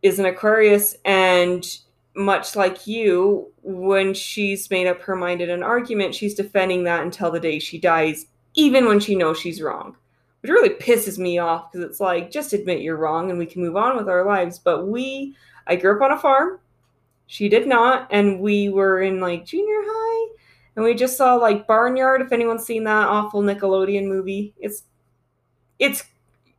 is 0.03 0.19
an 0.19 0.25
aquarius 0.27 0.95
and 1.03 1.65
much 2.15 2.55
like 2.55 2.87
you 2.87 3.51
when 3.61 4.13
she's 4.13 4.69
made 4.69 4.87
up 4.87 5.01
her 5.01 5.15
mind 5.15 5.41
in 5.41 5.49
an 5.49 5.63
argument 5.63 6.15
she's 6.15 6.33
defending 6.33 6.85
that 6.85 7.03
until 7.03 7.29
the 7.29 7.39
day 7.39 7.59
she 7.59 7.77
dies 7.77 8.27
even 8.55 8.85
when 8.85 8.99
she 8.99 9.15
knows 9.15 9.37
she's 9.37 9.61
wrong. 9.61 9.95
Which 10.41 10.51
really 10.51 10.69
pisses 10.69 11.17
me 11.17 11.39
off 11.39 11.71
because 11.71 11.85
it's 11.85 11.99
like 11.99 12.31
just 12.31 12.53
admit 12.53 12.81
you're 12.81 12.97
wrong 12.97 13.29
and 13.29 13.39
we 13.39 13.45
can 13.45 13.61
move 13.61 13.75
on 13.75 13.97
with 13.97 14.07
our 14.07 14.25
lives. 14.25 14.59
But 14.59 14.87
we 14.87 15.35
i 15.67 15.75
grew 15.75 15.95
up 15.95 16.01
on 16.01 16.15
a 16.15 16.19
farm. 16.19 16.59
She 17.27 17.49
did 17.49 17.67
not 17.67 18.07
and 18.11 18.39
we 18.39 18.69
were 18.69 19.01
in 19.01 19.19
like 19.19 19.45
junior 19.45 19.81
high 19.83 20.35
and 20.75 20.85
we 20.85 20.93
just 20.93 21.17
saw 21.17 21.35
like 21.35 21.67
barnyard 21.67 22.21
if 22.21 22.31
anyone's 22.31 22.65
seen 22.65 22.83
that 22.83 23.07
awful 23.07 23.41
nickelodeon 23.41 24.07
movie. 24.07 24.53
It's 24.59 24.83
it's 25.79 26.03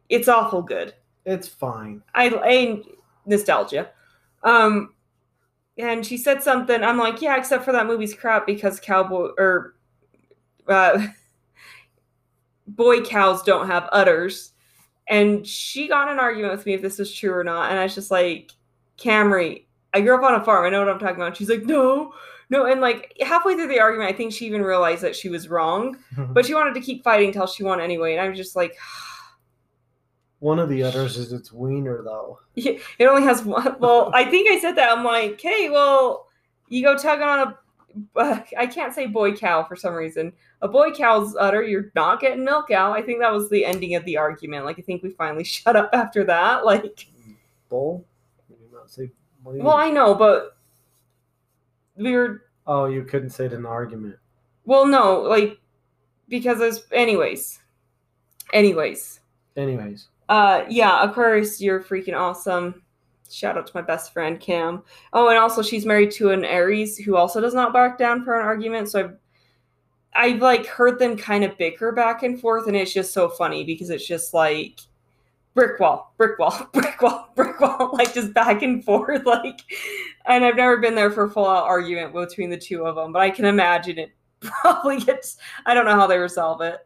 it's 0.08 0.28
awful 0.28 0.62
good. 0.62 0.94
It's 1.24 1.48
fine. 1.48 2.02
i 2.14 2.28
i 2.44 2.82
nostalgia. 3.24 3.90
Um 4.42 4.94
and 5.78 6.04
she 6.06 6.16
said 6.16 6.42
something 6.42 6.82
i'm 6.82 6.98
like 6.98 7.20
yeah 7.20 7.36
except 7.36 7.64
for 7.64 7.72
that 7.72 7.86
movie's 7.86 8.14
crap 8.14 8.46
because 8.46 8.80
cowboy 8.80 9.28
or 9.38 9.74
uh 10.68 11.06
boy 12.66 13.02
cows 13.02 13.42
don't 13.42 13.66
have 13.66 13.88
udders. 13.92 14.52
And 15.08 15.46
she 15.46 15.88
got 15.88 16.08
an 16.08 16.18
argument 16.18 16.52
with 16.52 16.66
me 16.66 16.74
if 16.74 16.82
this 16.82 16.98
was 16.98 17.12
true 17.12 17.32
or 17.32 17.44
not. 17.44 17.70
And 17.70 17.78
I 17.78 17.84
was 17.84 17.94
just 17.94 18.10
like, 18.10 18.52
Camry, 18.98 19.64
I 19.94 20.00
grew 20.00 20.16
up 20.16 20.22
on 20.22 20.40
a 20.40 20.44
farm. 20.44 20.64
I 20.64 20.70
know 20.70 20.80
what 20.80 20.88
I'm 20.88 20.98
talking 20.98 21.16
about. 21.16 21.36
She's 21.36 21.48
like, 21.48 21.64
no, 21.64 22.12
no. 22.50 22.66
And 22.66 22.80
like 22.80 23.16
halfway 23.20 23.54
through 23.54 23.68
the 23.68 23.80
argument, 23.80 24.12
I 24.12 24.16
think 24.16 24.32
she 24.32 24.46
even 24.46 24.62
realized 24.62 25.02
that 25.02 25.14
she 25.14 25.28
was 25.28 25.48
wrong. 25.48 25.96
But 26.16 26.46
she 26.46 26.54
wanted 26.54 26.74
to 26.74 26.80
keep 26.80 27.04
fighting 27.04 27.32
till 27.32 27.46
she 27.46 27.62
won 27.62 27.80
anyway. 27.80 28.12
And 28.12 28.20
I 28.20 28.28
was 28.28 28.38
just 28.38 28.56
like, 28.56 28.76
One 30.40 30.59
of 30.59 30.68
the 30.68 30.83
others 30.83 31.16
is 31.16 31.33
its 31.33 31.53
wiener, 31.53 32.03
though. 32.03 32.40
it 32.57 33.07
only 33.07 33.22
has 33.22 33.44
one. 33.44 33.77
Well, 33.79 34.11
I 34.14 34.25
think 34.25 34.51
I 34.51 34.59
said 34.59 34.77
that. 34.77 34.96
I'm 34.96 35.05
like, 35.05 35.40
hey, 35.40 35.70
well, 35.70 36.29
you 36.68 36.83
go 36.83 36.96
tugging 36.96 37.27
on 37.27 37.49
a. 37.49 37.59
Uh, 38.14 38.40
I 38.59 38.66
can't 38.66 38.94
say 38.94 39.07
boy 39.07 39.33
cow 39.33 39.64
for 39.64 39.75
some 39.75 39.94
reason. 39.94 40.33
A 40.61 40.68
boy 40.68 40.90
cow's 40.90 41.35
udder, 41.37 41.62
you're 41.62 41.90
not 41.94 42.20
getting 42.20 42.44
milk 42.44 42.70
out. 42.70 42.92
I 42.92 43.01
think 43.01 43.20
that 43.20 43.33
was 43.33 43.49
the 43.49 43.64
ending 43.64 43.94
of 43.94 44.05
the 44.05 44.18
argument. 44.18 44.66
Like, 44.66 44.79
I 44.79 44.83
think 44.83 45.03
we 45.03 45.11
finally 45.11 45.44
shut 45.44 45.76
up 45.76 45.91
after 45.95 46.24
that. 46.24 46.66
Like, 46.66 47.07
Bull? 47.70 48.05
You 48.51 48.57
not 48.72 48.91
say. 48.91 49.11
What 49.43 49.57
well. 49.57 49.76
I 49.76 49.91
know, 49.91 50.14
but 50.14 50.57
we 51.97 52.12
were. 52.12 52.43
Oh, 52.66 52.87
you 52.87 53.05
couldn't 53.05 53.30
say 53.30 53.47
it 53.47 53.53
in 53.53 53.61
an 53.61 53.66
argument. 53.66 54.16
Well, 54.64 54.87
no, 54.87 55.22
like, 55.22 55.59
because 56.28 56.59
there's. 56.59 56.84
Anyways. 56.93 57.61
Anyways. 58.53 59.20
Anyways, 59.57 60.09
Uh, 60.29 60.64
yeah, 60.68 61.03
Aquarius, 61.03 61.61
you're 61.61 61.83
freaking 61.83 62.18
awesome. 62.18 62.83
Shout 63.31 63.59
out 63.59 63.66
to 63.66 63.72
my 63.74 63.83
best 63.83 64.12
friend 64.12 64.39
Cam. 64.39 64.83
Oh, 65.12 65.29
and 65.29 65.39
also 65.39 65.62
she's 65.62 65.87
married 65.87 66.11
to 66.12 66.31
an 66.31 66.45
Aries 66.45 66.97
who 66.97 67.16
also 67.16 67.41
does 67.41 67.55
not 67.55 67.72
back 67.72 67.99
down 67.99 68.24
for 68.24 68.39
an 68.39 68.47
argument. 68.47 68.89
So 68.89 69.01
I've 69.01 69.16
I've 70.14 70.41
like 70.41 70.66
heard 70.66 70.99
them 70.99 71.16
kind 71.16 71.45
of 71.45 71.59
bicker 71.59 71.93
back 71.93 72.22
and 72.22 72.41
forth, 72.41 72.66
and 72.66 72.77
it's 72.77 72.93
just 72.93 73.12
so 73.12 73.29
funny 73.29 73.64
because 73.64 73.91
it's 73.91 74.07
just 74.07 74.33
like 74.33 74.81
brick 75.55 75.79
wall, 75.81 76.14
brick 76.16 76.39
wall, 76.39 76.68
brick 76.72 77.01
wall, 77.03 77.31
brick 77.35 77.61
wall, 77.61 77.91
like 77.95 78.14
just 78.14 78.33
back 78.33 78.62
and 78.62 78.85
forth, 78.85 79.22
like. 79.27 79.61
And 80.27 80.45
I've 80.45 80.57
never 80.57 80.79
been 80.79 80.95
there 80.95 81.11
for 81.11 81.24
a 81.24 81.31
full 81.31 81.47
out 81.47 81.64
argument 81.64 82.14
between 82.14 82.51
the 82.51 82.57
two 82.57 82.85
of 82.87 82.97
them, 82.97 83.12
but 83.12 83.22
I 83.22 83.31
can 83.31 83.45
imagine 83.45 83.99
it 83.99 84.11
probably 84.41 85.01
gets. 85.01 85.37
I 85.66 85.74
don't 85.74 85.85
know 85.85 85.97
how 85.97 86.07
they 86.07 86.18
resolve 86.18 86.61
it. 86.62 86.81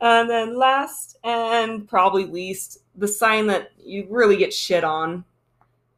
And 0.00 0.30
then 0.30 0.56
last 0.56 1.18
and 1.24 1.86
probably 1.88 2.24
least, 2.24 2.78
the 2.96 3.08
sign 3.08 3.46
that 3.48 3.72
you 3.78 4.06
really 4.08 4.36
get 4.36 4.52
shit 4.52 4.84
on 4.84 5.24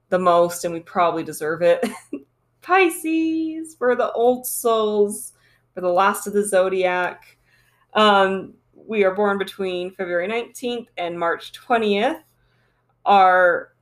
the 0.08 0.18
most, 0.18 0.64
and 0.64 0.74
we 0.74 0.80
probably 0.80 1.22
deserve 1.22 1.62
it. 1.62 1.88
Pisces, 2.62 3.74
for 3.74 3.96
the 3.96 4.12
old 4.12 4.46
souls, 4.46 5.32
for 5.74 5.80
the 5.80 5.88
last 5.88 6.26
of 6.26 6.32
the 6.32 6.46
zodiac. 6.46 7.36
Um, 7.94 8.54
we 8.74 9.04
are 9.04 9.14
born 9.14 9.38
between 9.38 9.92
February 9.92 10.28
19th 10.28 10.86
and 10.96 11.18
March 11.18 11.52
20th. 11.52 12.22
Our 13.04 13.72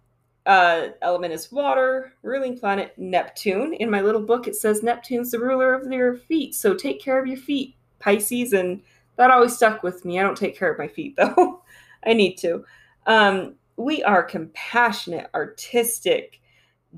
uh, 0.47 0.89
element 1.03 1.33
is 1.33 1.53
water, 1.53 2.13
ruling 2.23 2.59
planet 2.59 2.95
Neptune. 2.97 3.75
In 3.75 3.91
my 3.91 4.01
little 4.01 4.23
book, 4.23 4.49
it 4.49 4.57
says 4.57 4.83
Neptune's 4.83 5.31
the 5.31 5.39
ruler 5.39 5.75
of 5.75 5.91
your 5.91 6.17
feet. 6.17 6.55
So 6.55 6.75
take 6.75 7.01
care 7.01 7.21
of 7.21 7.27
your 7.27 7.37
feet, 7.37 7.75
Pisces. 7.99 8.53
And 8.53 8.83
that 9.21 9.31
always 9.31 9.55
stuck 9.55 9.83
with 9.83 10.07
me. 10.07 10.19
I 10.19 10.23
don't 10.23 10.37
take 10.37 10.57
care 10.57 10.73
of 10.73 10.79
my 10.79 10.89
feet, 10.89 11.15
though. 11.19 11.63
I 12.07 12.15
need 12.15 12.37
to. 12.39 12.65
Um, 13.07 13.55
we 13.77 14.03
are 14.03 14.23
compassionate, 14.23 15.29
artistic, 15.35 16.41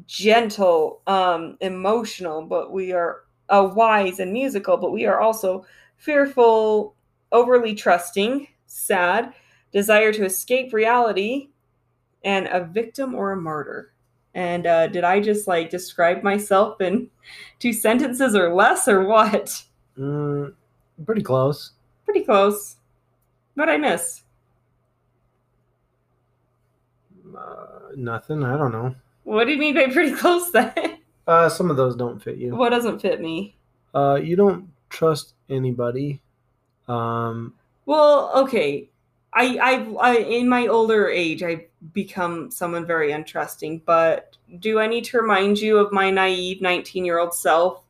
gentle, 0.07 1.03
um, 1.09 1.57
emotional, 1.61 2.43
but 2.43 2.73
we 2.73 2.93
are 2.93 3.25
uh, 3.49 3.69
wise 3.75 4.21
and 4.21 4.33
musical, 4.33 4.77
but 4.77 4.93
we 4.93 5.05
are 5.05 5.21
also 5.21 5.67
fearful, 5.97 6.95
overly 7.33 7.75
trusting, 7.75 8.47
sad, 8.67 9.35
desire 9.73 10.13
to 10.13 10.25
escape 10.25 10.73
reality, 10.73 11.49
and 12.23 12.47
a 12.47 12.65
victim 12.65 13.17
or 13.17 13.33
a 13.33 13.37
martyr. 13.37 13.93
And 14.35 14.65
uh, 14.65 14.87
did 14.87 15.03
I 15.03 15.19
just 15.19 15.49
like 15.49 15.71
describe 15.71 16.23
myself 16.23 16.81
in 16.81 17.11
two 17.59 17.73
sentences 17.73 18.37
or 18.37 18.55
less, 18.55 18.87
or 18.87 19.05
what? 19.07 19.65
Mm, 19.99 20.55
pretty 21.05 21.23
close. 21.23 21.73
Pretty 22.05 22.25
close. 22.25 22.77
What 23.55 23.69
I 23.69 23.77
miss? 23.77 24.23
Uh, 27.37 27.91
nothing. 27.97 28.43
I 28.45 28.57
don't 28.57 28.73
know. 28.73 28.95
What 29.25 29.45
do 29.45 29.53
you 29.53 29.59
mean 29.59 29.75
by 29.75 29.87
pretty 29.87 30.15
close 30.15 30.51
then? 30.51 30.73
Uh, 31.27 31.49
some 31.49 31.71
of 31.71 31.77
those 31.77 31.95
don't 31.97 32.21
fit 32.23 32.37
you. 32.37 32.55
what 32.57 32.71
doesn't 32.71 33.01
fit 33.01 33.21
me? 33.21 33.57
Uh, 33.95 34.19
you 34.23 34.35
don't 34.37 34.69
trust 34.91 35.35
anybody. 35.49 36.21
Um, 36.89 37.55
Well, 37.87 38.33
okay. 38.45 38.89
I, 39.35 39.57
I've 39.59 39.97
I, 39.97 40.17
in 40.17 40.49
my 40.49 40.67
older 40.67 41.09
age, 41.09 41.43
I've 41.43 41.63
become 41.95 42.51
someone 42.51 42.85
very 42.87 43.13
untrusting. 43.13 43.83
But 43.87 44.37
do 44.59 44.79
I 44.79 44.87
need 44.87 45.05
to 45.05 45.19
remind 45.19 45.59
you 45.59 45.79
of 45.79 45.93
my 45.93 46.11
naive 46.11 46.61
nineteen-year-old 46.61 47.33
self 47.33 47.83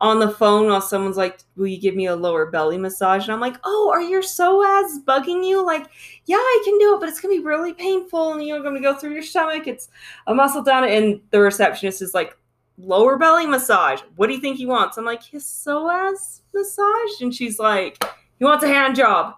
on 0.00 0.20
the 0.20 0.30
phone 0.30 0.68
while 0.68 0.80
someone's 0.80 1.16
like, 1.16 1.40
"Will 1.56 1.66
you 1.66 1.80
give 1.80 1.96
me 1.96 2.06
a 2.06 2.16
lower 2.16 2.46
belly 2.46 2.78
massage?" 2.78 3.24
And 3.24 3.32
I'm 3.32 3.40
like, 3.40 3.56
"Oh, 3.64 3.90
are 3.92 4.00
your 4.00 4.22
psoas 4.22 5.04
bugging 5.04 5.46
you? 5.46 5.64
Like, 5.64 5.86
yeah, 6.26 6.36
I 6.36 6.62
can 6.64 6.78
do 6.78 6.94
it, 6.94 7.00
but 7.00 7.08
it's 7.08 7.20
gonna 7.20 7.34
be 7.34 7.40
really 7.40 7.74
painful, 7.74 8.32
and 8.32 8.44
you're 8.44 8.62
gonna 8.62 8.80
go 8.80 8.94
through 8.94 9.12
your 9.12 9.22
stomach. 9.22 9.66
It's 9.66 9.88
a 10.26 10.34
muscle 10.34 10.62
down." 10.62 10.84
And 10.84 11.20
the 11.30 11.40
receptionist 11.40 12.02
is 12.02 12.14
like, 12.14 12.36
"Lower 12.78 13.16
belly 13.16 13.46
massage. 13.46 14.00
What 14.16 14.28
do 14.28 14.34
you 14.34 14.40
think 14.40 14.56
he 14.56 14.66
wants?" 14.66 14.96
I'm 14.96 15.04
like, 15.04 15.22
"His 15.22 15.44
psoas 15.44 16.42
massage," 16.54 17.20
and 17.20 17.34
she's 17.34 17.58
like, 17.58 18.02
"He 18.38 18.44
wants 18.44 18.64
a 18.64 18.68
hand 18.68 18.96
job." 18.96 19.34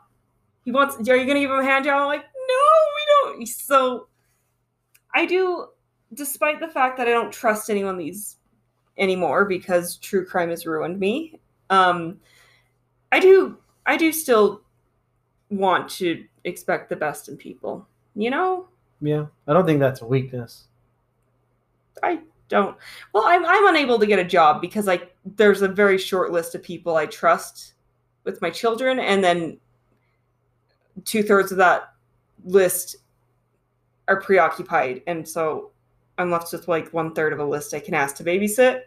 He 0.65 0.73
wants. 0.73 0.97
Are 1.09 1.17
you 1.17 1.27
gonna 1.27 1.41
give 1.41 1.51
him 1.51 1.59
a 1.59 1.65
hand 1.65 1.87
job? 1.87 2.03
I'm 2.03 2.07
like, 2.07 2.25
no, 2.51 3.33
we 3.33 3.37
don't. 3.39 3.49
So, 3.49 4.09
I 5.15 5.25
do, 5.25 5.69
despite 6.13 6.61
the 6.61 6.69
fact 6.69 6.99
that 6.99 7.09
I 7.09 7.13
don't 7.13 7.33
trust 7.33 7.71
anyone 7.71 7.97
these 7.97 8.37
anymore 9.01 9.45
because 9.45 9.97
true 9.97 10.25
crime 10.25 10.51
has 10.51 10.67
ruined 10.67 11.01
me. 11.01 11.41
Um, 11.71 12.21
I 13.11 13.19
do. 13.19 13.59
I 13.87 13.97
do 13.97 14.13
still 14.13 14.61
want 15.49 15.89
to 15.89 16.25
expect 16.45 16.89
the 16.89 16.97
best 16.97 17.29
in 17.29 17.37
people. 17.37 17.89
You 18.15 18.31
know, 18.31 18.69
yeah, 19.01 19.27
I 19.49 19.53
don't 19.53 19.67
think 19.67 19.81
that's 19.81 20.03
a 20.03 20.07
weakness. 20.07 20.69
I 22.03 22.21
don't. 22.49 22.77
Well, 23.13 23.25
I'm 23.27 23.45
I'm 23.45 23.69
unable 23.69 23.99
to 23.99 24.07
get 24.07 24.19
a 24.19 24.25
job 24.25 24.61
because 24.61 24.87
like 24.87 25.15
there's 25.25 25.63
a 25.63 25.69
very 25.69 25.99
short 25.99 26.31
list 26.31 26.55
of 26.55 26.63
people 26.63 26.97
I 26.97 27.07
trust 27.07 27.75
with 28.25 28.41
my 28.43 28.51
children, 28.51 29.01
and 29.01 29.25
then 29.25 29.59
two 31.05 31.23
thirds 31.23 31.51
of 31.51 31.59
that 31.59 31.95
list 32.45 32.97
are 34.09 34.21
preoccupied, 34.21 35.03
and 35.07 35.27
so 35.27 35.71
I'm 36.19 36.31
left 36.31 36.53
with 36.53 36.69
like 36.69 36.93
one 36.93 37.15
third 37.15 37.33
of 37.33 37.39
a 37.39 37.45
list 37.45 37.73
I 37.73 37.81
can 37.81 37.95
ask 37.95 38.17
to 38.17 38.25
babysit. 38.25 38.83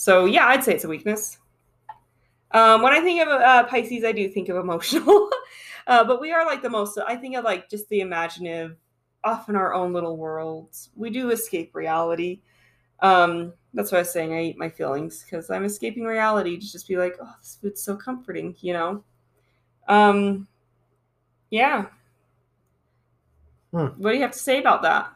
So 0.00 0.24
yeah, 0.24 0.46
I'd 0.46 0.64
say 0.64 0.72
it's 0.72 0.84
a 0.84 0.88
weakness. 0.88 1.36
Um, 2.52 2.80
when 2.80 2.94
I 2.94 3.00
think 3.02 3.20
of 3.20 3.28
uh, 3.28 3.64
Pisces, 3.64 4.02
I 4.02 4.12
do 4.12 4.30
think 4.30 4.48
of 4.48 4.56
emotional, 4.56 5.28
uh, 5.86 6.04
but 6.04 6.22
we 6.22 6.32
are 6.32 6.46
like 6.46 6.62
the 6.62 6.70
most. 6.70 6.98
I 7.06 7.16
think 7.16 7.36
of 7.36 7.44
like 7.44 7.68
just 7.68 7.86
the 7.90 8.00
imaginative, 8.00 8.78
often 9.24 9.56
our 9.56 9.74
own 9.74 9.92
little 9.92 10.16
worlds. 10.16 10.88
We 10.96 11.10
do 11.10 11.28
escape 11.32 11.74
reality. 11.74 12.40
Um, 13.00 13.52
that's 13.74 13.92
what 13.92 13.98
I 13.98 14.00
was 14.00 14.10
saying. 14.10 14.32
I 14.32 14.44
eat 14.44 14.56
my 14.56 14.70
feelings 14.70 15.22
because 15.22 15.50
I'm 15.50 15.66
escaping 15.66 16.04
reality 16.04 16.58
to 16.58 16.72
just 16.72 16.88
be 16.88 16.96
like, 16.96 17.16
oh, 17.20 17.34
this 17.38 17.58
food's 17.60 17.82
so 17.82 17.94
comforting, 17.94 18.56
you 18.60 18.72
know. 18.72 19.04
Um, 19.86 20.48
yeah. 21.50 21.88
Hmm. 23.70 23.88
What 23.98 24.12
do 24.12 24.16
you 24.16 24.22
have 24.22 24.32
to 24.32 24.38
say 24.38 24.60
about 24.60 24.80
that? 24.80 25.12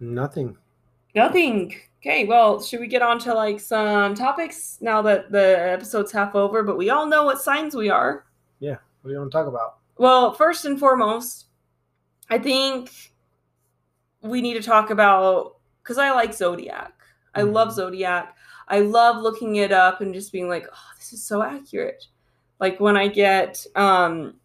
Nothing. 0.00 0.56
Nothing. 1.14 1.76
Okay, 2.00 2.24
well, 2.26 2.62
should 2.62 2.78
we 2.80 2.86
get 2.86 3.02
on 3.02 3.18
to 3.20 3.34
like 3.34 3.58
some 3.58 4.14
topics 4.14 4.78
now 4.80 5.02
that 5.02 5.32
the 5.32 5.58
episode's 5.72 6.12
half 6.12 6.34
over? 6.36 6.62
But 6.62 6.78
we 6.78 6.90
all 6.90 7.06
know 7.06 7.24
what 7.24 7.40
signs 7.42 7.74
we 7.74 7.90
are. 7.90 8.24
Yeah, 8.60 8.76
what 9.02 9.08
do 9.08 9.10
you 9.12 9.18
want 9.18 9.32
to 9.32 9.36
talk 9.36 9.48
about? 9.48 9.78
Well, 9.96 10.32
first 10.32 10.64
and 10.64 10.78
foremost, 10.78 11.46
I 12.30 12.38
think 12.38 12.92
we 14.22 14.40
need 14.40 14.54
to 14.54 14.62
talk 14.62 14.90
about 14.90 15.56
because 15.82 15.98
I 15.98 16.10
like 16.12 16.32
Zodiac. 16.34 16.92
I 17.34 17.40
Mhm. 17.42 17.52
love 17.52 17.72
Zodiac. 17.72 18.36
I 18.68 18.80
love 18.80 19.16
looking 19.22 19.56
it 19.56 19.72
up 19.72 20.00
and 20.00 20.14
just 20.14 20.30
being 20.30 20.48
like, 20.48 20.68
oh, 20.72 20.90
this 20.98 21.12
is 21.12 21.24
so 21.24 21.42
accurate. 21.42 22.04
Like 22.60 22.78
when 22.78 22.96
I 22.96 23.08
get 23.08 23.64
um 23.74 24.38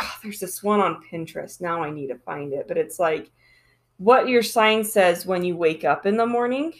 oh, 0.00 0.14
there's 0.22 0.40
this 0.40 0.62
one 0.62 0.80
on 0.80 1.02
Pinterest. 1.04 1.60
Now 1.60 1.82
I 1.82 1.90
need 1.90 2.08
to 2.08 2.18
find 2.18 2.52
it, 2.52 2.66
but 2.66 2.76
it's 2.78 2.98
like 2.98 3.30
what 4.00 4.28
your 4.28 4.42
sign 4.42 4.82
says 4.82 5.26
when 5.26 5.44
you 5.44 5.54
wake 5.54 5.84
up 5.84 6.06
in 6.06 6.16
the 6.16 6.26
morning. 6.26 6.72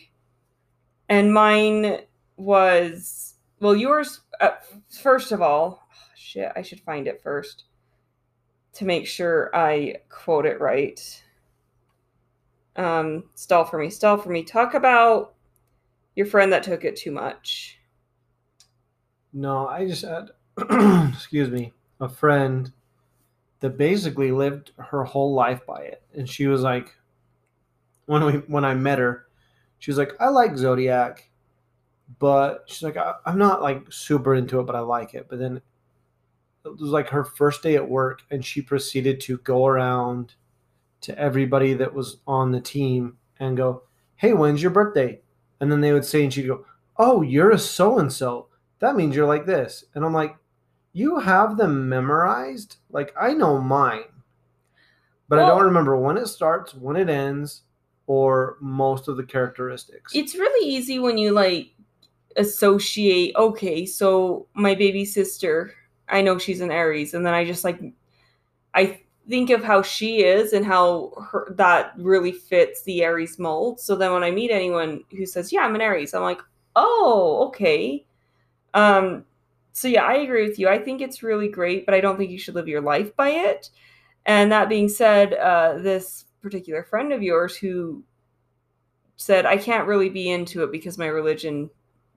And 1.11 1.35
mine 1.35 1.99
was 2.39 3.35
well, 3.61 3.77
yours 3.77 4.23
uh, 4.41 4.53
first 5.03 5.31
of 5.31 5.43
all, 5.43 5.87
oh, 5.93 5.97
shit, 6.16 6.51
I 6.57 6.62
should 6.62 6.81
find 6.81 7.07
it 7.07 7.23
first 7.23 7.64
to 8.73 8.87
make 8.87 9.07
sure 9.07 9.55
I 9.55 9.97
quote 10.09 10.47
it 10.47 10.61
right. 10.61 11.23
Um, 12.77 13.25
stall 13.35 13.66
for 13.66 13.79
me, 13.79 13.91
stall 13.91 14.16
for 14.16 14.31
me. 14.31 14.43
Talk 14.43 14.73
about 14.73 15.35
your 16.16 16.25
friend 16.25 16.51
that 16.55 16.62
took 16.62 16.85
it 16.85 16.97
too 16.97 17.11
much. 17.11 17.79
No, 19.35 19.68
I 19.68 19.87
just 19.87 20.07
had, 20.07 20.31
excuse 21.12 21.51
me, 21.51 21.75
a 22.01 22.09
friend 22.09 22.73
that 23.61 23.77
basically 23.77 24.33
lived 24.33 24.73
her 24.79 25.05
whole 25.05 25.35
life 25.35 25.66
by 25.66 25.83
it, 25.83 26.03
and 26.14 26.27
she 26.27 26.47
was 26.47 26.62
like, 26.62 26.97
when 28.11 28.25
we 28.25 28.33
when 28.33 28.65
I 28.65 28.75
met 28.75 28.99
her, 28.99 29.27
she 29.79 29.89
was 29.89 29.99
like, 29.99 30.15
I 30.19 30.31
like 30.31 30.57
Zodiac, 30.57 31.31
but 32.19 32.65
she's 32.67 32.83
like, 32.83 32.97
I, 32.97 33.15
I'm 33.25 33.39
not 33.39 33.63
like 33.63 33.93
super 33.93 34.35
into 34.35 34.59
it, 34.59 34.67
but 34.67 34.75
I 34.75 34.81
like 34.81 35.15
it. 35.15 35.29
But 35.29 35.39
then 35.39 35.63
it 36.65 36.81
was 36.81 36.91
like 36.91 37.11
her 37.11 37.23
first 37.23 37.63
day 37.63 37.77
at 37.77 37.89
work, 37.89 38.23
and 38.29 38.45
she 38.45 38.63
proceeded 38.63 39.21
to 39.21 39.39
go 39.39 39.65
around 39.65 40.35
to 41.03 41.17
everybody 41.17 41.73
that 41.75 41.95
was 41.95 42.17
on 42.27 42.51
the 42.51 42.61
team 42.61 43.17
and 43.39 43.57
go, 43.57 43.85
Hey, 44.17 44.33
when's 44.33 44.61
your 44.61 44.73
birthday? 44.73 45.21
And 45.61 45.71
then 45.71 45.81
they 45.81 45.93
would 45.93 46.05
say, 46.05 46.25
and 46.25 46.35
she'd 46.35 46.49
go, 46.49 46.67
Oh, 46.97 47.23
you're 47.23 47.53
a 47.53 47.59
so 47.59 47.97
and 48.01 48.13
so 48.13 48.49
that 48.81 48.97
means 48.97 49.15
you're 49.15 49.27
like 49.27 49.47
this. 49.47 49.85
And 49.95 50.05
I'm 50.05 50.13
like, 50.13 50.37
you 50.93 51.21
have 51.21 51.57
them 51.57 51.89
memorized? 51.89 52.79
Like, 52.91 53.15
I 53.19 53.35
know 53.35 53.61
mine, 53.61 54.25
but 55.29 55.39
I 55.39 55.47
don't 55.47 55.63
remember 55.63 55.97
when 55.97 56.17
it 56.17 56.27
starts, 56.27 56.75
when 56.75 56.97
it 56.97 57.09
ends, 57.09 57.63
or 58.11 58.57
most 58.59 59.07
of 59.07 59.17
the 59.17 59.23
characteristics. 59.23 60.17
It's 60.17 60.35
really 60.35 60.69
easy 60.69 60.99
when 60.99 61.17
you 61.17 61.31
like 61.31 61.71
associate, 62.35 63.37
okay, 63.37 63.87
so 63.87 64.49
my 64.55 64.75
baby 64.75 65.05
sister, 65.05 65.73
I 66.09 66.21
know 66.21 66.37
she's 66.37 66.61
an 66.61 66.73
Aries, 66.73 67.15
and 67.15 67.25
then 67.25 67.35
I 67.35 67.45
just 67.45 67.63
like 67.63 67.81
I 68.75 69.01
think 69.29 69.51
of 69.51 69.63
how 69.63 69.83
she 69.83 70.25
is 70.25 70.53
and 70.53 70.67
how 70.67 71.13
her, 71.31 71.55
that 71.57 71.93
really 71.99 72.33
fits 72.33 72.83
the 72.83 73.05
Aries 73.05 73.39
mold. 73.39 73.79
So 73.79 73.95
then 73.95 74.13
when 74.13 74.25
I 74.25 74.33
meet 74.33 74.51
anyone 74.51 75.05
who 75.13 75.25
says, 75.25 75.53
"Yeah, 75.53 75.61
I'm 75.61 75.77
an 75.77 75.81
Aries," 75.81 76.13
I'm 76.13 76.23
like, 76.23 76.41
"Oh, 76.75 77.47
okay." 77.49 78.05
Um 78.75 79.25
so 79.73 79.87
yeah, 79.87 80.03
I 80.05 80.15
agree 80.15 80.49
with 80.49 80.59
you. 80.59 80.69
I 80.69 80.81
think 80.81 81.01
it's 81.01 81.23
really 81.23 81.49
great, 81.49 81.87
but 81.87 81.95
I 81.95 82.01
don't 82.01 82.17
think 82.17 82.33
you 82.33 82.39
should 82.39 82.57
live 82.57 82.67
your 82.67 82.83
life 82.83 83.15
by 83.15 83.31
it. 83.31 83.71
And 84.27 84.51
that 84.53 84.69
being 84.69 84.89
said, 84.89 85.35
uh, 85.35 85.79
this 85.79 86.25
particular 86.43 86.82
friend 86.84 87.12
of 87.12 87.22
yours 87.22 87.57
who 87.57 88.03
said, 89.16 89.47
I 89.47 89.57
can't 89.57 89.86
really 89.86 90.09
be 90.09 90.30
into 90.30 90.64
it 90.64 90.72
because 90.72 90.99
my 90.99 91.07
religion 91.07 91.70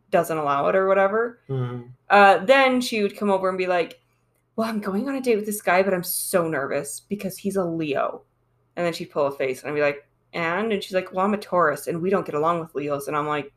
doesn't 0.09 0.37
allow 0.37 0.67
it 0.67 0.75
or 0.75 0.87
whatever. 0.87 1.39
Mhm. 1.49 1.89
Uh, 2.09 2.37
then 2.45 2.79
she 2.81 3.01
would 3.01 3.17
come 3.17 3.29
over 3.29 3.49
and 3.49 3.57
be 3.57 3.67
like, 3.67 3.99
"Well, 4.55 4.69
I'm 4.69 4.79
going 4.79 5.09
on 5.09 5.15
a 5.15 5.21
date 5.21 5.35
with 5.35 5.45
this 5.45 5.61
guy, 5.61 5.81
but 5.83 5.93
I'm 5.93 6.03
so 6.03 6.47
nervous 6.47 6.99
because 7.01 7.37
he's 7.37 7.55
a 7.55 7.65
Leo." 7.65 8.21
And 8.75 8.85
then 8.85 8.93
she'd 8.93 9.11
pull 9.11 9.25
a 9.25 9.31
face, 9.31 9.61
and 9.61 9.71
I'd 9.71 9.75
be 9.75 9.81
like, 9.81 10.07
"And?" 10.31 10.71
And 10.71 10.83
she's 10.83 10.93
like, 10.93 11.11
"Well, 11.11 11.25
I'm 11.25 11.33
a 11.33 11.37
Taurus, 11.37 11.87
and 11.87 12.01
we 12.01 12.09
don't 12.11 12.25
get 12.25 12.35
along 12.35 12.59
with 12.59 12.75
Leos." 12.75 13.07
And 13.07 13.17
I'm 13.17 13.27
like, 13.27 13.51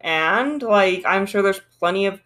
"And?" 0.00 0.62
Like, 0.62 1.04
I'm 1.06 1.26
sure 1.26 1.42
there's 1.42 1.60
plenty 1.78 2.06
of 2.06 2.20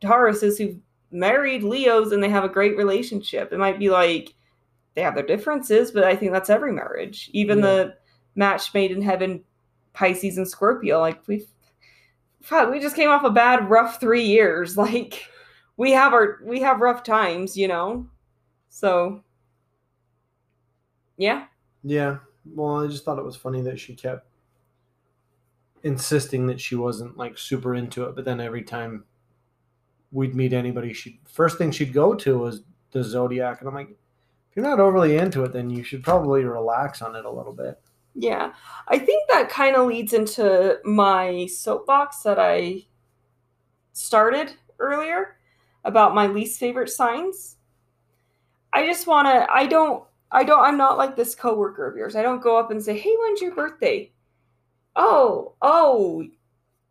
Tauruses 0.00 0.58
who've 0.58 0.78
married 1.10 1.62
Leos 1.62 2.12
and 2.12 2.22
they 2.22 2.28
have 2.28 2.44
a 2.44 2.48
great 2.48 2.76
relationship. 2.76 3.52
It 3.52 3.58
might 3.58 3.78
be 3.78 3.90
like 3.90 4.34
they 4.96 5.02
have 5.02 5.14
their 5.14 5.24
differences, 5.26 5.92
but 5.92 6.02
I 6.02 6.16
think 6.16 6.32
that's 6.32 6.50
every 6.50 6.72
marriage. 6.72 7.30
Even 7.32 7.58
Yeah. 7.58 7.64
the 7.66 7.94
match 8.34 8.74
made 8.74 8.90
in 8.90 9.02
heaven, 9.02 9.44
Pisces 9.92 10.38
and 10.38 10.48
Scorpio. 10.48 10.98
Like 11.00 11.20
we've, 11.28 11.46
fuck, 12.42 12.70
we 12.70 12.80
just 12.80 12.96
came 12.96 13.10
off 13.10 13.22
a 13.22 13.30
bad, 13.30 13.70
rough 13.70 14.00
three 14.00 14.24
years. 14.24 14.76
Like 14.76 15.22
we 15.76 15.92
have 15.92 16.14
our, 16.14 16.38
we 16.42 16.60
have 16.62 16.80
rough 16.80 17.02
times, 17.02 17.56
you 17.56 17.68
know. 17.68 18.08
So, 18.70 19.22
yeah, 21.18 21.46
Yeah. 21.84 22.18
Well, 22.54 22.84
I 22.84 22.86
just 22.86 23.04
thought 23.04 23.18
it 23.18 23.24
was 23.24 23.36
funny 23.36 23.60
that 23.62 23.78
she 23.80 23.94
kept 23.94 24.26
insisting 25.82 26.46
that 26.46 26.60
she 26.60 26.74
wasn't 26.76 27.16
like 27.16 27.36
super 27.38 27.74
into 27.74 28.04
it, 28.04 28.14
but 28.14 28.24
then 28.24 28.40
every 28.40 28.62
time 28.62 29.04
we'd 30.12 30.34
meet 30.34 30.52
anybody, 30.52 30.92
she 30.92 31.20
first 31.28 31.58
thing 31.58 31.70
she'd 31.70 31.92
go 31.92 32.14
to 32.14 32.38
was 32.38 32.62
the 32.92 33.02
zodiac, 33.02 33.60
and 33.60 33.68
I'm 33.68 33.74
like, 33.74 33.96
you're 34.56 34.64
not 34.64 34.80
overly 34.80 35.16
into 35.16 35.44
it, 35.44 35.52
then 35.52 35.70
you 35.70 35.84
should 35.84 36.02
probably 36.02 36.44
relax 36.44 37.02
on 37.02 37.14
it 37.14 37.24
a 37.26 37.30
little 37.30 37.52
bit. 37.52 37.78
yeah. 38.14 38.52
I 38.88 38.98
think 38.98 39.28
that 39.28 39.50
kind 39.50 39.76
of 39.76 39.86
leads 39.86 40.12
into 40.14 40.78
my 40.84 41.46
soapbox 41.46 42.22
that 42.22 42.38
I 42.38 42.86
started 43.92 44.54
earlier 44.78 45.36
about 45.84 46.14
my 46.14 46.26
least 46.26 46.58
favorite 46.58 46.90
signs. 46.90 47.56
I 48.72 48.86
just 48.86 49.06
want 49.06 49.26
to 49.28 49.46
I 49.52 49.66
don't 49.66 50.04
I 50.32 50.44
don't 50.44 50.60
I'm 50.60 50.76
not 50.78 50.98
like 50.98 51.16
this 51.16 51.34
coworker 51.34 51.86
of 51.86 51.96
yours. 51.96 52.16
I 52.16 52.22
don't 52.22 52.42
go 52.42 52.58
up 52.58 52.70
and 52.70 52.82
say, 52.82 52.96
"Hey, 52.98 53.14
when's 53.20 53.40
your 53.40 53.54
birthday?" 53.54 54.12
"Oh, 54.96 55.54
oh, 55.62 56.24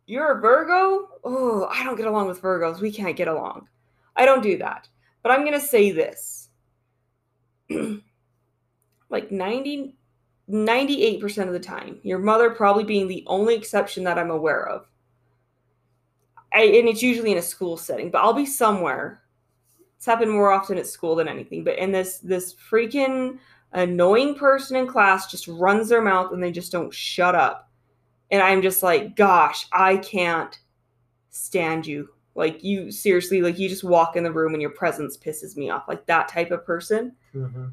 you're 0.06 0.38
a 0.38 0.40
Virgo?" 0.40 1.08
"Oh, 1.24 1.66
I 1.70 1.84
don't 1.84 1.96
get 1.96 2.06
along 2.06 2.28
with 2.28 2.42
Virgos. 2.42 2.80
We 2.80 2.92
can't 2.92 3.16
get 3.16 3.28
along." 3.28 3.68
I 4.16 4.24
don't 4.26 4.42
do 4.42 4.58
that. 4.58 4.88
But 5.22 5.32
I'm 5.32 5.40
going 5.44 5.60
to 5.60 5.66
say 5.66 5.90
this. 5.90 6.35
like 9.10 9.30
90 9.30 9.96
98% 10.48 11.46
of 11.48 11.52
the 11.52 11.58
time, 11.58 11.98
your 12.02 12.18
mother 12.18 12.50
probably 12.50 12.84
being 12.84 13.08
the 13.08 13.24
only 13.26 13.54
exception 13.54 14.04
that 14.04 14.18
I'm 14.18 14.30
aware 14.30 14.68
of. 14.68 14.86
I, 16.52 16.62
and 16.62 16.88
it's 16.88 17.02
usually 17.02 17.32
in 17.32 17.38
a 17.38 17.42
school 17.42 17.76
setting, 17.76 18.10
but 18.10 18.22
I'll 18.22 18.32
be 18.32 18.46
somewhere. 18.46 19.22
It's 19.96 20.06
happened 20.06 20.30
more 20.30 20.52
often 20.52 20.78
at 20.78 20.86
school 20.86 21.16
than 21.16 21.28
anything. 21.28 21.64
But 21.64 21.78
in 21.78 21.90
this 21.90 22.18
this 22.18 22.54
freaking 22.54 23.38
annoying 23.72 24.36
person 24.36 24.76
in 24.76 24.86
class 24.86 25.30
just 25.30 25.48
runs 25.48 25.88
their 25.88 26.00
mouth 26.02 26.32
and 26.32 26.42
they 26.42 26.52
just 26.52 26.72
don't 26.72 26.94
shut 26.94 27.34
up. 27.34 27.68
And 28.30 28.40
I'm 28.40 28.62
just 28.62 28.82
like, 28.82 29.16
gosh, 29.16 29.66
I 29.72 29.96
can't 29.96 30.56
stand 31.30 31.86
you. 31.86 32.08
Like 32.36 32.62
you 32.62 32.92
seriously, 32.92 33.42
like 33.42 33.58
you 33.58 33.68
just 33.68 33.84
walk 33.84 34.14
in 34.14 34.22
the 34.22 34.32
room 34.32 34.52
and 34.52 34.62
your 34.62 34.70
presence 34.70 35.16
pisses 35.16 35.56
me 35.56 35.70
off. 35.70 35.88
Like 35.88 36.06
that 36.06 36.28
type 36.28 36.52
of 36.52 36.64
person 36.64 37.12
Mm-hmm. 37.36 37.66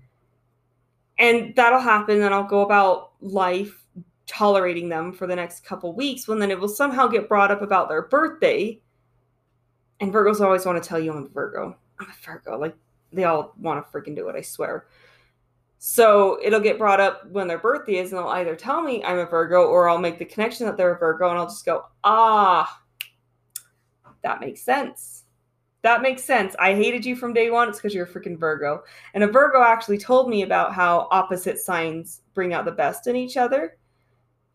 and 1.20 1.56
that'll 1.56 1.80
happen 1.80 2.22
and 2.22 2.34
i'll 2.34 2.44
go 2.44 2.62
about 2.62 3.12
life 3.22 3.84
tolerating 4.26 4.90
them 4.90 5.12
for 5.12 5.28
the 5.28 5.36
next 5.36 5.66
couple 5.66 5.94
weeks 5.94 6.28
when 6.28 6.40
then 6.40 6.52
it 6.52 6.60
will 6.60 6.70
somehow 6.70 7.08
get 7.08 7.28
brought 7.28 7.52
up 7.52 7.62
about 7.62 7.90
their 7.90 8.04
birthday. 8.04 8.80
And 10.00 10.14
virgos 10.14 10.42
always 10.42 10.66
want 10.66 10.82
to 10.82 10.88
tell 10.88 11.00
you 11.00 11.12
i'm 11.12 11.26
a 11.26 11.28
virgo. 11.28 11.78
I'm 12.00 12.08
a 12.08 12.26
virgo 12.26 12.58
like 12.58 12.76
they 13.12 13.26
all 13.26 13.54
want 13.60 13.86
to 13.86 13.92
freaking 13.92 14.16
do 14.16 14.28
it 14.30 14.36
i 14.36 14.42
swear. 14.42 14.88
So 15.78 16.40
it'll 16.42 16.62
get 16.62 16.78
brought 16.78 17.02
up 17.02 17.30
when 17.30 17.48
their 17.48 17.58
birthday 17.58 17.98
is 17.98 18.12
and 18.12 18.20
they'll 18.20 18.30
either 18.30 18.56
tell 18.56 18.82
me 18.82 19.04
i'm 19.04 19.20
a 19.20 19.26
virgo 19.26 19.66
or 19.66 19.90
i'll 19.90 19.98
make 19.98 20.20
the 20.20 20.26
connection 20.26 20.66
that 20.66 20.78
they're 20.78 20.96
a 20.96 21.00
virgo 21.00 21.30
and 21.30 21.38
i'll 21.38 21.48
just 21.48 21.66
go 21.66 21.86
ah 22.04 22.82
that 24.24 24.40
makes 24.40 24.62
sense 24.62 25.23
that 25.84 26.02
makes 26.02 26.24
sense. 26.24 26.56
I 26.60 26.74
hated 26.74 27.06
you 27.06 27.16
from 27.16 27.34
day 27.34 27.50
one. 27.52 27.70
It's 27.70 27.78
because 27.78 27.94
you're 27.94 28.06
a 28.06 28.10
freaking 28.10 28.38
Virgo. 28.40 28.84
And 29.14 29.24
a 29.24 29.28
Virgo 29.28 29.62
actually 29.62 29.98
told 29.98 30.30
me 30.30 30.42
about 30.42 30.74
how 30.74 31.08
opposite 31.12 31.60
signs 31.60 32.22
bring 32.34 32.54
out 32.54 32.66
the 32.66 32.72
best 32.72 33.08
in 33.08 33.16
each 33.16 33.38
other. 33.38 33.78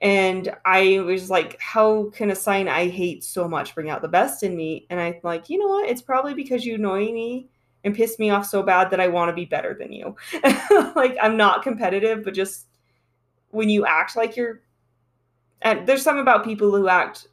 And 0.00 0.54
I 0.64 1.00
was 1.00 1.28
like, 1.28 1.60
how 1.60 2.10
can 2.10 2.30
a 2.30 2.34
sign 2.36 2.68
I 2.68 2.88
hate 2.88 3.24
so 3.24 3.48
much 3.48 3.74
bring 3.74 3.90
out 3.90 4.00
the 4.00 4.08
best 4.08 4.42
in 4.42 4.56
me? 4.56 4.86
And 4.90 5.00
I'm 5.00 5.16
like, 5.22 5.50
you 5.50 5.58
know 5.58 5.68
what? 5.68 5.88
It's 5.88 6.02
probably 6.02 6.34
because 6.34 6.64
you 6.64 6.76
annoy 6.76 7.12
me 7.12 7.48
and 7.84 7.94
piss 7.94 8.18
me 8.18 8.30
off 8.30 8.46
so 8.46 8.62
bad 8.62 8.90
that 8.90 9.00
I 9.00 9.08
want 9.08 9.28
to 9.28 9.34
be 9.34 9.44
better 9.44 9.74
than 9.74 9.92
you. 9.92 10.16
like, 10.94 11.16
I'm 11.20 11.36
not 11.36 11.62
competitive, 11.62 12.24
but 12.24 12.34
just 12.34 12.66
when 13.50 13.68
you 13.68 13.84
act 13.86 14.16
like 14.16 14.36
you're. 14.36 14.62
And 15.62 15.86
there's 15.86 16.02
something 16.02 16.22
about 16.22 16.44
people 16.44 16.70
who 16.70 16.88
act 16.88 17.26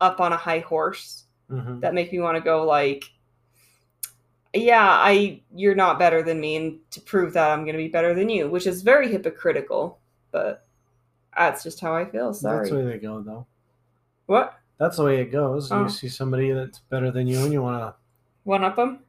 up 0.00 0.20
on 0.20 0.32
a 0.32 0.36
high 0.36 0.60
horse 0.60 1.24
Mm-hmm. 1.50 1.80
that 1.80 1.94
make 1.94 2.12
me 2.12 2.20
want 2.20 2.36
to 2.36 2.40
go 2.40 2.64
like 2.64 3.10
yeah 4.54 4.88
i 4.88 5.40
you're 5.54 5.74
not 5.74 5.98
better 5.98 6.22
than 6.22 6.40
me 6.40 6.56
and 6.56 6.78
to 6.90 7.00
prove 7.00 7.32
that 7.34 7.50
i'm 7.50 7.64
going 7.64 7.76
to 7.76 7.82
be 7.82 7.88
better 7.88 8.14
than 8.14 8.28
you 8.28 8.48
which 8.50 8.66
is 8.66 8.82
very 8.82 9.08
hypocritical 9.10 9.98
but 10.32 10.66
that's 11.36 11.62
just 11.62 11.78
how 11.80 11.94
i 11.94 12.04
feel 12.04 12.32
sorry 12.34 12.58
That's 12.58 12.70
the 12.70 12.76
way 12.76 12.84
they 12.92 12.98
go, 12.98 13.20
though. 13.22 13.46
what 14.26 14.54
That's 14.78 14.96
the 14.96 15.04
way 15.04 15.20
it 15.20 15.30
goes. 15.30 15.70
Oh. 15.70 15.82
You 15.84 15.88
see 15.88 16.08
somebody 16.08 16.50
that's 16.52 16.78
better 16.80 17.10
than 17.10 17.26
you, 17.28 17.38
and 17.38 17.52
you 17.52 17.62
want 17.62 17.80
to 17.80 17.94
one 18.44 18.64
up 18.64 18.76
them 18.76 19.00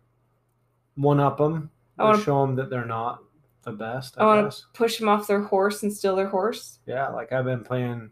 one 0.95 1.19
up 1.19 1.37
them 1.37 1.71
I 1.97 2.03
wanna- 2.03 2.21
show 2.23 2.41
them 2.45 2.55
that 2.57 2.69
they're 2.69 2.85
not 2.85 3.23
the 3.63 3.71
best. 3.71 4.15
I, 4.17 4.23
i 4.23 4.25
want 4.25 4.51
to 4.51 4.57
push 4.73 4.97
them 4.99 5.07
off 5.09 5.27
their 5.27 5.41
horse 5.41 5.81
and 5.83 5.91
steal 5.93 6.15
their 6.15 6.27
horse 6.27 6.79
Yeah, 6.85 7.07
like 7.09 7.31
I've 7.31 7.45
been 7.45 7.63
playing 7.63 8.11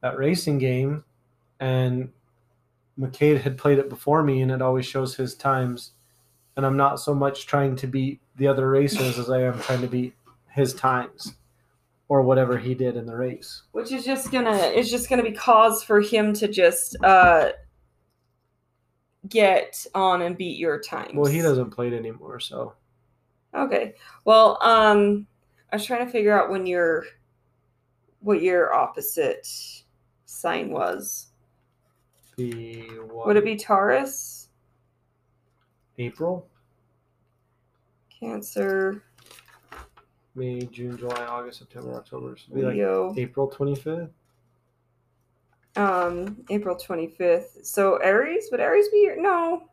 that 0.00 0.16
racing 0.18 0.58
game, 0.58 1.04
and 1.60 2.10
McCade 2.98 3.40
had 3.42 3.56
played 3.58 3.78
it 3.78 3.88
before 3.88 4.22
me, 4.22 4.40
and 4.42 4.50
it 4.50 4.62
always 4.62 4.86
shows 4.86 5.14
his 5.16 5.34
times. 5.36 5.92
And 6.58 6.66
I'm 6.66 6.76
not 6.76 6.98
so 6.98 7.14
much 7.14 7.46
trying 7.46 7.76
to 7.76 7.86
beat 7.86 8.18
the 8.34 8.48
other 8.48 8.68
racers 8.68 9.16
as 9.16 9.30
I 9.30 9.42
am 9.42 9.60
trying 9.60 9.80
to 9.80 9.86
beat 9.86 10.12
his 10.50 10.74
times 10.74 11.34
or 12.08 12.20
whatever 12.22 12.58
he 12.58 12.74
did 12.74 12.96
in 12.96 13.06
the 13.06 13.14
race. 13.14 13.62
which 13.70 13.92
is 13.92 14.04
just 14.04 14.32
gonna 14.32 14.56
is 14.56 14.90
just 14.90 15.08
gonna 15.08 15.22
be 15.22 15.30
cause 15.30 15.84
for 15.84 16.00
him 16.00 16.32
to 16.32 16.48
just 16.48 16.96
uh 17.04 17.50
get 19.28 19.86
on 19.94 20.22
and 20.22 20.36
beat 20.36 20.58
your 20.58 20.80
times 20.80 21.12
Well, 21.14 21.30
he 21.30 21.42
doesn't 21.42 21.70
play 21.70 21.86
it 21.88 21.92
anymore, 21.94 22.40
so 22.40 22.74
Okay. 23.54 23.94
Well, 24.24 24.58
um, 24.60 25.26
I 25.72 25.76
was 25.76 25.84
trying 25.86 26.04
to 26.04 26.10
figure 26.10 26.38
out 26.38 26.50
when 26.50 26.66
your 26.66 27.04
what 28.18 28.42
your 28.42 28.74
opposite 28.74 29.46
sign 30.24 30.70
was. 30.70 31.28
the 32.36 32.82
what, 33.10 33.28
Would 33.28 33.36
it 33.36 33.44
be 33.44 33.54
Taurus, 33.56 34.37
April, 35.98 36.46
Cancer, 38.20 39.02
May, 40.34 40.60
June, 40.66 40.96
July, 40.96 41.24
August, 41.26 41.58
September, 41.58 41.94
October? 41.94 42.36
So 42.36 42.44
it'd 42.50 42.54
be 42.54 42.62
like 42.62 42.74
Leo? 42.74 43.14
April 43.16 43.50
25th. 43.50 44.10
Um, 45.76 46.38
April 46.50 46.74
twenty 46.74 47.06
fifth. 47.06 47.58
So 47.62 47.96
Aries? 47.98 48.48
Would 48.50 48.58
Aries 48.60 48.88
be 48.88 48.98
your 49.02 49.20
no? 49.20 49.68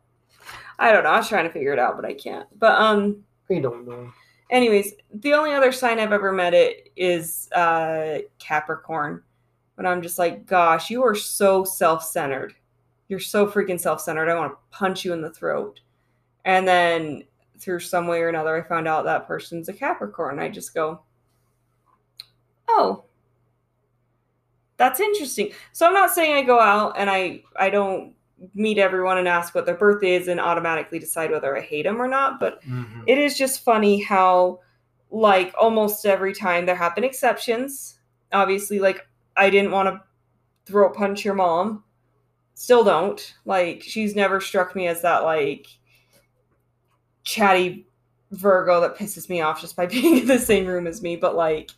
I 0.78 0.92
don't 0.92 1.02
know. 1.02 1.10
I 1.10 1.16
was 1.16 1.28
trying 1.28 1.46
to 1.46 1.50
figure 1.50 1.72
it 1.72 1.78
out, 1.80 1.96
but 1.96 2.04
I 2.04 2.14
can't. 2.14 2.46
But 2.60 2.80
um, 2.80 3.24
I 3.50 3.58
don't 3.58 3.88
know. 3.88 4.12
anyways, 4.50 4.92
the 5.14 5.32
only 5.32 5.52
other 5.52 5.72
sign 5.72 5.98
I've 5.98 6.12
ever 6.12 6.30
met 6.32 6.54
it 6.54 6.92
is 6.96 7.50
uh 7.52 8.18
Capricorn. 8.38 9.22
But 9.74 9.86
I'm 9.86 10.00
just 10.00 10.18
like, 10.18 10.46
gosh, 10.46 10.90
you 10.90 11.02
are 11.02 11.14
so 11.14 11.64
self-centered. 11.64 12.54
You're 13.08 13.18
so 13.20 13.46
freaking 13.46 13.78
self-centered. 13.80 14.28
I 14.30 14.34
want 14.38 14.52
to 14.52 14.58
punch 14.70 15.04
you 15.04 15.12
in 15.12 15.20
the 15.22 15.30
throat. 15.30 15.80
And 16.46 16.66
then 16.66 17.24
through 17.58 17.80
some 17.80 18.06
way 18.06 18.22
or 18.22 18.28
another, 18.30 18.56
I 18.56 18.66
found 18.66 18.88
out 18.88 19.04
that 19.04 19.26
person's 19.26 19.68
a 19.68 19.74
Capricorn. 19.74 20.38
I 20.38 20.48
just 20.48 20.72
go, 20.74 21.00
oh, 22.68 23.04
that's 24.76 25.00
interesting. 25.00 25.52
So 25.72 25.86
I'm 25.86 25.94
not 25.94 26.10
saying 26.12 26.34
I 26.36 26.42
go 26.42 26.60
out 26.60 26.94
and 26.98 27.08
I 27.10 27.42
I 27.58 27.70
don't 27.70 28.14
meet 28.54 28.78
everyone 28.78 29.16
and 29.18 29.26
ask 29.26 29.54
what 29.54 29.64
their 29.64 29.74
birthday 29.76 30.14
is 30.14 30.28
and 30.28 30.38
automatically 30.38 30.98
decide 30.98 31.30
whether 31.30 31.56
I 31.56 31.62
hate 31.62 31.84
them 31.84 32.00
or 32.00 32.08
not. 32.08 32.38
But 32.38 32.62
Mhm. 32.64 33.04
it 33.06 33.16
is 33.18 33.36
just 33.38 33.64
funny 33.64 34.02
how 34.02 34.60
like 35.10 35.54
almost 35.58 36.04
every 36.04 36.34
time 36.34 36.66
there 36.66 36.74
have 36.74 36.94
been 36.94 37.04
exceptions 37.04 38.00
obviously 38.32 38.80
like 38.80 39.06
i 39.36 39.48
didn't 39.48 39.70
want 39.70 39.88
to 39.88 40.02
throat 40.70 40.94
punch 40.96 41.24
your 41.24 41.34
mom 41.34 41.84
still 42.54 42.82
don't 42.82 43.34
like 43.44 43.82
she's 43.82 44.16
never 44.16 44.40
struck 44.40 44.74
me 44.74 44.88
as 44.88 45.02
that 45.02 45.22
like 45.22 45.68
chatty 47.26 47.86
virgo 48.30 48.80
that 48.80 48.96
pisses 48.96 49.28
me 49.28 49.40
off 49.42 49.60
just 49.60 49.76
by 49.76 49.84
being 49.96 50.18
in 50.18 50.26
the 50.26 50.38
same 50.38 50.66
room 50.66 50.86
as 50.86 51.02
me 51.02 51.16
but 51.16 51.34
like 51.36 51.70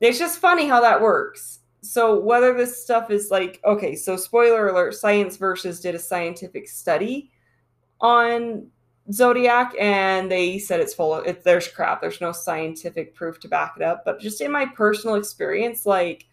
it's 0.00 0.18
just 0.18 0.38
funny 0.38 0.66
how 0.68 0.80
that 0.80 1.00
works 1.00 1.60
so 1.82 2.18
whether 2.18 2.52
this 2.52 2.82
stuff 2.82 3.10
is 3.10 3.30
like 3.30 3.60
okay, 3.64 3.94
so 3.94 4.16
spoiler 4.16 4.68
alert, 4.68 4.94
Science 4.94 5.36
Versus 5.36 5.80
did 5.80 5.94
a 5.94 5.98
scientific 6.00 6.68
study 6.68 7.30
on 8.00 8.66
Zodiac 9.12 9.72
and 9.80 10.28
they 10.28 10.58
said 10.58 10.80
it's 10.80 10.94
full 10.94 11.14
of 11.14 11.26
it, 11.26 11.44
there's 11.44 11.68
crap. 11.68 12.00
There's 12.00 12.20
no 12.20 12.32
scientific 12.32 13.14
proof 13.14 13.38
to 13.40 13.48
back 13.48 13.74
it 13.76 13.82
up. 13.84 14.04
But 14.04 14.18
just 14.18 14.40
in 14.40 14.50
my 14.50 14.66
personal 14.66 15.14
experience, 15.14 15.86
like 15.86 16.26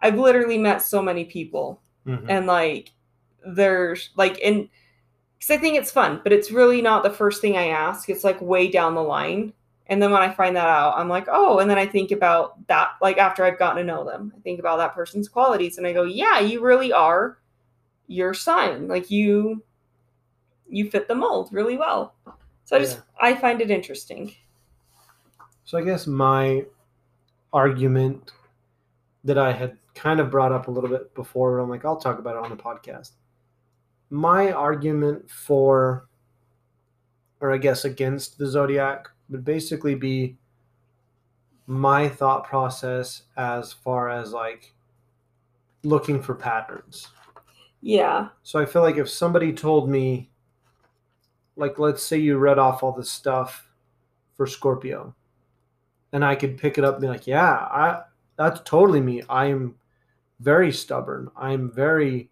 I've 0.00 0.18
literally 0.18 0.56
met 0.56 0.80
so 0.80 1.02
many 1.02 1.26
people 1.26 1.82
Mhm. 2.06 2.24
and 2.30 2.46
like 2.46 2.92
there's 3.46 4.10
like 4.16 4.40
and 4.42 4.68
because 5.40 5.56
I 5.56 5.58
think 5.58 5.78
it's 5.78 5.90
fun, 5.90 6.20
but 6.22 6.34
it's 6.34 6.50
really 6.50 6.82
not 6.82 7.02
the 7.02 7.08
first 7.08 7.40
thing 7.40 7.56
I 7.56 7.68
ask. 7.68 8.10
It's 8.10 8.24
like 8.24 8.38
way 8.42 8.68
down 8.68 8.94
the 8.94 9.02
line. 9.02 9.54
And 9.86 10.00
then 10.00 10.12
when 10.12 10.20
I 10.20 10.30
find 10.30 10.54
that 10.54 10.68
out, 10.68 10.98
I'm 10.98 11.08
like, 11.08 11.28
oh, 11.28 11.60
and 11.60 11.70
then 11.70 11.78
I 11.78 11.86
think 11.86 12.10
about 12.10 12.64
that, 12.68 12.90
like 13.00 13.16
after 13.16 13.42
I've 13.42 13.58
gotten 13.58 13.78
to 13.78 13.84
know 13.84 14.04
them, 14.04 14.34
I 14.36 14.40
think 14.40 14.60
about 14.60 14.76
that 14.76 14.94
person's 14.94 15.30
qualities 15.30 15.78
and 15.78 15.86
I 15.86 15.94
go, 15.94 16.02
yeah, 16.02 16.40
you 16.40 16.60
really 16.60 16.92
are 16.92 17.38
your 18.06 18.34
sign. 18.34 18.86
Like 18.86 19.10
you 19.10 19.62
you 20.68 20.90
fit 20.90 21.08
the 21.08 21.14
mold 21.14 21.48
really 21.52 21.78
well. 21.78 22.14
So 22.64 22.76
I 22.76 22.80
just 22.80 22.98
Yeah. 22.98 23.02
I 23.18 23.34
find 23.34 23.62
it 23.62 23.70
interesting. 23.70 24.34
So 25.64 25.78
I 25.78 25.82
guess 25.82 26.06
my 26.06 26.66
argument 27.52 28.32
that 29.24 29.38
I 29.38 29.52
had 29.52 29.78
kind 29.94 30.20
of 30.20 30.30
brought 30.30 30.52
up 30.52 30.68
a 30.68 30.70
little 30.70 30.90
bit 30.90 31.14
before, 31.14 31.58
I'm 31.58 31.70
like, 31.70 31.84
I'll 31.84 31.96
talk 31.96 32.18
about 32.18 32.36
it 32.36 32.44
on 32.44 32.50
the 32.50 32.62
podcast. 32.62 33.12
My 34.10 34.52
argument 34.52 35.30
for, 35.30 36.08
or 37.40 37.52
I 37.52 37.58
guess 37.58 37.84
against 37.84 38.38
the 38.38 38.46
zodiac, 38.46 39.08
would 39.28 39.44
basically 39.44 39.94
be 39.94 40.36
my 41.66 42.08
thought 42.08 42.44
process 42.44 43.22
as 43.36 43.72
far 43.72 44.10
as 44.10 44.32
like 44.32 44.74
looking 45.84 46.20
for 46.20 46.34
patterns. 46.34 47.08
Yeah. 47.80 48.28
So 48.42 48.58
I 48.58 48.66
feel 48.66 48.82
like 48.82 48.96
if 48.96 49.08
somebody 49.08 49.52
told 49.52 49.88
me, 49.88 50.30
like, 51.56 51.78
let's 51.78 52.02
say 52.02 52.18
you 52.18 52.38
read 52.38 52.58
off 52.58 52.82
all 52.82 52.92
this 52.92 53.10
stuff 53.10 53.70
for 54.36 54.46
Scorpio, 54.46 55.14
and 56.12 56.24
I 56.24 56.34
could 56.34 56.58
pick 56.58 56.76
it 56.76 56.84
up 56.84 56.94
and 56.94 57.02
be 57.02 57.08
like, 57.08 57.26
yeah, 57.26 57.52
I 57.52 58.02
that's 58.36 58.60
totally 58.64 59.00
me. 59.00 59.22
I'm 59.28 59.76
very 60.40 60.72
stubborn. 60.72 61.30
I'm 61.36 61.70
very 61.70 62.30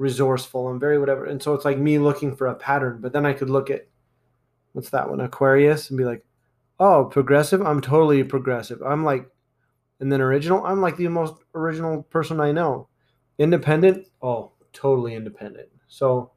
resourceful. 0.00 0.66
I'm 0.66 0.80
very 0.80 0.98
whatever. 0.98 1.26
And 1.26 1.42
so 1.42 1.52
it's 1.52 1.66
like 1.66 1.78
me 1.78 1.98
looking 1.98 2.34
for 2.34 2.46
a 2.46 2.54
pattern. 2.54 3.00
But 3.02 3.12
then 3.12 3.26
I 3.26 3.34
could 3.34 3.50
look 3.50 3.68
at 3.68 3.86
what's 4.72 4.88
that 4.90 5.10
one, 5.10 5.20
Aquarius, 5.20 5.90
and 5.90 5.98
be 5.98 6.04
like, 6.04 6.24
oh, 6.80 7.04
progressive. 7.04 7.60
I'm 7.60 7.82
totally 7.82 8.24
progressive. 8.24 8.80
I'm 8.82 9.04
like, 9.04 9.28
and 10.00 10.10
then 10.10 10.22
original. 10.22 10.64
I'm 10.64 10.80
like 10.80 10.96
the 10.96 11.08
most 11.08 11.34
original 11.54 12.02
person 12.04 12.40
I 12.40 12.50
know. 12.50 12.88
Independent. 13.38 14.06
Oh, 14.22 14.52
totally 14.72 15.14
independent. 15.14 15.68
So 15.86 16.32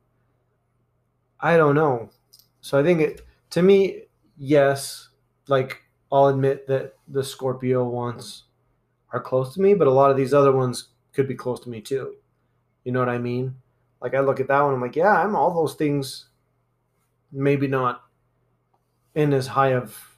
I 1.40 1.56
don't 1.56 1.76
know. 1.76 2.10
So 2.60 2.78
I 2.78 2.84
think 2.84 3.00
it 3.00 3.22
to 3.52 3.62
me, 3.62 4.04
yes, 4.38 5.08
like 5.48 5.82
I'll 6.12 6.28
admit 6.28 6.68
that 6.68 6.96
the 7.08 7.24
Scorpio 7.24 7.88
ones 7.88 8.44
are 9.14 9.22
close 9.22 9.54
to 9.54 9.62
me, 9.62 9.74
but 9.74 9.88
a 9.88 9.92
lot 9.92 10.12
of 10.12 10.18
these 10.18 10.34
other 10.34 10.52
ones 10.52 10.90
could 11.14 11.30
be 11.30 11.36
close 11.36 11.62
to 11.62 11.70
me 11.70 11.80
too. 11.80 12.16
You 12.84 12.92
know 12.92 13.00
what 13.00 13.10
I 13.10 13.18
mean? 13.18 13.56
Like 14.02 14.14
I 14.14 14.20
look 14.20 14.40
at 14.40 14.48
that 14.48 14.62
one, 14.62 14.74
I'm 14.74 14.82
like, 14.82 14.96
yeah, 14.96 15.14
I'm 15.14 15.36
all 15.36 15.54
those 15.54 15.76
things. 15.76 16.26
Maybe 17.32 17.68
not 17.68 18.04
in 19.16 19.34
as 19.34 19.48
high 19.48 19.74
of 19.74 20.18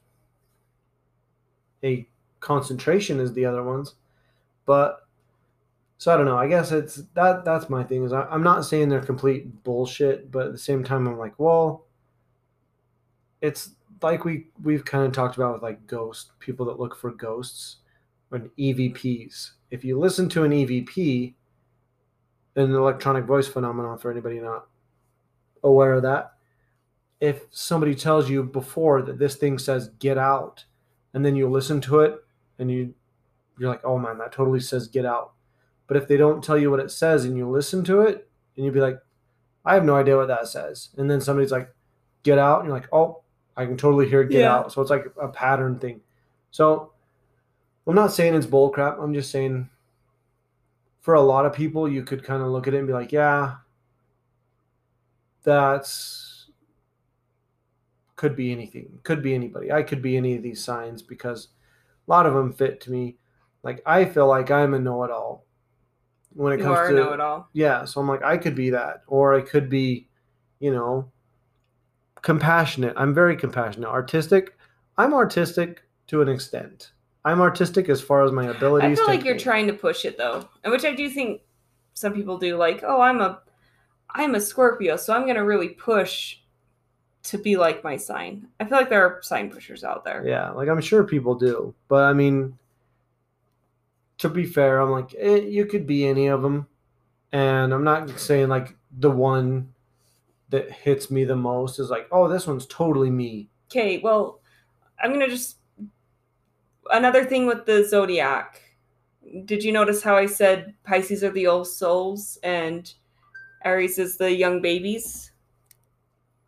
a 1.84 2.08
concentration 2.40 3.20
as 3.20 3.34
the 3.34 3.46
other 3.46 3.64
ones, 3.64 3.96
but 4.66 5.06
so 5.98 6.14
I 6.14 6.18
don't 6.18 6.26
know. 6.26 6.38
I 6.38 6.48
guess 6.48 6.72
it's 6.72 6.96
that. 7.14 7.46
That's 7.46 7.70
my 7.70 7.84
thing. 7.84 8.04
Is 8.04 8.12
I, 8.12 8.24
I'm 8.24 8.44
not 8.44 8.66
saying 8.66 8.90
they're 8.90 9.02
complete 9.02 9.64
bullshit, 9.64 10.32
but 10.32 10.48
at 10.48 10.52
the 10.52 10.58
same 10.58 10.84
time, 10.84 11.08
I'm 11.08 11.18
like, 11.18 11.40
well, 11.40 11.86
it's 13.42 13.72
like 14.02 14.26
we 14.26 14.48
we've 14.62 14.84
kind 14.84 15.06
of 15.06 15.14
talked 15.14 15.38
about 15.38 15.54
with 15.54 15.64
like 15.64 15.88
ghost 15.88 16.32
people 16.40 16.66
that 16.66 16.80
look 16.80 16.96
for 16.96 17.12
ghosts 17.12 17.78
and 18.32 18.50
EVPs. 18.60 19.52
If 19.72 19.86
you 19.86 19.98
listen 19.98 20.28
to 20.30 20.44
an 20.44 20.52
EVP, 20.52 21.34
an 22.56 22.74
electronic 22.74 23.26
voice 23.26 23.48
phenomenon, 23.48 23.98
for 23.98 24.12
anybody 24.12 24.40
not 24.40 24.68
aware 25.64 25.94
of 25.94 26.04
that, 26.04 26.34
if 27.20 27.44
somebody 27.52 27.96
tells 27.96 28.30
you 28.30 28.44
before 28.44 29.02
that 29.02 29.20
this 29.20 29.36
thing 29.36 29.58
says 29.58 29.90
"get 30.00 30.18
out," 30.18 30.66
and 31.14 31.26
then 31.26 31.36
you 31.36 31.50
listen 31.50 31.82
to 31.82 32.00
it 32.02 32.24
and 32.60 32.70
you 32.72 32.94
you're 33.58 33.70
like, 33.70 33.84
oh 33.86 33.98
man, 33.98 34.18
that 34.18 34.32
totally 34.32 34.60
says 34.60 34.88
"get 34.88 35.06
out." 35.06 35.34
But 35.88 35.98
if 35.98 36.08
they 36.08 36.18
don't 36.18 36.44
tell 36.44 36.58
you 36.58 36.72
what 36.72 36.80
it 36.80 36.92
says 36.92 37.26
and 37.26 37.38
you 37.38 37.48
listen 37.50 37.84
to 37.86 38.02
it 38.02 38.28
and 38.56 38.66
you'd 38.66 38.74
be 38.74 38.80
like, 38.82 39.00
I 39.64 39.76
have 39.76 39.86
no 39.86 39.96
idea 39.96 40.18
what 40.18 40.28
that 40.30 40.48
says. 40.48 40.90
And 40.98 41.10
then 41.10 41.22
somebody's 41.22 41.52
like, 41.52 41.72
get 42.24 42.40
out. 42.40 42.60
And 42.60 42.68
you're 42.68 42.76
like, 42.78 42.90
oh, 42.92 43.22
I 43.56 43.66
can 43.66 43.78
totally 43.78 44.10
hear 44.10 44.24
get 44.24 44.42
Yeah. 44.42 44.56
out. 44.56 44.72
So 44.72 44.82
it's 44.82 44.90
like 44.90 45.06
a 45.22 45.28
pattern 45.28 45.78
thing. 45.78 46.02
So 46.50 46.92
I'm 47.86 47.94
not 47.94 48.12
saying 48.12 48.34
it's 48.34 48.48
bull 48.48 48.70
crap. 48.72 48.98
I'm 49.00 49.14
just 49.14 49.30
saying 49.30 49.70
for 51.06 51.14
a 51.14 51.22
lot 51.22 51.46
of 51.46 51.54
people, 51.54 51.88
you 51.88 52.02
could 52.04 52.24
kind 52.24 52.42
of 52.42 52.50
look 52.50 52.68
at 52.68 52.74
it 52.74 52.78
and 52.78 52.88
be 52.88 52.94
like, 52.94 53.12
yeah, 53.12 53.58
that's 55.44 56.50
could 58.16 58.36
be 58.36 58.52
anything. 58.52 59.00
Could 59.04 59.22
be 59.22 59.36
anybody. 59.36 59.72
I 59.72 59.84
could 59.84 60.02
be 60.02 60.18
any 60.18 60.36
of 60.36 60.42
these 60.42 60.64
signs 60.64 61.02
because 61.04 61.50
a 62.08 62.12
lot 62.12 62.26
of 62.26 62.34
them 62.34 62.52
fit 62.54 62.82
to 62.82 62.92
me. 62.92 63.18
Like 63.62 63.82
I 63.86 64.06
feel 64.06 64.28
like 64.28 64.50
I'm 64.50 64.74
a 64.74 64.80
know-it-all 64.80 65.46
when 66.34 66.54
it 66.54 66.58
You 66.60 66.64
comes 66.66 66.78
are 66.78 66.90
to 66.90 66.96
know 66.96 67.14
it 67.14 67.20
all. 67.22 67.50
yeah 67.54 67.86
so 67.86 68.02
i'm 68.02 68.10
like 68.10 68.22
i 68.22 68.36
could 68.36 68.56
be 68.56 68.70
that 68.72 69.04
or 69.08 69.34
i 69.34 69.40
could 69.42 69.70
be 69.70 70.10
you 70.60 70.70
know 70.74 71.10
compassionate 72.22 72.94
i'm 72.98 73.14
very 73.14 73.38
compassionate 73.38 73.88
artistic 73.90 74.58
i'm 74.98 75.14
artistic 75.14 75.84
to 76.08 76.22
an 76.22 76.28
extent 76.28 76.92
i'm 77.26 77.42
artistic 77.42 77.90
as 77.90 78.02
far 78.02 78.24
as 78.24 78.32
my 78.32 78.46
abilities 78.46 78.92
I 78.92 78.96
feel 78.96 79.08
like 79.08 79.26
you're 79.26 79.36
me. 79.36 79.42
trying 79.42 79.68
to 79.68 79.74
push 79.74 80.06
it 80.06 80.18
though, 80.18 80.48
and 80.64 80.72
which 80.72 80.86
I 80.86 80.94
do 80.96 81.10
think 81.10 81.42
some 81.94 82.14
people 82.14 82.38
do. 82.38 82.56
Like, 82.58 82.84
oh, 82.84 83.02
I'm 83.02 83.22
a, 83.22 83.42
I'm 84.10 84.36
a 84.36 84.42
Scorpio, 84.42 84.96
so 84.98 85.14
I'm 85.14 85.26
gonna 85.26 85.44
really 85.46 85.70
push 85.70 86.38
to 87.24 87.38
be 87.38 87.58
like 87.58 87.84
my 87.84 87.98
sign. 87.98 88.48
I 88.60 88.66
feel 88.66 88.78
like 88.78 88.90
there 88.90 89.04
are 89.06 89.22
sign 89.24 89.50
pushers 89.50 89.84
out 89.84 90.04
there. 90.06 90.24
yeah 90.26 90.52
like 90.52 90.70
i'm 90.70 90.80
sure 90.82 91.04
people 91.04 91.34
do 91.36 91.74
but 91.88 92.04
i 92.04 92.14
mean 92.14 92.58
to 94.20 94.30
be 94.30 94.46
fair 94.46 94.80
i'm 94.80 94.92
like 94.92 95.14
eh, 95.18 95.38
you 95.42 95.66
could 95.66 95.86
be 95.88 96.06
any 96.08 96.28
of 96.28 96.42
them 96.42 96.68
and 97.32 97.74
i'm 97.74 97.84
not 97.84 98.20
saying 98.20 98.48
like 98.48 98.76
the 99.00 99.10
one 99.10 99.74
that 100.50 100.72
hits 100.72 101.10
me 101.10 101.24
the 101.26 101.36
most 101.36 101.80
is 101.80 101.90
like 101.90 102.08
oh 102.12 102.28
this 102.28 102.46
one's 102.48 102.66
totally 102.68 103.10
me 103.10 103.50
Okay, 103.72 103.98
well, 103.98 104.40
I'm 105.02 105.12
gonna 105.12 105.28
just 105.28 105.58
another 106.92 107.26
thing 107.26 107.46
with 107.46 107.66
the 107.66 107.84
zodiac. 107.84 108.62
Did 109.46 109.64
you 109.64 109.72
notice 109.72 110.04
how 110.04 110.16
I 110.16 110.26
said 110.26 110.74
Pisces 110.84 111.24
are 111.24 111.32
the 111.32 111.48
old 111.48 111.68
souls 111.68 112.38
and 112.44 112.94
Aries 113.64 113.98
is 113.98 114.18
the 114.18 114.32
young 114.32 114.62
babies? 114.62 115.32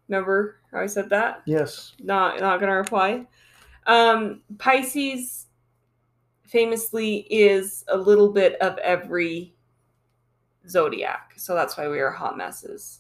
Remember 0.08 0.60
how 0.72 0.80
I 0.80 0.86
said 0.86 1.10
that? 1.10 1.42
yes 1.46 1.94
Not 2.00 2.40
not 2.40 2.60
gonna 2.60 2.76
reply. 2.76 3.26
Um, 3.88 4.42
Pisces 4.58 5.48
famously 6.44 7.28
is 7.30 7.84
a 7.88 7.98
little 7.98 8.32
bit 8.32 8.56
of 8.62 8.78
every 8.78 9.54
zodiac, 10.70 11.34
so 11.38 11.56
that's 11.56 11.78
why 11.78 11.88
we 11.88 12.00
are 12.00 12.12
hot 12.12 12.38
messes. 12.38 13.00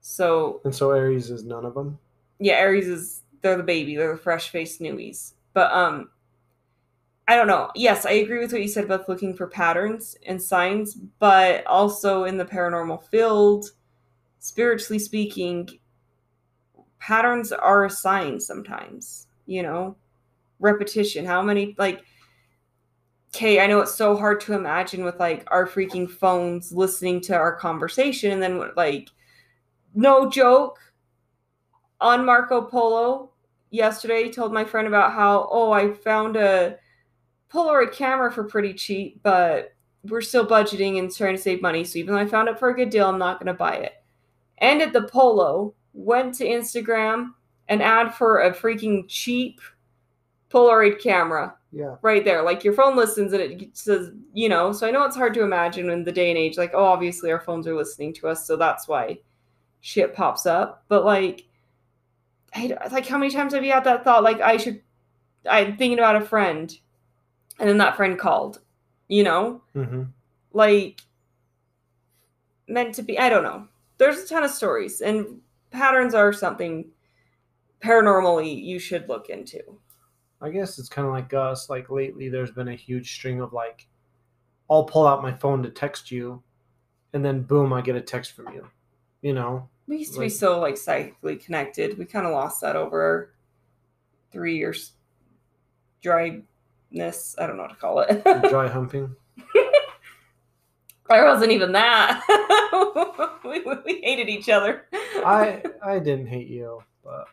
So 0.00 0.60
and 0.64 0.74
so 0.74 0.90
aries 0.90 1.30
is 1.30 1.44
none 1.44 1.64
of 1.64 1.74
them 1.74 1.98
yeah, 2.38 2.54
Aries 2.54 2.88
is 2.88 3.22
they're 3.40 3.56
the 3.56 3.62
baby, 3.62 3.96
they're 3.96 4.12
the 4.12 4.18
fresh 4.18 4.50
faced 4.50 4.80
newies. 4.80 5.34
But 5.52 5.72
um 5.72 6.10
I 7.26 7.36
don't 7.36 7.46
know. 7.46 7.70
Yes, 7.74 8.04
I 8.04 8.12
agree 8.12 8.38
with 8.38 8.52
what 8.52 8.60
you 8.60 8.68
said 8.68 8.84
about 8.84 9.08
looking 9.08 9.34
for 9.34 9.46
patterns 9.46 10.16
and 10.26 10.40
signs, 10.40 10.94
but 10.94 11.66
also 11.66 12.24
in 12.24 12.36
the 12.36 12.44
paranormal 12.44 13.04
field, 13.08 13.70
spiritually 14.40 14.98
speaking, 14.98 15.68
patterns 16.98 17.50
are 17.50 17.86
a 17.86 17.90
sign 17.90 18.38
sometimes, 18.40 19.28
you 19.46 19.62
know? 19.62 19.96
Repetition. 20.60 21.24
How 21.24 21.42
many 21.42 21.74
like 21.78 22.04
okay, 23.34 23.58
I 23.58 23.66
know 23.66 23.80
it's 23.80 23.94
so 23.94 24.16
hard 24.16 24.40
to 24.42 24.52
imagine 24.52 25.04
with 25.04 25.18
like 25.18 25.44
our 25.48 25.66
freaking 25.66 26.08
phones 26.08 26.72
listening 26.72 27.20
to 27.22 27.34
our 27.34 27.56
conversation 27.56 28.30
and 28.30 28.40
then 28.40 28.70
like 28.76 29.08
no 29.94 30.30
joke 30.30 30.78
on 32.00 32.24
Marco 32.24 32.62
Polo 32.62 33.32
yesterday 33.70 34.30
told 34.30 34.52
my 34.52 34.64
friend 34.64 34.86
about 34.86 35.12
how 35.12 35.48
oh 35.50 35.72
I 35.72 35.92
found 35.92 36.36
a 36.36 36.78
Polaroid 37.54 37.92
camera 37.92 38.32
for 38.32 38.44
pretty 38.44 38.74
cheap, 38.74 39.20
but 39.22 39.74
we're 40.04 40.20
still 40.20 40.46
budgeting 40.46 40.98
and 40.98 41.14
trying 41.14 41.36
to 41.36 41.42
save 41.42 41.62
money. 41.62 41.84
So 41.84 41.98
even 41.98 42.14
though 42.14 42.20
I 42.20 42.26
found 42.26 42.48
it 42.48 42.58
for 42.58 42.68
a 42.68 42.74
good 42.74 42.90
deal, 42.90 43.08
I'm 43.08 43.18
not 43.18 43.38
going 43.38 43.46
to 43.46 43.54
buy 43.54 43.76
it. 43.76 44.02
And 44.58 44.82
at 44.82 44.92
the 44.92 45.02
Polo, 45.02 45.74
went 45.92 46.34
to 46.34 46.44
Instagram, 46.44 47.30
an 47.68 47.80
ad 47.80 48.14
for 48.14 48.40
a 48.40 48.52
freaking 48.52 49.04
cheap 49.08 49.60
Polaroid 50.50 51.00
camera. 51.00 51.54
Yeah. 51.72 51.96
right 52.02 52.24
there. 52.24 52.42
Like 52.42 52.62
your 52.62 52.72
phone 52.72 52.94
listens 52.94 53.32
and 53.32 53.42
it 53.42 53.76
says, 53.76 54.12
you 54.32 54.48
know. 54.48 54.70
So 54.70 54.86
I 54.86 54.92
know 54.92 55.04
it's 55.04 55.16
hard 55.16 55.34
to 55.34 55.42
imagine 55.42 55.90
in 55.90 56.04
the 56.04 56.12
day 56.12 56.30
and 56.30 56.38
age, 56.38 56.56
like, 56.56 56.70
oh, 56.72 56.84
obviously 56.84 57.32
our 57.32 57.40
phones 57.40 57.66
are 57.66 57.74
listening 57.74 58.14
to 58.14 58.28
us, 58.28 58.46
so 58.46 58.56
that's 58.56 58.86
why 58.86 59.18
shit 59.80 60.14
pops 60.14 60.46
up. 60.46 60.84
But 60.86 61.04
like, 61.04 61.46
I 62.54 62.76
like 62.92 63.06
how 63.06 63.18
many 63.18 63.32
times 63.32 63.54
have 63.54 63.64
you 63.64 63.72
had 63.72 63.82
that 63.84 64.04
thought? 64.04 64.22
Like, 64.22 64.40
I 64.40 64.56
should. 64.56 64.82
I'm 65.50 65.76
thinking 65.76 65.98
about 65.98 66.14
a 66.14 66.24
friend, 66.24 66.72
and 67.58 67.68
then 67.68 67.78
that 67.78 67.96
friend 67.96 68.18
called. 68.18 68.60
You 69.08 69.22
know, 69.22 69.62
Mm-hmm. 69.76 70.02
like 70.52 71.02
meant 72.68 72.94
to 72.94 73.02
be. 73.02 73.18
I 73.18 73.28
don't 73.28 73.42
know. 73.42 73.68
There's 73.98 74.18
a 74.18 74.26
ton 74.26 74.42
of 74.42 74.50
stories, 74.50 75.00
and 75.00 75.40
patterns 75.70 76.14
are 76.14 76.32
something 76.32 76.86
paranormally 77.82 78.62
you 78.64 78.78
should 78.78 79.08
look 79.08 79.28
into. 79.28 79.60
I 80.40 80.50
guess 80.50 80.78
it's 80.78 80.88
kind 80.88 81.06
of 81.06 81.12
like 81.12 81.32
us. 81.34 81.68
Like 81.68 81.90
lately, 81.90 82.28
there's 82.28 82.50
been 82.50 82.68
a 82.68 82.74
huge 82.74 83.14
string 83.14 83.40
of 83.40 83.52
like, 83.52 83.86
I'll 84.70 84.84
pull 84.84 85.06
out 85.06 85.22
my 85.22 85.32
phone 85.32 85.62
to 85.62 85.70
text 85.70 86.10
you, 86.10 86.42
and 87.12 87.24
then 87.24 87.42
boom, 87.42 87.72
I 87.72 87.82
get 87.82 87.96
a 87.96 88.00
text 88.00 88.32
from 88.32 88.52
you. 88.54 88.66
You 89.22 89.34
know, 89.34 89.68
We 89.86 89.98
used 89.98 90.14
to 90.14 90.20
be 90.20 90.28
so 90.30 90.60
like 90.60 90.76
psychically 90.78 91.36
connected. 91.36 91.98
We 91.98 92.06
kind 92.06 92.26
of 92.26 92.32
lost 92.32 92.60
that 92.62 92.74
over 92.76 93.34
three 94.32 94.56
years 94.56 94.92
I 96.96 97.46
don't 97.46 97.56
know 97.56 97.62
what 97.64 97.70
to 97.70 97.76
call 97.76 98.00
it. 98.00 98.22
dry 98.50 98.68
humping. 98.68 99.14
I 101.10 101.22
wasn't 101.22 101.52
even 101.52 101.72
that. 101.72 102.22
we, 103.44 103.60
we- 103.60 104.00
hated 104.02 104.28
each 104.28 104.48
other. 104.48 104.86
I 104.92 105.62
I 105.84 105.98
didn't 105.98 106.26
hate 106.28 106.48
you, 106.48 106.82
but 107.04 107.26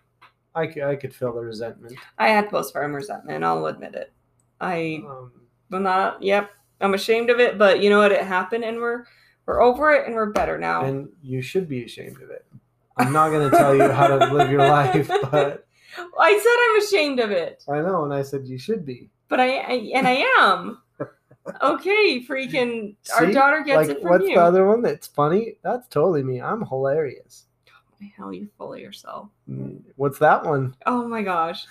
I, 0.53 0.63
I 0.85 0.95
could 0.95 1.15
feel 1.15 1.33
the 1.33 1.39
resentment. 1.39 1.95
I 2.17 2.27
had 2.29 2.49
postpartum 2.49 2.93
resentment. 2.93 3.43
I'll 3.43 3.65
admit 3.67 3.95
it. 3.95 4.11
I 4.59 5.03
Um, 5.07 5.31
am 5.71 5.83
not. 5.83 6.21
Yep, 6.21 6.49
I'm 6.81 6.93
ashamed 6.93 7.29
of 7.29 7.39
it. 7.39 7.57
But 7.57 7.81
you 7.81 7.89
know 7.89 7.99
what? 7.99 8.11
It 8.11 8.23
happened, 8.23 8.65
and 8.65 8.77
we're 8.77 9.05
we're 9.45 9.61
over 9.61 9.93
it, 9.93 10.05
and 10.05 10.15
we're 10.15 10.31
better 10.31 10.57
now. 10.57 10.83
and 10.83 11.09
you 11.23 11.41
should 11.41 11.67
be 11.69 11.83
ashamed 11.85 12.21
of 12.21 12.29
it. 12.29 12.45
I'm 12.97 13.13
not 13.13 13.29
going 13.29 13.49
to 13.49 13.57
tell 13.57 13.73
you 13.73 13.89
how 13.89 14.07
to 14.07 14.33
live 14.33 14.51
your 14.51 14.67
life, 14.67 15.07
but 15.07 15.65
I 16.19 16.37
said 16.37 16.57
I'm 16.59 16.83
ashamed 16.83 17.19
of 17.21 17.31
it, 17.31 17.63
I 17.69 17.79
know, 17.81 18.03
and 18.03 18.13
I 18.13 18.21
said 18.21 18.45
you 18.45 18.57
should 18.57 18.85
be. 18.85 19.09
But 19.31 19.39
I, 19.39 19.57
I 19.57 19.91
and 19.95 20.07
I 20.07 20.25
am. 20.39 20.77
Okay, 21.63 22.23
freaking. 22.23 22.95
Our 23.15 23.31
daughter 23.31 23.63
gets 23.63 23.87
like, 23.87 23.97
it 23.97 24.01
from 24.03 24.11
what's 24.11 24.25
you. 24.25 24.35
the 24.35 24.41
other 24.41 24.67
one 24.67 24.83
that's 24.83 25.07
funny? 25.07 25.55
That's 25.63 25.87
totally 25.87 26.21
me. 26.21 26.39
I'm 26.39 26.63
hilarious. 26.67 27.47
the 27.99 28.05
hell 28.15 28.31
you're 28.31 28.47
full 28.59 28.73
of 28.75 28.79
yourself. 28.79 29.29
Mm, 29.49 29.81
What's 29.95 30.19
that 30.19 30.45
one? 30.45 30.75
Oh 30.85 31.07
my 31.07 31.23
gosh. 31.23 31.65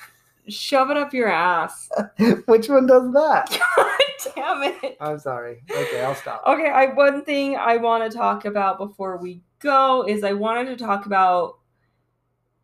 Shove 0.49 0.91
it 0.91 0.97
up 0.97 1.15
your 1.15 1.29
ass. 1.29 1.89
Which 2.47 2.69
one 2.69 2.87
does 2.87 3.13
that? 3.13 3.61
God 3.77 4.35
damn 4.35 4.63
it. 4.83 4.97
I'm 5.01 5.21
sorry. 5.21 5.63
Okay, 5.71 6.03
I'll 6.03 6.17
stop. 6.17 6.43
Okay, 6.49 6.69
I 6.69 6.87
one 6.87 7.25
thing 7.25 7.57
I 7.57 7.77
want 7.77 8.11
to 8.11 8.17
talk 8.19 8.47
about 8.47 8.77
before 8.77 9.19
we 9.19 9.41
go 9.61 10.05
is 10.05 10.25
I 10.25 10.33
wanted 10.33 10.67
to 10.67 10.85
talk 10.85 11.07
about 11.07 11.59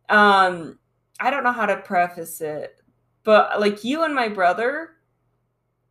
um 0.09 0.77
I 1.21 1.29
don't 1.29 1.45
know 1.45 1.53
how 1.53 1.65
to 1.67 1.77
preface 1.77 2.41
it, 2.41 2.81
but 3.27 3.59
like 3.59 3.83
you 3.83 4.03
and 4.03 4.15
my 4.15 4.29
brother 4.29 4.91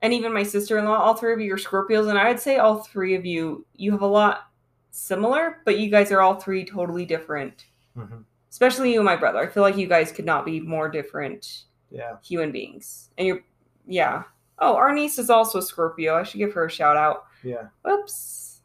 and 0.01 0.15
even 0.15 0.33
my 0.33 0.43
sister-in-law, 0.43 0.97
all 0.97 1.15
three 1.15 1.35
of 1.35 1.41
you 1.41 1.53
are 1.53 1.59
Scorpios 1.59 2.09
and 2.09 2.19
I 2.19 2.29
would 2.31 2.41
say 2.41 2.57
all 2.57 2.79
three 2.79 3.15
of 3.15 3.27
you 3.27 3.67
you 3.75 3.93
have 3.93 4.01
a 4.01 4.07
lot 4.07 4.49
similar, 4.91 5.59
but 5.67 5.79
you 5.79 5.91
guys 5.91 6.11
are 6.11 6.23
all 6.23 6.37
three 6.41 6.65
totally 6.65 7.05
different. 7.05 7.67
Mhm. 7.95 8.25
Especially 8.51 8.91
you 8.95 9.01
and 9.01 9.05
my 9.05 9.17
brother. 9.17 9.39
I 9.39 9.49
feel 9.49 9.63
like 9.63 9.77
you 9.77 9.87
guys 9.87 10.13
could 10.13 10.25
not 10.25 10.47
be 10.47 10.61
more 10.61 10.89
different 10.89 11.65
Yeah. 11.91 12.17
human 12.23 12.53
beings. 12.53 13.11
And 13.19 13.27
you're, 13.27 13.41
yeah. 13.87 14.23
Oh, 14.59 14.75
our 14.77 14.95
niece 14.95 15.19
is 15.19 15.29
also 15.29 15.59
a 15.59 15.63
Scorpio. 15.63 16.17
I 16.17 16.23
should 16.23 16.39
give 16.39 16.55
her 16.55 16.65
a 16.65 16.71
shout 16.71 16.97
out. 16.97 17.27
Yeah. 17.43 17.69
Whoops. 17.85 18.63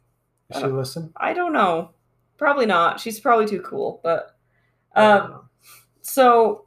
Does 0.50 0.62
she 0.62 0.66
listen? 0.68 1.12
I 1.16 1.34
don't 1.34 1.52
know. 1.52 1.90
Probably 2.38 2.64
not. 2.64 3.00
She's 3.00 3.20
probably 3.20 3.44
too 3.46 3.60
cool. 3.60 4.00
But 4.02 4.34
um, 4.96 5.50
so, 6.00 6.64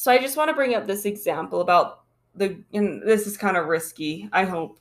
so 0.00 0.10
I 0.10 0.16
just 0.16 0.38
want 0.38 0.48
to 0.48 0.54
bring 0.54 0.74
up 0.74 0.86
this 0.86 1.04
example 1.04 1.60
about 1.60 2.04
the, 2.34 2.58
and 2.72 3.02
this 3.02 3.26
is 3.26 3.36
kind 3.36 3.58
of 3.58 3.66
risky. 3.66 4.30
I 4.32 4.44
hope 4.46 4.78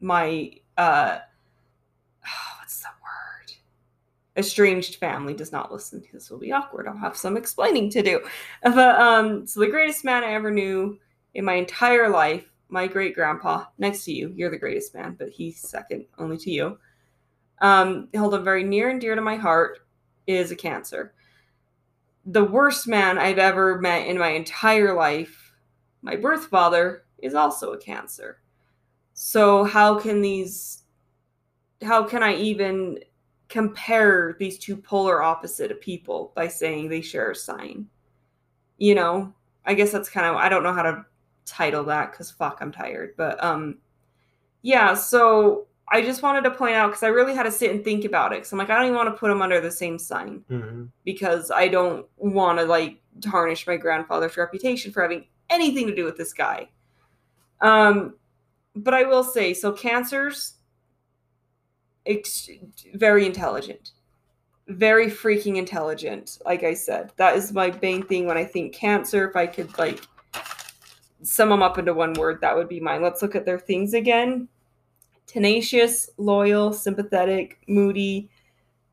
my 0.00 0.52
uh, 0.76 1.18
what's 2.60 2.78
the 2.80 2.90
word? 3.02 3.56
Estranged 4.36 5.00
family 5.00 5.34
does 5.34 5.50
not 5.50 5.72
listen. 5.72 6.00
This 6.12 6.30
will 6.30 6.38
be 6.38 6.52
awkward. 6.52 6.86
I'll 6.86 6.96
have 6.96 7.16
some 7.16 7.36
explaining 7.36 7.90
to 7.90 8.02
do. 8.02 8.20
But 8.62 9.00
um, 9.00 9.48
so 9.48 9.58
the 9.58 9.66
greatest 9.66 10.04
man 10.04 10.22
I 10.22 10.34
ever 10.34 10.52
knew 10.52 10.96
in 11.34 11.44
my 11.44 11.54
entire 11.54 12.08
life, 12.08 12.44
my 12.68 12.86
great 12.86 13.16
grandpa, 13.16 13.64
next 13.78 14.04
to 14.04 14.12
you, 14.12 14.32
you're 14.36 14.48
the 14.48 14.56
greatest 14.56 14.94
man, 14.94 15.16
but 15.18 15.30
he's 15.30 15.58
second 15.58 16.04
only 16.18 16.38
to 16.38 16.52
you. 16.52 16.78
Um, 17.58 18.10
held 18.14 18.34
him 18.34 18.44
very 18.44 18.62
near 18.62 18.90
and 18.90 19.00
dear 19.00 19.16
to 19.16 19.20
my 19.20 19.34
heart, 19.34 19.80
is 20.28 20.52
a 20.52 20.56
cancer. 20.56 21.14
The 22.26 22.44
worst 22.44 22.86
man 22.88 23.18
I've 23.18 23.38
ever 23.38 23.80
met 23.80 24.06
in 24.06 24.18
my 24.18 24.28
entire 24.30 24.94
life, 24.94 25.52
my 26.02 26.16
birth 26.16 26.46
father, 26.46 27.04
is 27.18 27.34
also 27.34 27.72
a 27.72 27.78
cancer. 27.78 28.40
So 29.14 29.64
how 29.64 29.98
can 29.98 30.20
these 30.20 30.82
how 31.82 32.04
can 32.04 32.22
I 32.22 32.34
even 32.36 32.98
compare 33.48 34.36
these 34.38 34.58
two 34.58 34.76
polar 34.76 35.22
opposite 35.22 35.70
of 35.70 35.80
people 35.80 36.32
by 36.34 36.48
saying 36.48 36.88
they 36.88 37.00
share 37.00 37.30
a 37.30 37.36
sign? 37.36 37.86
You 38.78 38.94
know, 38.94 39.34
I 39.64 39.74
guess 39.74 39.92
that's 39.92 40.08
kind 40.08 40.26
of 40.26 40.36
I 40.36 40.48
don't 40.48 40.62
know 40.62 40.72
how 40.72 40.82
to 40.82 41.04
title 41.44 41.84
that 41.84 42.10
because 42.10 42.30
fuck, 42.30 42.58
I'm 42.60 42.72
tired. 42.72 43.14
But 43.16 43.42
um, 43.42 43.78
yeah. 44.62 44.94
So 44.94 45.66
I 45.88 46.00
just 46.02 46.22
wanted 46.22 46.42
to 46.44 46.50
point 46.50 46.74
out 46.74 46.88
because 46.88 47.02
I 47.02 47.08
really 47.08 47.34
had 47.34 47.42
to 47.42 47.50
sit 47.52 47.70
and 47.70 47.84
think 47.84 48.04
about 48.04 48.32
it. 48.32 48.46
So 48.46 48.54
I'm 48.54 48.58
like, 48.58 48.70
I 48.70 48.76
don't 48.76 48.86
even 48.86 48.96
want 48.96 49.08
to 49.14 49.18
put 49.18 49.28
them 49.28 49.42
under 49.42 49.60
the 49.60 49.70
same 49.70 49.98
sign 49.98 50.42
Mhm. 50.50 50.88
because 51.04 51.50
I 51.50 51.68
don't 51.68 52.06
want 52.16 52.58
to 52.58 52.64
like 52.64 53.00
tarnish 53.20 53.66
my 53.66 53.76
grandfather's 53.76 54.36
reputation 54.36 54.92
for 54.92 55.02
having 55.02 55.26
anything 55.50 55.86
to 55.86 55.94
do 55.94 56.04
with 56.04 56.16
this 56.16 56.32
guy. 56.32 56.68
Um, 57.60 58.14
but 58.74 58.94
I 58.94 59.04
will 59.04 59.22
say, 59.22 59.52
so 59.54 59.72
cancers, 59.72 60.54
ex- 62.06 62.48
very 62.94 63.26
intelligent, 63.26 63.92
very 64.68 65.06
freaking 65.10 65.56
intelligent. 65.56 66.38
Like 66.44 66.62
I 66.64 66.74
said, 66.74 67.12
that 67.16 67.36
is 67.36 67.52
my 67.52 67.76
main 67.82 68.02
thing 68.02 68.26
when 68.26 68.38
I 68.38 68.44
think 68.44 68.74
cancer. 68.74 69.28
If 69.28 69.36
I 69.36 69.46
could 69.46 69.76
like 69.78 70.00
sum 71.22 71.50
them 71.50 71.62
up 71.62 71.78
into 71.78 71.94
one 71.94 72.14
word, 72.14 72.40
that 72.40 72.56
would 72.56 72.68
be 72.68 72.80
mine. 72.80 73.02
Let's 73.02 73.22
look 73.22 73.34
at 73.34 73.44
their 73.44 73.58
things 73.58 73.94
again 73.94 74.48
tenacious, 75.26 76.10
loyal, 76.16 76.72
sympathetic, 76.72 77.58
moody, 77.66 78.28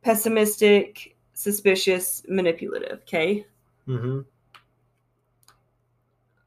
pessimistic, 0.04 1.16
suspicious, 1.34 2.24
manipulative. 2.28 3.00
Okay. 3.02 3.46
Mhm. 3.88 4.26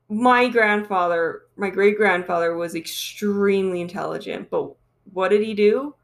My 0.09 0.49
grandfather, 0.49 1.43
my 1.57 1.70
great 1.70 1.97
grandfather, 1.97 2.55
was 2.57 2.74
extremely 2.74 3.80
intelligent, 3.80 4.51
but 4.51 4.74
what 5.12 5.28
did 5.30 5.43
he 5.43 5.55
do? 5.55 5.95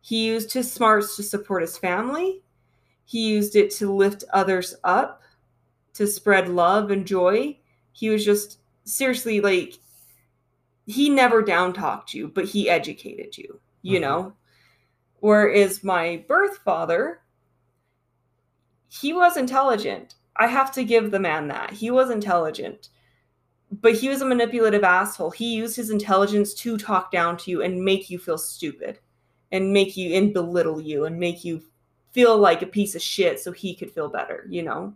He 0.00 0.26
used 0.26 0.52
his 0.52 0.70
smarts 0.70 1.16
to 1.16 1.22
support 1.22 1.62
his 1.62 1.78
family. 1.78 2.42
He 3.06 3.30
used 3.30 3.56
it 3.56 3.70
to 3.76 3.92
lift 3.92 4.24
others 4.32 4.74
up, 4.84 5.22
to 5.94 6.06
spread 6.06 6.48
love 6.48 6.90
and 6.90 7.06
joy. 7.06 7.58
He 7.92 8.10
was 8.10 8.24
just 8.24 8.58
seriously 8.84 9.40
like 9.40 9.78
he 10.86 11.08
never 11.08 11.42
down 11.42 11.72
talked 11.72 12.14
you, 12.14 12.28
but 12.28 12.44
he 12.44 12.68
educated 12.68 13.36
you, 13.38 13.60
you 13.82 13.98
Mhm. 13.98 14.02
know. 14.02 14.36
Whereas 15.20 15.82
my 15.82 16.24
birth 16.28 16.58
father, 16.58 17.22
he 18.88 19.12
was 19.12 19.36
intelligent. 19.36 20.14
I 20.36 20.48
have 20.48 20.72
to 20.72 20.84
give 20.84 21.10
the 21.10 21.20
man 21.20 21.48
that. 21.48 21.72
He 21.72 21.90
was 21.90 22.10
intelligent. 22.10 22.90
But 23.70 23.94
he 23.94 24.08
was 24.08 24.20
a 24.20 24.26
manipulative 24.26 24.84
asshole. 24.84 25.30
He 25.30 25.54
used 25.54 25.74
his 25.76 25.90
intelligence 25.90 26.54
to 26.54 26.76
talk 26.76 27.10
down 27.10 27.36
to 27.38 27.50
you 27.50 27.62
and 27.62 27.84
make 27.84 28.08
you 28.10 28.18
feel 28.18 28.38
stupid 28.38 29.00
and 29.50 29.72
make 29.72 29.96
you 29.96 30.14
and 30.14 30.32
belittle 30.32 30.80
you 30.80 31.06
and 31.06 31.18
make 31.18 31.44
you 31.44 31.62
feel 32.12 32.38
like 32.38 32.62
a 32.62 32.66
piece 32.66 32.94
of 32.94 33.02
shit 33.02 33.40
so 33.40 33.50
he 33.50 33.74
could 33.74 33.90
feel 33.90 34.08
better, 34.08 34.46
you 34.48 34.62
know? 34.62 34.94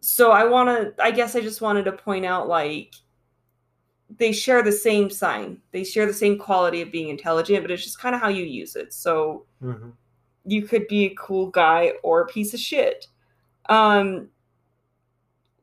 So 0.00 0.30
I 0.32 0.44
want 0.44 0.68
to 0.96 1.04
I 1.04 1.10
guess 1.10 1.36
I 1.36 1.40
just 1.40 1.60
wanted 1.60 1.84
to 1.84 1.92
point 1.92 2.24
out 2.24 2.48
like 2.48 2.94
they 4.16 4.32
share 4.32 4.62
the 4.62 4.72
same 4.72 5.10
sign. 5.10 5.60
They 5.70 5.84
share 5.84 6.06
the 6.06 6.14
same 6.14 6.38
quality 6.38 6.80
of 6.80 6.90
being 6.90 7.08
intelligent, 7.08 7.62
but 7.62 7.70
it's 7.70 7.84
just 7.84 8.00
kind 8.00 8.14
of 8.14 8.20
how 8.20 8.28
you 8.28 8.44
use 8.44 8.74
it. 8.74 8.92
So 8.94 9.44
Mhm. 9.62 9.92
you 10.46 10.62
could 10.62 10.88
be 10.88 11.04
a 11.06 11.14
cool 11.14 11.48
guy 11.50 11.92
or 12.02 12.22
a 12.22 12.26
piece 12.26 12.54
of 12.54 12.60
shit. 12.60 13.08
Um 13.68 14.30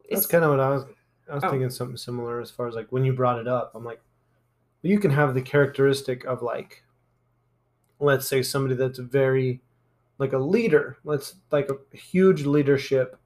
That's 0.10 0.22
it's- 0.22 0.28
kind 0.28 0.44
of 0.44 0.52
what 0.52 0.60
I 0.60 0.70
was. 0.70 0.84
I 1.28 1.34
was 1.36 1.44
Oh. 1.44 1.50
thinking 1.50 1.70
something 1.72 1.98
similar 1.98 2.40
as 2.40 2.52
far 2.52 2.68
as 2.68 2.76
like 2.76 2.92
when 2.92 3.04
you 3.04 3.14
brought 3.14 3.40
it 3.40 3.48
up. 3.48 3.72
I'm 3.74 3.84
like, 3.84 4.00
you 4.84 5.00
can 5.00 5.10
have 5.10 5.34
the 5.34 5.42
characteristic 5.42 6.24
of 6.26 6.44
like, 6.44 6.84
let's 8.00 8.28
say 8.28 8.44
somebody 8.44 8.76
that's 8.76 9.00
very, 9.00 9.62
like 10.20 10.34
a 10.34 10.38
leader. 10.38 10.98
Let's 11.04 11.38
like 11.52 11.70
a 11.72 11.98
huge 11.98 12.46
leadership 12.46 13.18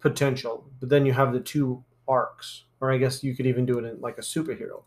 potential, 0.00 0.68
but 0.80 0.88
then 0.88 1.06
you 1.06 1.12
have 1.12 1.32
the 1.32 1.38
two 1.40 1.84
arcs 2.08 2.64
or 2.80 2.92
I 2.92 2.98
guess 2.98 3.22
you 3.24 3.34
could 3.34 3.46
even 3.46 3.64
do 3.66 3.78
it 3.78 3.84
in 3.84 4.00
like 4.00 4.18
a 4.18 4.22
superhero. 4.22 4.82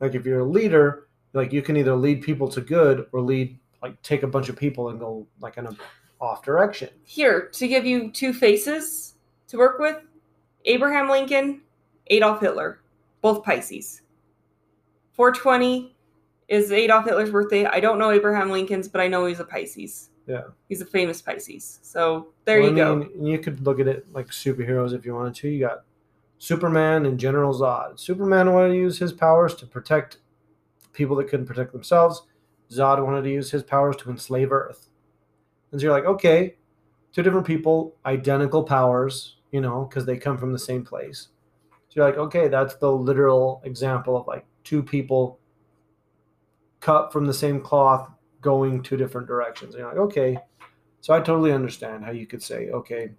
Like 0.00 0.14
if 0.14 0.24
you're 0.24 0.40
a 0.40 0.44
leader, 0.44 1.08
like 1.32 1.52
you 1.52 1.62
can 1.62 1.76
either 1.76 1.94
lead 1.94 2.22
people 2.22 2.48
to 2.48 2.60
good 2.60 3.06
or 3.12 3.20
lead 3.20 3.58
like 3.82 4.00
take 4.02 4.22
a 4.22 4.26
bunch 4.26 4.48
of 4.48 4.56
people 4.56 4.88
and 4.90 4.98
go 4.98 5.26
like 5.40 5.56
in 5.56 5.66
a 5.66 5.76
off 6.20 6.42
direction. 6.42 6.88
Here, 7.04 7.48
to 7.52 7.68
give 7.68 7.86
you 7.86 8.10
two 8.10 8.32
faces 8.32 9.14
to 9.48 9.56
work 9.56 9.78
with 9.78 9.96
Abraham 10.64 11.08
Lincoln, 11.08 11.62
Adolf 12.08 12.40
Hitler, 12.40 12.80
both 13.22 13.44
Pisces. 13.44 14.02
420 15.12 15.96
is 16.48 16.72
Adolf 16.72 17.04
Hitler's 17.04 17.30
birthday. 17.30 17.66
I 17.66 17.80
don't 17.80 17.98
know 17.98 18.10
Abraham 18.10 18.50
Lincoln's, 18.50 18.88
but 18.88 19.00
I 19.00 19.08
know 19.08 19.26
he's 19.26 19.40
a 19.40 19.44
Pisces. 19.44 20.10
Yeah. 20.26 20.42
He's 20.68 20.80
a 20.80 20.86
famous 20.86 21.20
Pisces. 21.22 21.78
So 21.82 22.28
there 22.44 22.60
Well, 22.60 22.70
you 22.70 22.74
I 22.76 22.78
go. 22.84 22.96
mean, 22.96 23.24
You 23.26 23.38
could 23.38 23.60
look 23.64 23.80
at 23.80 23.88
it 23.88 24.12
like 24.12 24.28
superheroes 24.28 24.92
if 24.94 25.04
you 25.04 25.14
wanted 25.14 25.34
to. 25.36 25.48
You 25.48 25.60
got 25.60 25.84
Superman 26.38 27.06
and 27.06 27.18
General 27.18 27.52
Zod. 27.52 27.98
Superman 27.98 28.52
wanted 28.52 28.68
to 28.68 28.76
use 28.76 28.98
his 28.98 29.12
powers 29.12 29.54
to 29.56 29.66
protect 29.66 30.18
people 30.92 31.16
that 31.16 31.28
couldn't 31.28 31.46
protect 31.46 31.72
themselves. 31.72 32.22
Zod 32.70 33.04
wanted 33.04 33.22
to 33.22 33.30
use 33.30 33.50
his 33.50 33.62
powers 33.62 33.96
to 33.96 34.10
enslave 34.10 34.52
Earth. 34.52 34.88
And 35.70 35.80
so 35.80 35.86
you're 35.86 35.94
like, 35.94 36.04
okay, 36.04 36.56
two 37.12 37.22
different 37.22 37.46
people, 37.46 37.96
identical 38.06 38.62
powers, 38.62 39.36
you 39.50 39.60
know, 39.60 39.84
because 39.84 40.06
they 40.06 40.16
come 40.16 40.38
from 40.38 40.52
the 40.52 40.58
same 40.58 40.84
place. 40.84 41.28
So 41.70 41.94
you're 41.96 42.06
like, 42.06 42.18
okay, 42.18 42.48
that's 42.48 42.76
the 42.76 42.90
literal 42.90 43.60
example 43.64 44.16
of 44.16 44.26
like 44.26 44.46
two 44.64 44.82
people 44.82 45.40
cut 46.80 47.12
from 47.12 47.26
the 47.26 47.34
same 47.34 47.60
cloth 47.60 48.10
going 48.40 48.82
two 48.82 48.96
different 48.96 49.26
directions. 49.26 49.74
And 49.74 49.80
you're 49.80 49.88
like, 49.88 49.98
okay, 49.98 50.38
so 51.00 51.14
I 51.14 51.20
totally 51.20 51.52
understand 51.52 52.04
how 52.04 52.12
you 52.12 52.26
could 52.26 52.42
say, 52.42 52.68
okay, 52.70 53.10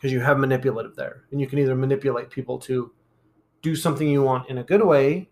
because 0.00 0.12
you 0.12 0.20
have 0.20 0.38
manipulative 0.38 0.96
there, 0.96 1.24
and 1.30 1.38
you 1.40 1.46
can 1.46 1.58
either 1.58 1.74
manipulate 1.74 2.30
people 2.30 2.58
to 2.58 2.90
do 3.60 3.76
something 3.76 4.08
you 4.08 4.22
want 4.22 4.48
in 4.48 4.56
a 4.58 4.64
good 4.64 4.82
way, 4.82 5.28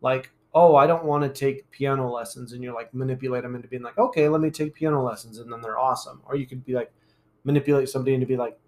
like, 0.00 0.32
oh, 0.52 0.74
I 0.74 0.88
don't 0.88 1.04
want 1.04 1.22
to 1.22 1.28
take 1.28 1.70
piano 1.70 2.10
lessons, 2.10 2.52
and 2.52 2.62
you're 2.64 2.74
like 2.74 2.92
manipulate 2.92 3.44
them 3.44 3.54
into 3.54 3.68
being 3.68 3.84
like, 3.84 3.98
okay, 3.98 4.28
let 4.28 4.40
me 4.40 4.50
take 4.50 4.74
piano 4.74 5.00
lessons, 5.00 5.38
and 5.38 5.52
then 5.52 5.60
they're 5.60 5.78
awesome. 5.78 6.22
Or 6.26 6.34
you 6.34 6.46
could 6.46 6.64
be 6.64 6.74
like 6.74 6.92
manipulate 7.44 7.88
somebody 7.88 8.14
into 8.14 8.26
be 8.26 8.36
like, 8.36 8.58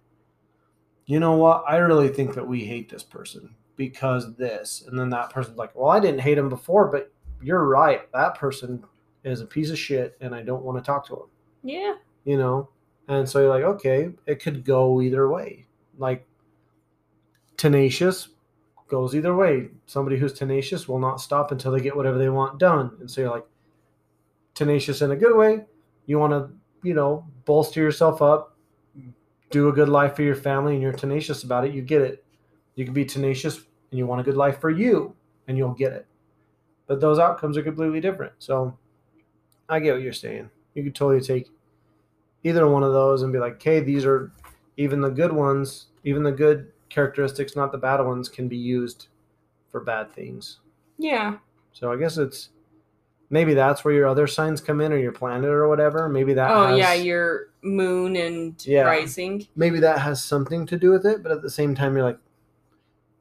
you 1.07 1.19
know 1.19 1.33
what, 1.33 1.65
I 1.67 1.79
really 1.79 2.09
think 2.09 2.35
that 2.35 2.47
we 2.47 2.65
hate 2.65 2.89
this 2.89 3.03
person 3.03 3.53
because 3.75 4.37
this, 4.37 4.85
and 4.87 4.97
then 4.97 5.11
that 5.11 5.31
person's 5.31 5.59
like, 5.59 5.75
well, 5.75 5.91
I 5.91 5.99
didn't 5.99 6.21
hate 6.21 6.39
him 6.39 6.49
before, 6.49 6.87
but 6.87 7.13
you're 7.43 7.67
right, 7.67 8.03
that 8.13 8.37
person 8.37 8.85
is 9.25 9.41
a 9.41 9.47
piece 9.47 9.71
of 9.71 9.79
shit, 9.79 10.17
and 10.21 10.33
I 10.35 10.43
don't 10.43 10.63
want 10.63 10.79
to 10.79 10.87
talk 10.87 11.05
to 11.09 11.15
him 11.15 11.27
Yeah. 11.65 11.95
you 12.25 12.39
know 12.39 12.69
and 13.09 13.29
so 13.29 13.41
you're 13.41 13.49
like 13.49 13.65
okay 13.65 14.11
it 14.27 14.43
could 14.43 14.65
go 14.65 15.01
either 15.01 15.29
way. 15.29 15.67
Like 15.99 16.27
tenacious 17.57 18.29
goes 18.89 19.15
either 19.15 19.35
way. 19.35 19.69
Somebody 19.87 20.19
who's 20.19 20.33
tenacious 20.33 20.89
will 20.89 20.99
not 20.99 21.21
stop 21.21 21.51
until 21.51 21.73
they 21.73 21.81
get 21.81 21.97
whatever 21.97 22.19
they 22.19 22.29
want 22.29 22.59
done. 22.59 22.93
And 23.01 23.11
so 23.11 23.23
you're 23.23 23.31
like 23.31 23.47
tenacious 24.55 25.01
in 25.01 25.11
a 25.11 25.17
good 25.17 25.37
way. 25.37 25.65
You 26.07 26.19
want 26.19 26.33
to 26.33 26.51
you 26.87 26.95
know 26.95 27.27
bolster 27.45 27.81
yourself 27.81 28.21
up 28.21 28.57
do 29.51 29.69
a 29.69 29.73
good 29.73 29.89
life 29.89 30.17
for 30.17 30.23
your 30.23 30.35
family 30.35 30.73
and 30.73 30.83
you're 30.83 30.93
tenacious 30.93 31.43
about 31.43 31.65
it 31.65 31.75
you 31.75 31.83
get 31.83 32.03
it. 32.03 32.25
You 32.75 32.85
can 32.85 32.95
be 32.95 33.05
tenacious 33.05 33.57
and 33.57 33.99
you 33.99 34.07
want 34.07 34.21
a 34.21 34.25
good 34.25 34.37
life 34.37 34.61
for 34.61 34.71
you 34.71 35.15
and 35.47 35.59
you'll 35.59 35.75
get 35.75 35.93
it. 35.93 36.07
But 36.87 37.01
those 37.01 37.19
outcomes 37.19 37.57
are 37.57 37.63
completely 37.63 38.01
different. 38.01 38.33
So 38.39 38.77
i 39.69 39.79
get 39.79 39.95
what 39.95 40.03
you're 40.03 40.13
saying. 40.13 40.51
You 40.75 40.83
could 40.83 40.95
totally 40.95 41.21
take 41.23 41.51
either 42.45 42.67
one 42.69 42.83
of 42.83 42.93
those 42.93 43.23
and 43.23 43.33
be 43.33 43.39
like, 43.39 43.55
okay, 43.55 43.81
these 43.81 44.05
are 44.05 44.33
even 44.77 45.01
the 45.01 45.11
good 45.11 45.33
ones, 45.33 45.87
even 46.05 46.23
the 46.23 46.33
good 46.33 46.73
characteristics, 46.89 47.55
not 47.57 47.73
the 47.73 47.79
bad 47.79 48.01
ones, 48.01 48.29
can 48.29 48.49
be 48.49 48.57
used 48.57 49.09
for 49.71 49.81
bad 49.81 50.13
things. 50.15 50.59
Yeah. 50.99 51.39
So 51.73 51.91
I 51.93 51.97
guess 51.97 52.19
it's 52.19 52.51
maybe 53.31 53.55
that's 53.55 53.85
where 53.85 53.95
your 53.95 54.07
other 54.07 54.27
signs 54.27 54.61
come 54.61 54.81
in 54.81 54.93
or 54.93 54.99
your 54.99 55.13
planet 55.13 55.49
or 55.51 55.69
whatever. 55.69 56.09
Maybe 56.09 56.35
that 56.35 56.51
Oh 56.51 56.67
has, 56.67 56.79
yeah, 56.79 56.93
your 56.95 57.49
moon 57.63 58.17
and 58.17 58.55
Yeah. 58.67 58.83
rising. 58.83 59.47
maybe 59.57 59.81
that 59.81 60.01
has 60.01 60.23
something 60.23 60.67
to 60.67 60.77
do 60.77 60.91
with 60.91 61.07
it, 61.07 61.23
but 61.23 61.33
at 61.33 61.43
the 61.43 61.51
same 61.51 61.75
time 61.75 61.95
you're 61.95 62.05
like 62.05 62.19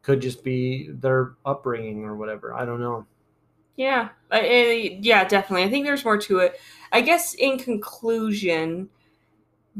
could 0.02 0.20
just 0.20 0.44
be 0.44 0.90
their 0.92 1.34
upbringing 1.46 2.04
or 2.06 2.16
whatever. 2.18 2.54
I 2.56 2.66
don't 2.66 2.80
know. 2.80 3.06
Yeah, 3.76 4.10
I, 4.32 4.40
I- 4.40 4.98
yeah, 5.02 5.24
definitely. 5.26 5.64
I 5.66 5.70
think 5.70 5.86
there's 5.86 6.04
more 6.04 6.18
to 6.18 6.40
it. 6.40 6.60
I 6.92 7.02
guess 7.02 7.36
in 7.36 7.58
conclusion, 7.60 8.90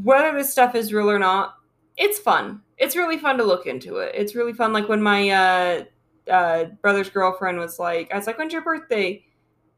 whether 0.02 0.36
this 0.36 0.50
stuff 0.50 0.74
is 0.74 0.92
real 0.92 1.10
or 1.10 1.18
not, 1.18 1.56
it's 1.96 2.18
fun. 2.18 2.62
It's 2.78 2.96
really 2.96 3.18
fun 3.18 3.38
to 3.38 3.44
look 3.44 3.66
into 3.66 3.98
it. 3.98 4.14
It's 4.14 4.34
really 4.34 4.52
fun. 4.52 4.72
Like 4.72 4.88
when 4.88 5.02
my 5.02 5.28
uh, 5.30 5.84
uh, 6.30 6.64
brother's 6.80 7.10
girlfriend 7.10 7.58
was 7.58 7.78
like, 7.78 8.12
I 8.12 8.16
was 8.16 8.26
like, 8.26 8.38
"When's 8.38 8.52
your 8.52 8.62
birthday?" 8.62 9.24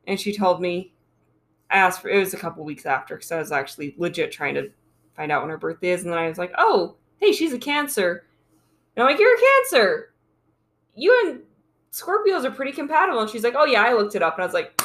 And 0.06 0.18
she 0.18 0.36
told 0.36 0.60
me. 0.60 0.92
I 1.70 1.78
asked 1.78 2.02
for 2.02 2.08
it 2.10 2.18
was 2.18 2.34
a 2.34 2.38
couple 2.38 2.62
weeks 2.62 2.86
after 2.86 3.16
because 3.16 3.32
I 3.32 3.38
was 3.38 3.50
actually 3.50 3.94
legit 3.96 4.30
trying 4.30 4.54
to 4.54 4.70
find 5.16 5.32
out 5.32 5.42
when 5.42 5.50
her 5.50 5.58
birthday 5.58 5.90
is, 5.90 6.04
and 6.04 6.12
then 6.12 6.18
I 6.18 6.28
was 6.28 6.38
like, 6.38 6.52
"Oh, 6.58 6.96
hey, 7.18 7.32
she's 7.32 7.52
a 7.52 7.58
Cancer." 7.58 8.26
And 8.94 9.02
I'm 9.02 9.10
like, 9.10 9.18
"You're 9.18 9.34
a 9.34 9.40
Cancer. 9.40 10.14
You 10.94 11.22
and 11.24 11.40
Scorpios 11.90 12.44
are 12.44 12.50
pretty 12.50 12.72
compatible." 12.72 13.20
And 13.20 13.30
she's 13.30 13.42
like, 13.42 13.54
"Oh 13.56 13.64
yeah, 13.64 13.82
I 13.82 13.94
looked 13.94 14.14
it 14.14 14.22
up," 14.22 14.34
and 14.34 14.42
I 14.42 14.46
was 14.46 14.54
like, 14.54 14.78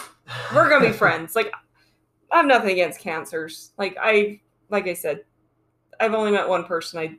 we're 0.54 0.70
gonna 0.70 0.88
be 0.88 0.94
friends. 0.98 1.36
Like, 1.36 1.52
I 2.32 2.38
have 2.38 2.46
nothing 2.46 2.72
against 2.72 3.00
cancers. 3.00 3.72
Like, 3.78 3.98
I, 4.00 4.42
like 4.70 4.88
I 4.88 4.94
said, 4.94 5.24
I've 6.00 6.14
only 6.14 6.32
met 6.32 6.48
one 6.48 6.64
person 6.64 7.00
I 7.00 7.16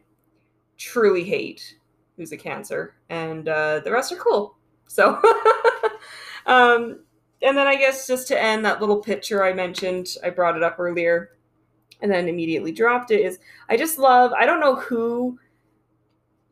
truly 0.77 1.25
hate 1.25 1.77
who's 2.17 2.33
a 2.33 2.37
cancer, 2.37 2.95
and 3.09 3.49
uh, 3.49 3.81
the 3.81 3.91
rest 3.91 4.13
are 4.13 4.17
cool. 4.17 4.57
So, 4.87 5.21
um, 6.47 7.01
and 7.43 7.57
then 7.57 7.67
I 7.67 7.77
guess 7.77 8.07
just 8.07 8.29
to 8.29 8.41
end 8.41 8.65
that 8.65 8.81
little 8.81 9.01
picture 9.01 9.45
I 9.45 9.53
mentioned, 9.53 10.09
I 10.23 10.31
brought 10.31 10.57
it 10.57 10.63
up 10.63 10.77
earlier, 10.79 11.31
and 12.03 12.11
then 12.11 12.29
immediately 12.29 12.73
dropped 12.73 13.11
it. 13.11 13.21
Is 13.21 13.39
I 13.69 13.77
just 13.77 13.99
love. 13.99 14.33
I 14.33 14.47
don't 14.47 14.61
know 14.61 14.77
who, 14.77 15.39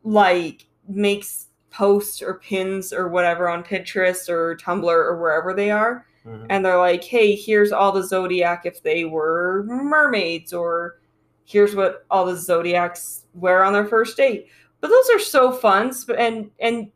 like, 0.05 0.67
makes 0.89 1.49
posts 1.71 2.23
or 2.23 2.35
pins 2.35 2.93
or 2.93 3.09
whatever 3.09 3.49
on 3.49 3.63
Pinterest 3.63 4.29
or 4.29 4.57
Tumblr 4.57 4.85
or 4.85 5.21
wherever 5.21 5.53
they 5.53 5.71
are 5.71 6.07
Mhm. 6.29 6.47
and 6.51 6.65
they're 6.65 6.79
like, 6.79 7.05
"Hey, 7.05 7.35
here's 7.35 7.73
all 7.73 7.93
the 7.93 8.03
zodiac 8.03 8.67
if 8.67 8.83
they 8.83 9.05
were 9.05 9.65
mermaids, 9.65 10.53
or 10.53 11.01
here's 11.45 11.75
what 11.75 12.05
all 12.11 12.27
the 12.27 12.37
zodiacs 12.37 13.25
wear 13.35 13.65
on 13.65 13.73
their 13.73 13.87
first 13.87 14.17
date." 14.17 14.47
But 14.81 14.89
those 14.89 15.11
are 15.11 15.19
so 15.19 15.51
fun, 15.53 15.93
and 16.17 16.51
and 16.61 16.91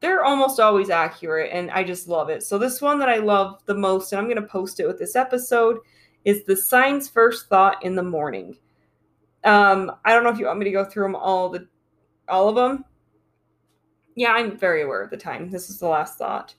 they're 0.00 0.24
almost 0.24 0.58
always 0.60 0.90
accurate, 0.90 1.50
and 1.52 1.70
I 1.70 1.84
just 1.84 2.08
love 2.08 2.28
it. 2.28 2.42
So 2.42 2.58
this 2.58 2.80
one 2.82 2.98
that 2.98 3.08
I 3.08 3.18
love 3.18 3.60
the 3.66 3.74
most, 3.74 4.12
and 4.12 4.20
I'm 4.20 4.28
gonna 4.28 4.42
post 4.46 4.80
it 4.80 4.86
with 4.86 4.98
this 4.98 5.14
episode, 5.16 5.78
is 6.24 6.44
the 6.44 6.56
sign's 6.56 7.08
first 7.08 7.48
thought 7.48 7.82
in 7.84 7.94
the 7.94 8.02
morning. 8.02 8.56
Um, 9.44 9.92
I 10.04 10.12
don't 10.12 10.24
know 10.24 10.30
if 10.30 10.38
you 10.38 10.46
want 10.46 10.58
me 10.58 10.64
to 10.66 10.70
go 10.72 10.84
through 10.84 11.04
them 11.04 11.16
all 11.16 11.48
the 11.48 11.66
all 12.28 12.48
of 12.48 12.54
them. 12.56 12.84
Yeah, 14.14 14.32
I'm 14.32 14.56
very 14.56 14.82
aware 14.82 15.02
of 15.02 15.10
the 15.10 15.16
time. 15.16 15.50
This 15.50 15.70
is 15.70 15.78
the 15.78 15.88
last 15.88 16.18
thought. 16.18 16.54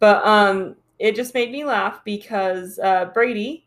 But 0.00 0.24
um 0.26 0.76
it 1.00 1.16
just 1.16 1.32
made 1.32 1.50
me 1.50 1.64
laugh 1.64 2.04
because 2.04 2.78
uh, 2.78 3.06
Brady, 3.06 3.66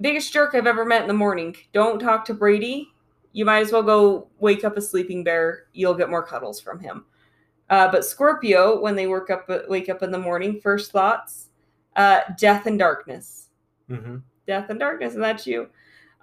biggest 0.00 0.32
jerk 0.32 0.54
I've 0.54 0.68
ever 0.68 0.84
met 0.84 1.02
in 1.02 1.08
the 1.08 1.14
morning. 1.14 1.56
Don't 1.72 1.98
talk 1.98 2.24
to 2.26 2.34
Brady. 2.34 2.88
You 3.32 3.44
might 3.44 3.58
as 3.58 3.72
well 3.72 3.82
go 3.82 4.28
wake 4.38 4.64
up 4.64 4.76
a 4.76 4.80
sleeping 4.80 5.24
bear. 5.24 5.64
You'll 5.72 5.94
get 5.94 6.08
more 6.08 6.22
cuddles 6.22 6.60
from 6.60 6.78
him. 6.78 7.04
Uh, 7.68 7.90
but 7.90 8.04
Scorpio, 8.04 8.80
when 8.80 8.94
they 8.94 9.08
work 9.08 9.30
up, 9.30 9.50
wake 9.68 9.88
up 9.88 10.02
in 10.04 10.12
the 10.12 10.18
morning, 10.18 10.60
first 10.60 10.92
thoughts, 10.92 11.48
uh, 11.96 12.20
death 12.38 12.66
and 12.66 12.78
darkness. 12.78 13.48
Mhm. 13.90 14.22
Death 14.46 14.70
and 14.70 14.78
darkness, 14.78 15.14
and 15.14 15.22
that's 15.22 15.46
you. 15.46 15.68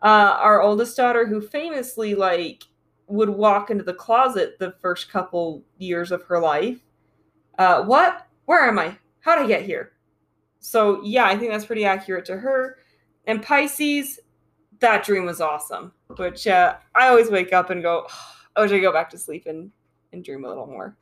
Uh, 0.02 0.38
our 0.40 0.62
oldest 0.62 0.96
daughter, 0.96 1.28
who 1.28 1.42
famously 1.42 2.16
like 2.16 2.64
would 3.08 3.30
walk 3.30 3.70
into 3.70 3.84
the 3.84 3.94
closet 3.94 4.58
the 4.60 4.72
first 4.82 5.12
couple 5.12 5.62
years 5.78 6.12
of 6.12 6.24
her 6.24 6.40
life. 6.40 6.80
Uh, 7.60 7.84
what? 7.84 8.26
Where 8.46 8.66
am 8.66 8.80
I? 8.80 8.98
How'd 9.20 9.40
I 9.40 9.46
get 9.48 9.64
here? 9.64 9.92
So 10.66 11.00
yeah, 11.04 11.26
I 11.26 11.38
think 11.38 11.52
that's 11.52 11.66
pretty 11.66 11.86
accurate 11.86 12.26
to 12.26 12.38
her. 12.38 12.80
And 13.28 13.42
Pisces, 13.42 14.20
that 14.80 15.06
dream 15.06 15.26
was 15.26 15.40
awesome. 15.40 15.92
Which 16.18 16.48
uh, 16.48 16.78
I 16.96 17.08
always 17.08 17.30
wake 17.30 17.54
up 17.54 17.70
and 17.70 17.84
go, 17.84 18.08
I 18.56 18.62
wish 18.62 18.72
I 18.72 18.80
go 18.80 18.92
back 18.92 19.12
to 19.12 19.18
sleep 19.18 19.46
and, 19.46 19.72
and 20.12 20.24
dream 20.24 20.44
a 20.44 20.48
little 20.48 20.66
more. 20.66 20.98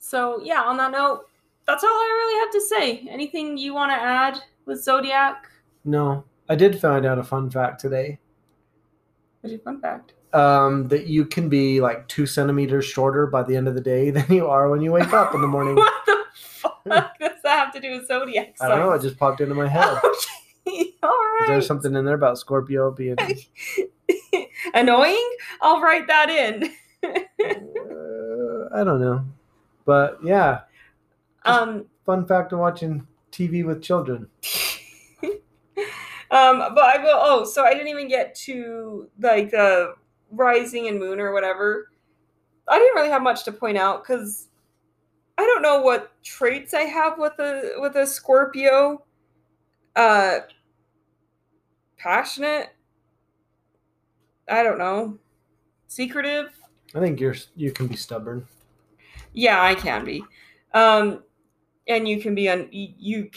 So 0.00 0.40
yeah, 0.42 0.62
on 0.62 0.76
that 0.78 0.90
note, 0.90 1.26
that's 1.64 1.84
all 1.84 1.90
I 1.90 2.22
really 2.22 2.40
have 2.40 2.52
to 2.52 2.60
say. 2.60 3.08
Anything 3.08 3.56
you 3.56 3.72
want 3.72 3.92
to 3.92 3.96
add 3.96 4.40
with 4.66 4.82
Zodiac? 4.82 5.46
No, 5.84 6.24
I 6.48 6.56
did 6.56 6.80
find 6.80 7.06
out 7.06 7.20
a 7.20 7.24
fun 7.24 7.50
fact 7.50 7.80
today. 7.80 8.18
What's 9.40 9.52
your 9.52 9.60
fun 9.60 9.80
fact? 9.80 10.14
Um, 10.32 10.88
that 10.88 11.06
you 11.06 11.24
can 11.24 11.48
be 11.48 11.80
like 11.80 12.08
two 12.08 12.26
centimeters 12.26 12.84
shorter 12.84 13.28
by 13.28 13.44
the 13.44 13.54
end 13.54 13.68
of 13.68 13.76
the 13.76 13.80
day 13.80 14.10
than 14.10 14.26
you 14.28 14.48
are 14.48 14.68
when 14.70 14.82
you 14.82 14.90
wake 14.90 15.12
up 15.12 15.36
in 15.36 15.40
the 15.40 15.46
morning. 15.46 15.78
What 16.72 16.82
the 16.84 16.90
fuck 16.90 17.18
that 17.54 17.64
have 17.64 17.74
to 17.74 17.80
do 17.80 17.96
with 17.96 18.08
Zodiac? 18.08 18.56
I 18.60 18.68
don't 18.68 18.80
know. 18.80 18.92
It 18.92 19.02
just 19.02 19.18
popped 19.18 19.40
into 19.40 19.54
my 19.54 19.68
head. 19.68 19.98
Okay, 20.66 20.94
all 21.02 21.10
right. 21.10 21.40
Is 21.42 21.48
there 21.48 21.60
something 21.60 21.94
in 21.94 22.06
there 22.06 22.14
about 22.14 22.38
Scorpio 22.38 22.90
being? 22.90 23.16
Annoying? 24.74 25.30
I'll 25.60 25.78
write 25.82 26.06
that 26.06 26.30
in. 26.30 26.70
Uh, 27.04 28.68
I 28.74 28.82
don't 28.82 28.98
know, 28.98 29.26
but 29.84 30.18
yeah, 30.24 30.60
Um, 31.44 31.84
fun 32.06 32.26
fact 32.26 32.54
of 32.54 32.60
watching 32.60 33.06
TV 33.30 33.62
with 33.62 33.82
children. 33.82 34.26
um, 35.22 35.38
but 36.74 36.78
I 36.84 36.96
will. 37.02 37.18
Oh, 37.20 37.44
so 37.44 37.62
I 37.64 37.74
didn't 37.74 37.88
even 37.88 38.08
get 38.08 38.34
to 38.46 39.10
like 39.20 39.50
the 39.50 39.96
rising 40.30 40.88
and 40.88 40.98
moon 40.98 41.20
or 41.20 41.34
whatever. 41.34 41.90
I 42.66 42.78
didn't 42.78 42.94
really 42.94 43.10
have 43.10 43.20
much 43.22 43.44
to 43.44 43.52
point 43.52 43.76
out 43.76 44.02
because 44.02 44.48
I 45.36 45.42
don't 45.42 45.62
know 45.62 45.80
what 45.80 46.12
traits 46.22 46.74
I 46.74 46.82
have 46.82 47.18
with 47.18 47.38
a 47.38 47.72
with 47.78 47.96
a 47.96 48.06
Scorpio. 48.06 49.04
Uh, 49.96 50.40
passionate. 51.96 52.74
I 54.48 54.62
don't 54.62 54.78
know. 54.78 55.18
Secretive. 55.88 56.50
I 56.94 57.00
think 57.00 57.18
you're 57.18 57.36
you 57.56 57.72
can 57.72 57.86
be 57.86 57.96
stubborn. 57.96 58.46
Yeah, 59.32 59.62
I 59.62 59.74
can 59.74 60.04
be. 60.04 60.24
Um, 60.72 61.22
and 61.88 62.06
you 62.08 62.20
can 62.20 62.34
be 62.34 62.48
on. 62.48 62.68
You 62.70 63.30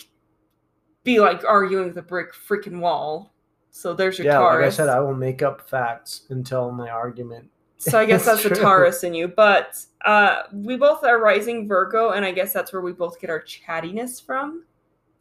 be 1.04 1.20
like 1.20 1.44
arguing 1.46 1.88
with 1.88 1.98
a 1.98 2.02
brick 2.02 2.34
freaking 2.34 2.80
wall. 2.80 3.34
So 3.72 3.94
there's 3.94 4.18
your 4.18 4.28
yeah, 4.28 4.40
like 4.40 4.66
I 4.66 4.70
said, 4.70 4.90
I 4.90 5.00
will 5.00 5.16
make 5.16 5.42
up 5.42 5.70
facts 5.70 6.26
until 6.30 6.72
my 6.72 6.90
argument. 6.90 7.50
So 7.78 8.00
I 8.00 8.06
guess 8.06 8.26
that's 8.26 8.44
the. 8.44 8.50
Taurus 8.50 9.04
in 9.04 9.14
you. 9.14 9.28
But 9.28 9.84
uh, 10.06 10.44
we 10.52 10.78
both 10.78 11.04
are 11.04 11.20
rising 11.20 11.68
Virgo, 11.68 12.12
and 12.12 12.26
I 12.26 12.32
guess 12.32 12.54
that's 12.54 12.74
where 12.74 12.82
we 12.82 12.92
both 12.92 13.20
get 13.20 13.30
our 13.30 13.42
chattiness 13.42 14.24
from. 14.24 14.64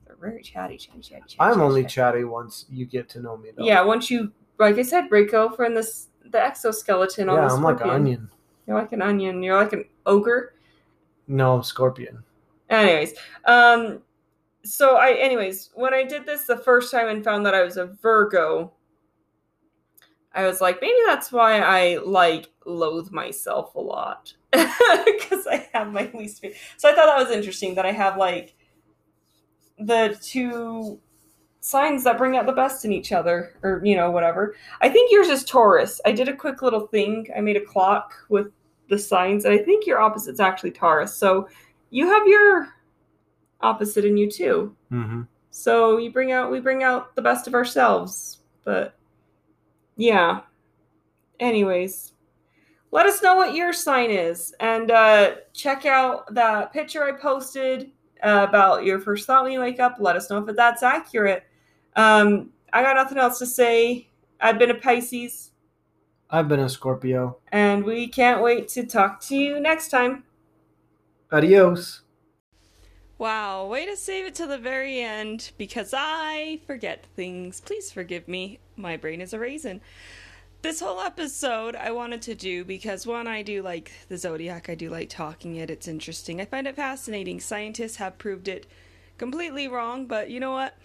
We're 0.09 0.31
very 0.31 0.43
chatty, 0.43 0.77
chatty, 0.79 1.01
chatty, 1.01 1.23
chatty. 1.23 1.37
I'm 1.39 1.55
chatty, 1.55 1.63
only 1.63 1.83
chatty. 1.83 1.95
chatty 1.95 2.25
once 2.25 2.67
you 2.71 2.87
get 2.87 3.09
to 3.11 3.21
know 3.21 3.37
me. 3.37 3.51
Though. 3.57 3.65
Yeah, 3.65 3.83
once 3.83 4.11
you, 4.11 4.33
like 4.59 4.77
I 4.77 4.83
said, 4.83 5.09
break 5.09 5.35
over 5.35 5.65
in 5.65 5.75
this 5.75 6.09
the 6.25 6.43
exoskeleton 6.43 7.29
on 7.29 7.37
yeah, 7.37 7.49
the 7.49 7.55
I'm 7.55 7.63
like 7.63 7.81
an 7.81 7.91
onion. 7.91 8.31
You're 8.67 8.79
like 8.79 8.93
an 8.93 9.03
onion. 9.03 9.43
You're 9.43 9.57
like 9.57 9.73
an 9.73 9.85
ogre. 10.07 10.55
No, 11.29 11.61
scorpion. 11.61 12.23
anyways 12.71 13.15
um 13.45 14.01
so 14.65 14.97
i 14.97 15.13
anyways 15.13 15.71
when 15.75 15.95
i 15.95 16.03
did 16.03 16.27
this 16.27 16.45
the 16.45 16.57
first 16.57 16.91
time 16.91 17.09
and 17.09 17.23
found 17.23 17.47
that 17.47 17.55
i 17.55 17.63
was 17.63 17.77
a 17.77 17.87
virgo 17.87 18.73
i 20.37 20.47
was 20.47 20.61
like 20.61 20.81
maybe 20.81 20.99
that's 21.07 21.33
why 21.33 21.61
i 21.61 21.99
like 22.05 22.49
loathe 22.65 23.11
myself 23.11 23.75
a 23.75 23.81
lot 23.81 24.33
because 24.53 25.47
i 25.47 25.69
have 25.73 25.93
my 25.93 26.11
least 26.15 26.41
favorite 26.41 26.59
so 26.77 26.89
i 26.89 26.95
thought 26.95 27.07
that 27.07 27.23
was 27.23 27.35
interesting 27.35 27.75
that 27.75 27.87
i 27.87 27.93
have 27.93 28.17
like 28.17 28.55
the 29.79 30.17
two 30.23 30.99
signs 31.61 32.05
that 32.05 32.17
bring 32.17 32.37
out 32.37 32.47
the 32.47 32.53
best 32.53 32.85
in 32.85 32.93
each 32.93 33.11
other 33.11 33.59
or 33.63 33.81
you 33.85 33.97
know 33.97 34.11
whatever 34.11 34.55
i 34.81 34.89
think 34.89 35.11
yours 35.11 35.29
is 35.29 35.45
taurus 35.45 36.01
i 36.05 36.13
did 36.13 36.29
a 36.29 36.37
quick 36.37 36.63
little 36.63 36.87
thing 36.87 37.27
i 37.37 37.41
made 37.41 37.57
a 37.57 37.65
clock 37.65 38.15
with 38.29 38.53
the 38.89 38.99
signs 38.99 39.45
and 39.45 39.53
i 39.53 39.59
think 39.59 39.87
your 39.87 40.01
opposite's 40.01 40.39
actually 40.39 40.71
taurus 40.71 41.15
so 41.15 41.49
you 41.91 42.07
have 42.07 42.27
your 42.27 42.69
opposite 43.61 44.05
in 44.05 44.17
you 44.17 44.31
too. 44.31 44.75
Mm-hmm. 44.93 45.23
So 45.51 45.99
you 45.99 46.11
bring 46.11 46.33
out 46.33 46.51
we 46.51 46.61
bring 46.61 46.83
out 46.83 47.15
the 47.17 47.23
best 47.23 47.47
of 47.47 47.55
ourselves. 47.55 48.41
But 48.65 48.96
yeah. 49.97 50.41
Anyways, 51.41 52.13
let 52.91 53.07
us 53.07 53.23
know 53.23 53.35
what 53.35 53.55
your 53.55 53.73
sign 53.73 54.11
is 54.11 54.55
and 54.61 54.91
uh 54.91 55.37
check 55.53 55.85
out 55.85 56.33
that 56.35 56.73
picture 56.73 57.05
I 57.05 57.13
posted 57.13 57.91
uh, 58.23 58.47
about 58.49 58.85
your 58.85 58.99
first 59.01 59.27
thought 59.27 59.45
when 59.45 59.53
you 59.53 59.61
wake 59.61 59.81
up. 59.81 59.97
Let 59.99 60.17
us 60.17 60.31
know 60.31 60.39
if 60.39 60.57
that's 60.57 60.83
accurate. 60.83 61.45
Um 61.95 62.51
I 62.73 62.83
got 62.83 62.97
nothing 62.97 63.19
else 63.19 63.39
to 63.41 63.47
say. 63.47 64.09
I've 64.41 64.59
been 64.59 64.71
a 64.71 64.75
Pisces 64.75 65.53
I've 66.29 66.49
been 66.49 66.61
a 66.61 66.69
Scorpio. 66.69 67.39
and 67.53 67.85
we 67.85 68.09
can't 68.09 68.43
wait 68.43 68.69
to 68.69 68.85
talk 68.85 69.21
to 69.23 69.37
you 69.37 69.61
next 69.61 69.91
time. 69.91 70.25
Adios. 71.31 72.03
Wow, 73.19 73.67
way 73.67 73.87
to 73.87 73.97
save 73.97 74.27
it 74.27 74.35
to 74.37 74.47
the 74.47 74.59
very 74.59 75.01
end 75.01 75.53
because 75.57 75.95
I 75.97 76.61
forget 76.67 77.07
things. 77.17 77.61
Please 77.61 77.91
forgive 77.91 78.29
me. 78.29 78.59
My 78.77 78.97
brain 78.97 79.21
is 79.21 79.33
a 79.33 79.39
raisin. 79.39 79.81
This 80.63 80.81
whole 80.81 81.01
episode 81.01 81.77
I 81.77 81.93
wanted 81.93 82.23
to 82.23 82.35
do 82.35 82.65
because 82.65 83.07
one, 83.07 83.27
I 83.27 83.43
do 83.43 83.63
like 83.63 83.93
the 84.09 84.19
zodiac, 84.19 84.69
I 84.69 84.75
do 84.75 84.91
like 84.91 85.09
talking 85.09 85.57
it, 85.57 85.71
it's 85.71 85.89
interesting. 85.89 86.41
I 86.41 86.45
find 86.45 86.67
it 86.67 86.77
fascinating. 86.77 87.41
Scientists 87.41 87.97
have 87.97 88.19
proved 88.19 88.49
it 88.49 88.67
completely 89.17 89.69
wrong, 89.69 90.07
but 90.07 90.29
you 90.29 90.41
know 90.41 90.53
what? 90.53 90.77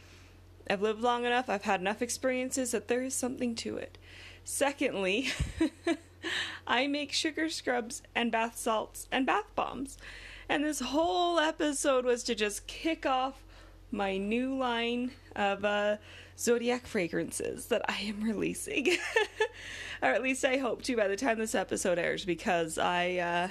I've 0.70 0.82
lived 0.82 1.02
long 1.02 1.26
enough, 1.26 1.50
I've 1.50 1.64
had 1.64 1.82
enough 1.82 2.02
experiences 2.02 2.72
that 2.72 2.88
there 2.88 3.02
is 3.02 3.14
something 3.14 3.56
to 3.56 3.78
it. 3.78 3.98
Secondly, 4.44 5.30
I 6.68 6.88
make 6.88 7.12
sugar 7.12 7.50
scrubs 7.50 8.02
and 8.16 8.32
bath 8.32 8.58
salts 8.58 9.08
and 9.12 9.26
bath 9.26 9.54
bombs. 9.56 9.98
And 10.48 10.64
this 10.64 10.80
whole 10.80 11.39
episode 11.39 12.06
was 12.06 12.24
to 12.24 12.36
just 12.36 12.68
kick 12.68 13.06
off 13.06 13.44
my 13.92 14.18
new 14.18 14.56
line 14.56 15.12
of 15.36 15.66
uh, 15.66 15.98
Zodiac 16.42 16.88
fragrances 16.88 17.68
that 17.68 17.84
I 17.88 17.98
am 18.02 18.24
releasing. 18.24 18.98
or 20.02 20.10
at 20.10 20.24
least 20.24 20.44
I 20.44 20.58
hope 20.58 20.82
to 20.84 20.96
by 20.96 21.08
the 21.08 21.16
time 21.16 21.38
this 21.38 21.54
episode 21.54 22.00
airs 22.00 22.26
because 22.26 22.80
I 22.80 23.18
uh, 23.18 23.48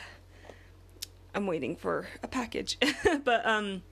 I'm 1.34 1.46
waiting 1.46 1.76
for 1.76 2.08
a 2.22 2.28
package. 2.28 2.78
but 3.24 3.46
um 3.46 3.82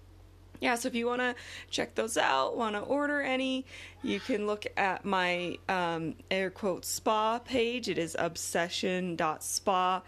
yeah, 0.60 0.74
so 0.74 0.88
if 0.88 0.96
you 0.96 1.06
want 1.06 1.20
to 1.20 1.36
check 1.70 1.94
those 1.94 2.16
out, 2.16 2.56
want 2.56 2.74
to 2.74 2.80
order 2.80 3.20
any, 3.20 3.64
you 4.02 4.18
can 4.18 4.48
look 4.48 4.66
at 4.76 5.04
my 5.04 5.56
um, 5.68 6.16
air 6.32 6.50
quote 6.50 6.84
spa 6.84 7.38
page. 7.38 7.88
It 7.88 7.96
is 7.96 8.16
obsession.spa. 8.18 10.02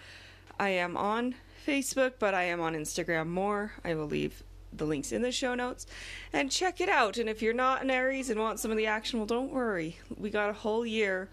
I 0.59 0.69
am 0.71 0.97
on 0.97 1.37
Facebook, 1.65 2.15
but 2.19 2.35
I 2.35 2.43
am 2.45 2.61
on 2.61 2.75
Instagram 2.75 3.29
more. 3.29 3.75
I 3.85 3.95
will 3.95 4.07
leave 4.07 4.43
the 4.73 4.85
links 4.85 5.13
in 5.13 5.23
the 5.23 5.33
show 5.33 5.55
notes 5.55 5.87
and 6.33 6.51
check 6.51 6.81
it 6.81 6.89
out. 6.89 7.19
And 7.19 7.29
if 7.29 7.43
you're 7.43 7.55
not 7.55 7.83
an 7.83 7.91
Aries 7.91 8.31
and 8.31 8.41
want 8.41 8.61
some 8.61 8.71
of 8.71 8.77
the 8.77 8.87
action, 8.87 9.19
well, 9.19 9.27
don't 9.27 9.53
worry. 9.53 9.99
We 10.17 10.31
got 10.31 10.51
a 10.51 10.55
whole 10.55 10.87
year. 10.87 11.29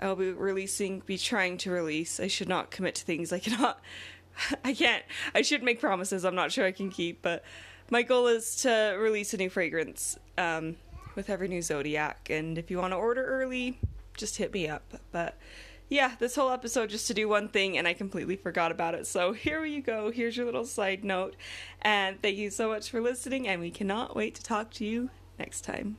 I'll 0.00 0.16
be 0.16 0.32
releasing, 0.32 1.00
be 1.00 1.18
trying 1.18 1.58
to 1.58 1.70
release. 1.70 2.20
I 2.20 2.26
should 2.26 2.48
not 2.48 2.70
commit 2.70 2.94
to 2.96 3.04
things 3.04 3.32
I 3.32 3.38
cannot. 3.38 3.80
I 4.64 4.72
can't. 4.72 5.04
I 5.34 5.42
should 5.42 5.62
make 5.62 5.80
promises 5.80 6.24
I'm 6.24 6.34
not 6.34 6.52
sure 6.52 6.64
I 6.64 6.72
can 6.72 6.90
keep, 6.90 7.22
but 7.22 7.44
my 7.90 8.02
goal 8.02 8.28
is 8.28 8.56
to 8.62 8.96
release 8.98 9.34
a 9.34 9.36
new 9.36 9.50
fragrance 9.50 10.18
um, 10.38 10.76
with 11.14 11.28
every 11.28 11.48
new 11.48 11.60
zodiac. 11.60 12.28
And 12.30 12.56
if 12.56 12.70
you 12.70 12.78
want 12.78 12.92
to 12.92 12.96
order 12.96 13.24
early, 13.24 13.78
just 14.16 14.36
hit 14.36 14.52
me 14.52 14.68
up. 14.68 14.94
But 15.12 15.36
yeah, 15.90 16.14
this 16.20 16.36
whole 16.36 16.50
episode 16.50 16.88
just 16.88 17.08
to 17.08 17.14
do 17.14 17.28
one 17.28 17.48
thing, 17.48 17.76
and 17.76 17.86
I 17.86 17.92
completely 17.92 18.36
forgot 18.36 18.70
about 18.70 18.94
it. 18.94 19.06
So 19.06 19.32
here 19.32 19.64
you 19.64 19.82
go. 19.82 20.10
Here's 20.10 20.36
your 20.36 20.46
little 20.46 20.64
side 20.64 21.04
note. 21.04 21.34
And 21.82 22.22
thank 22.22 22.36
you 22.36 22.48
so 22.50 22.68
much 22.68 22.90
for 22.90 23.00
listening, 23.00 23.48
and 23.48 23.60
we 23.60 23.70
cannot 23.70 24.14
wait 24.14 24.36
to 24.36 24.42
talk 24.42 24.70
to 24.74 24.84
you 24.86 25.10
next 25.38 25.62
time. 25.62 25.96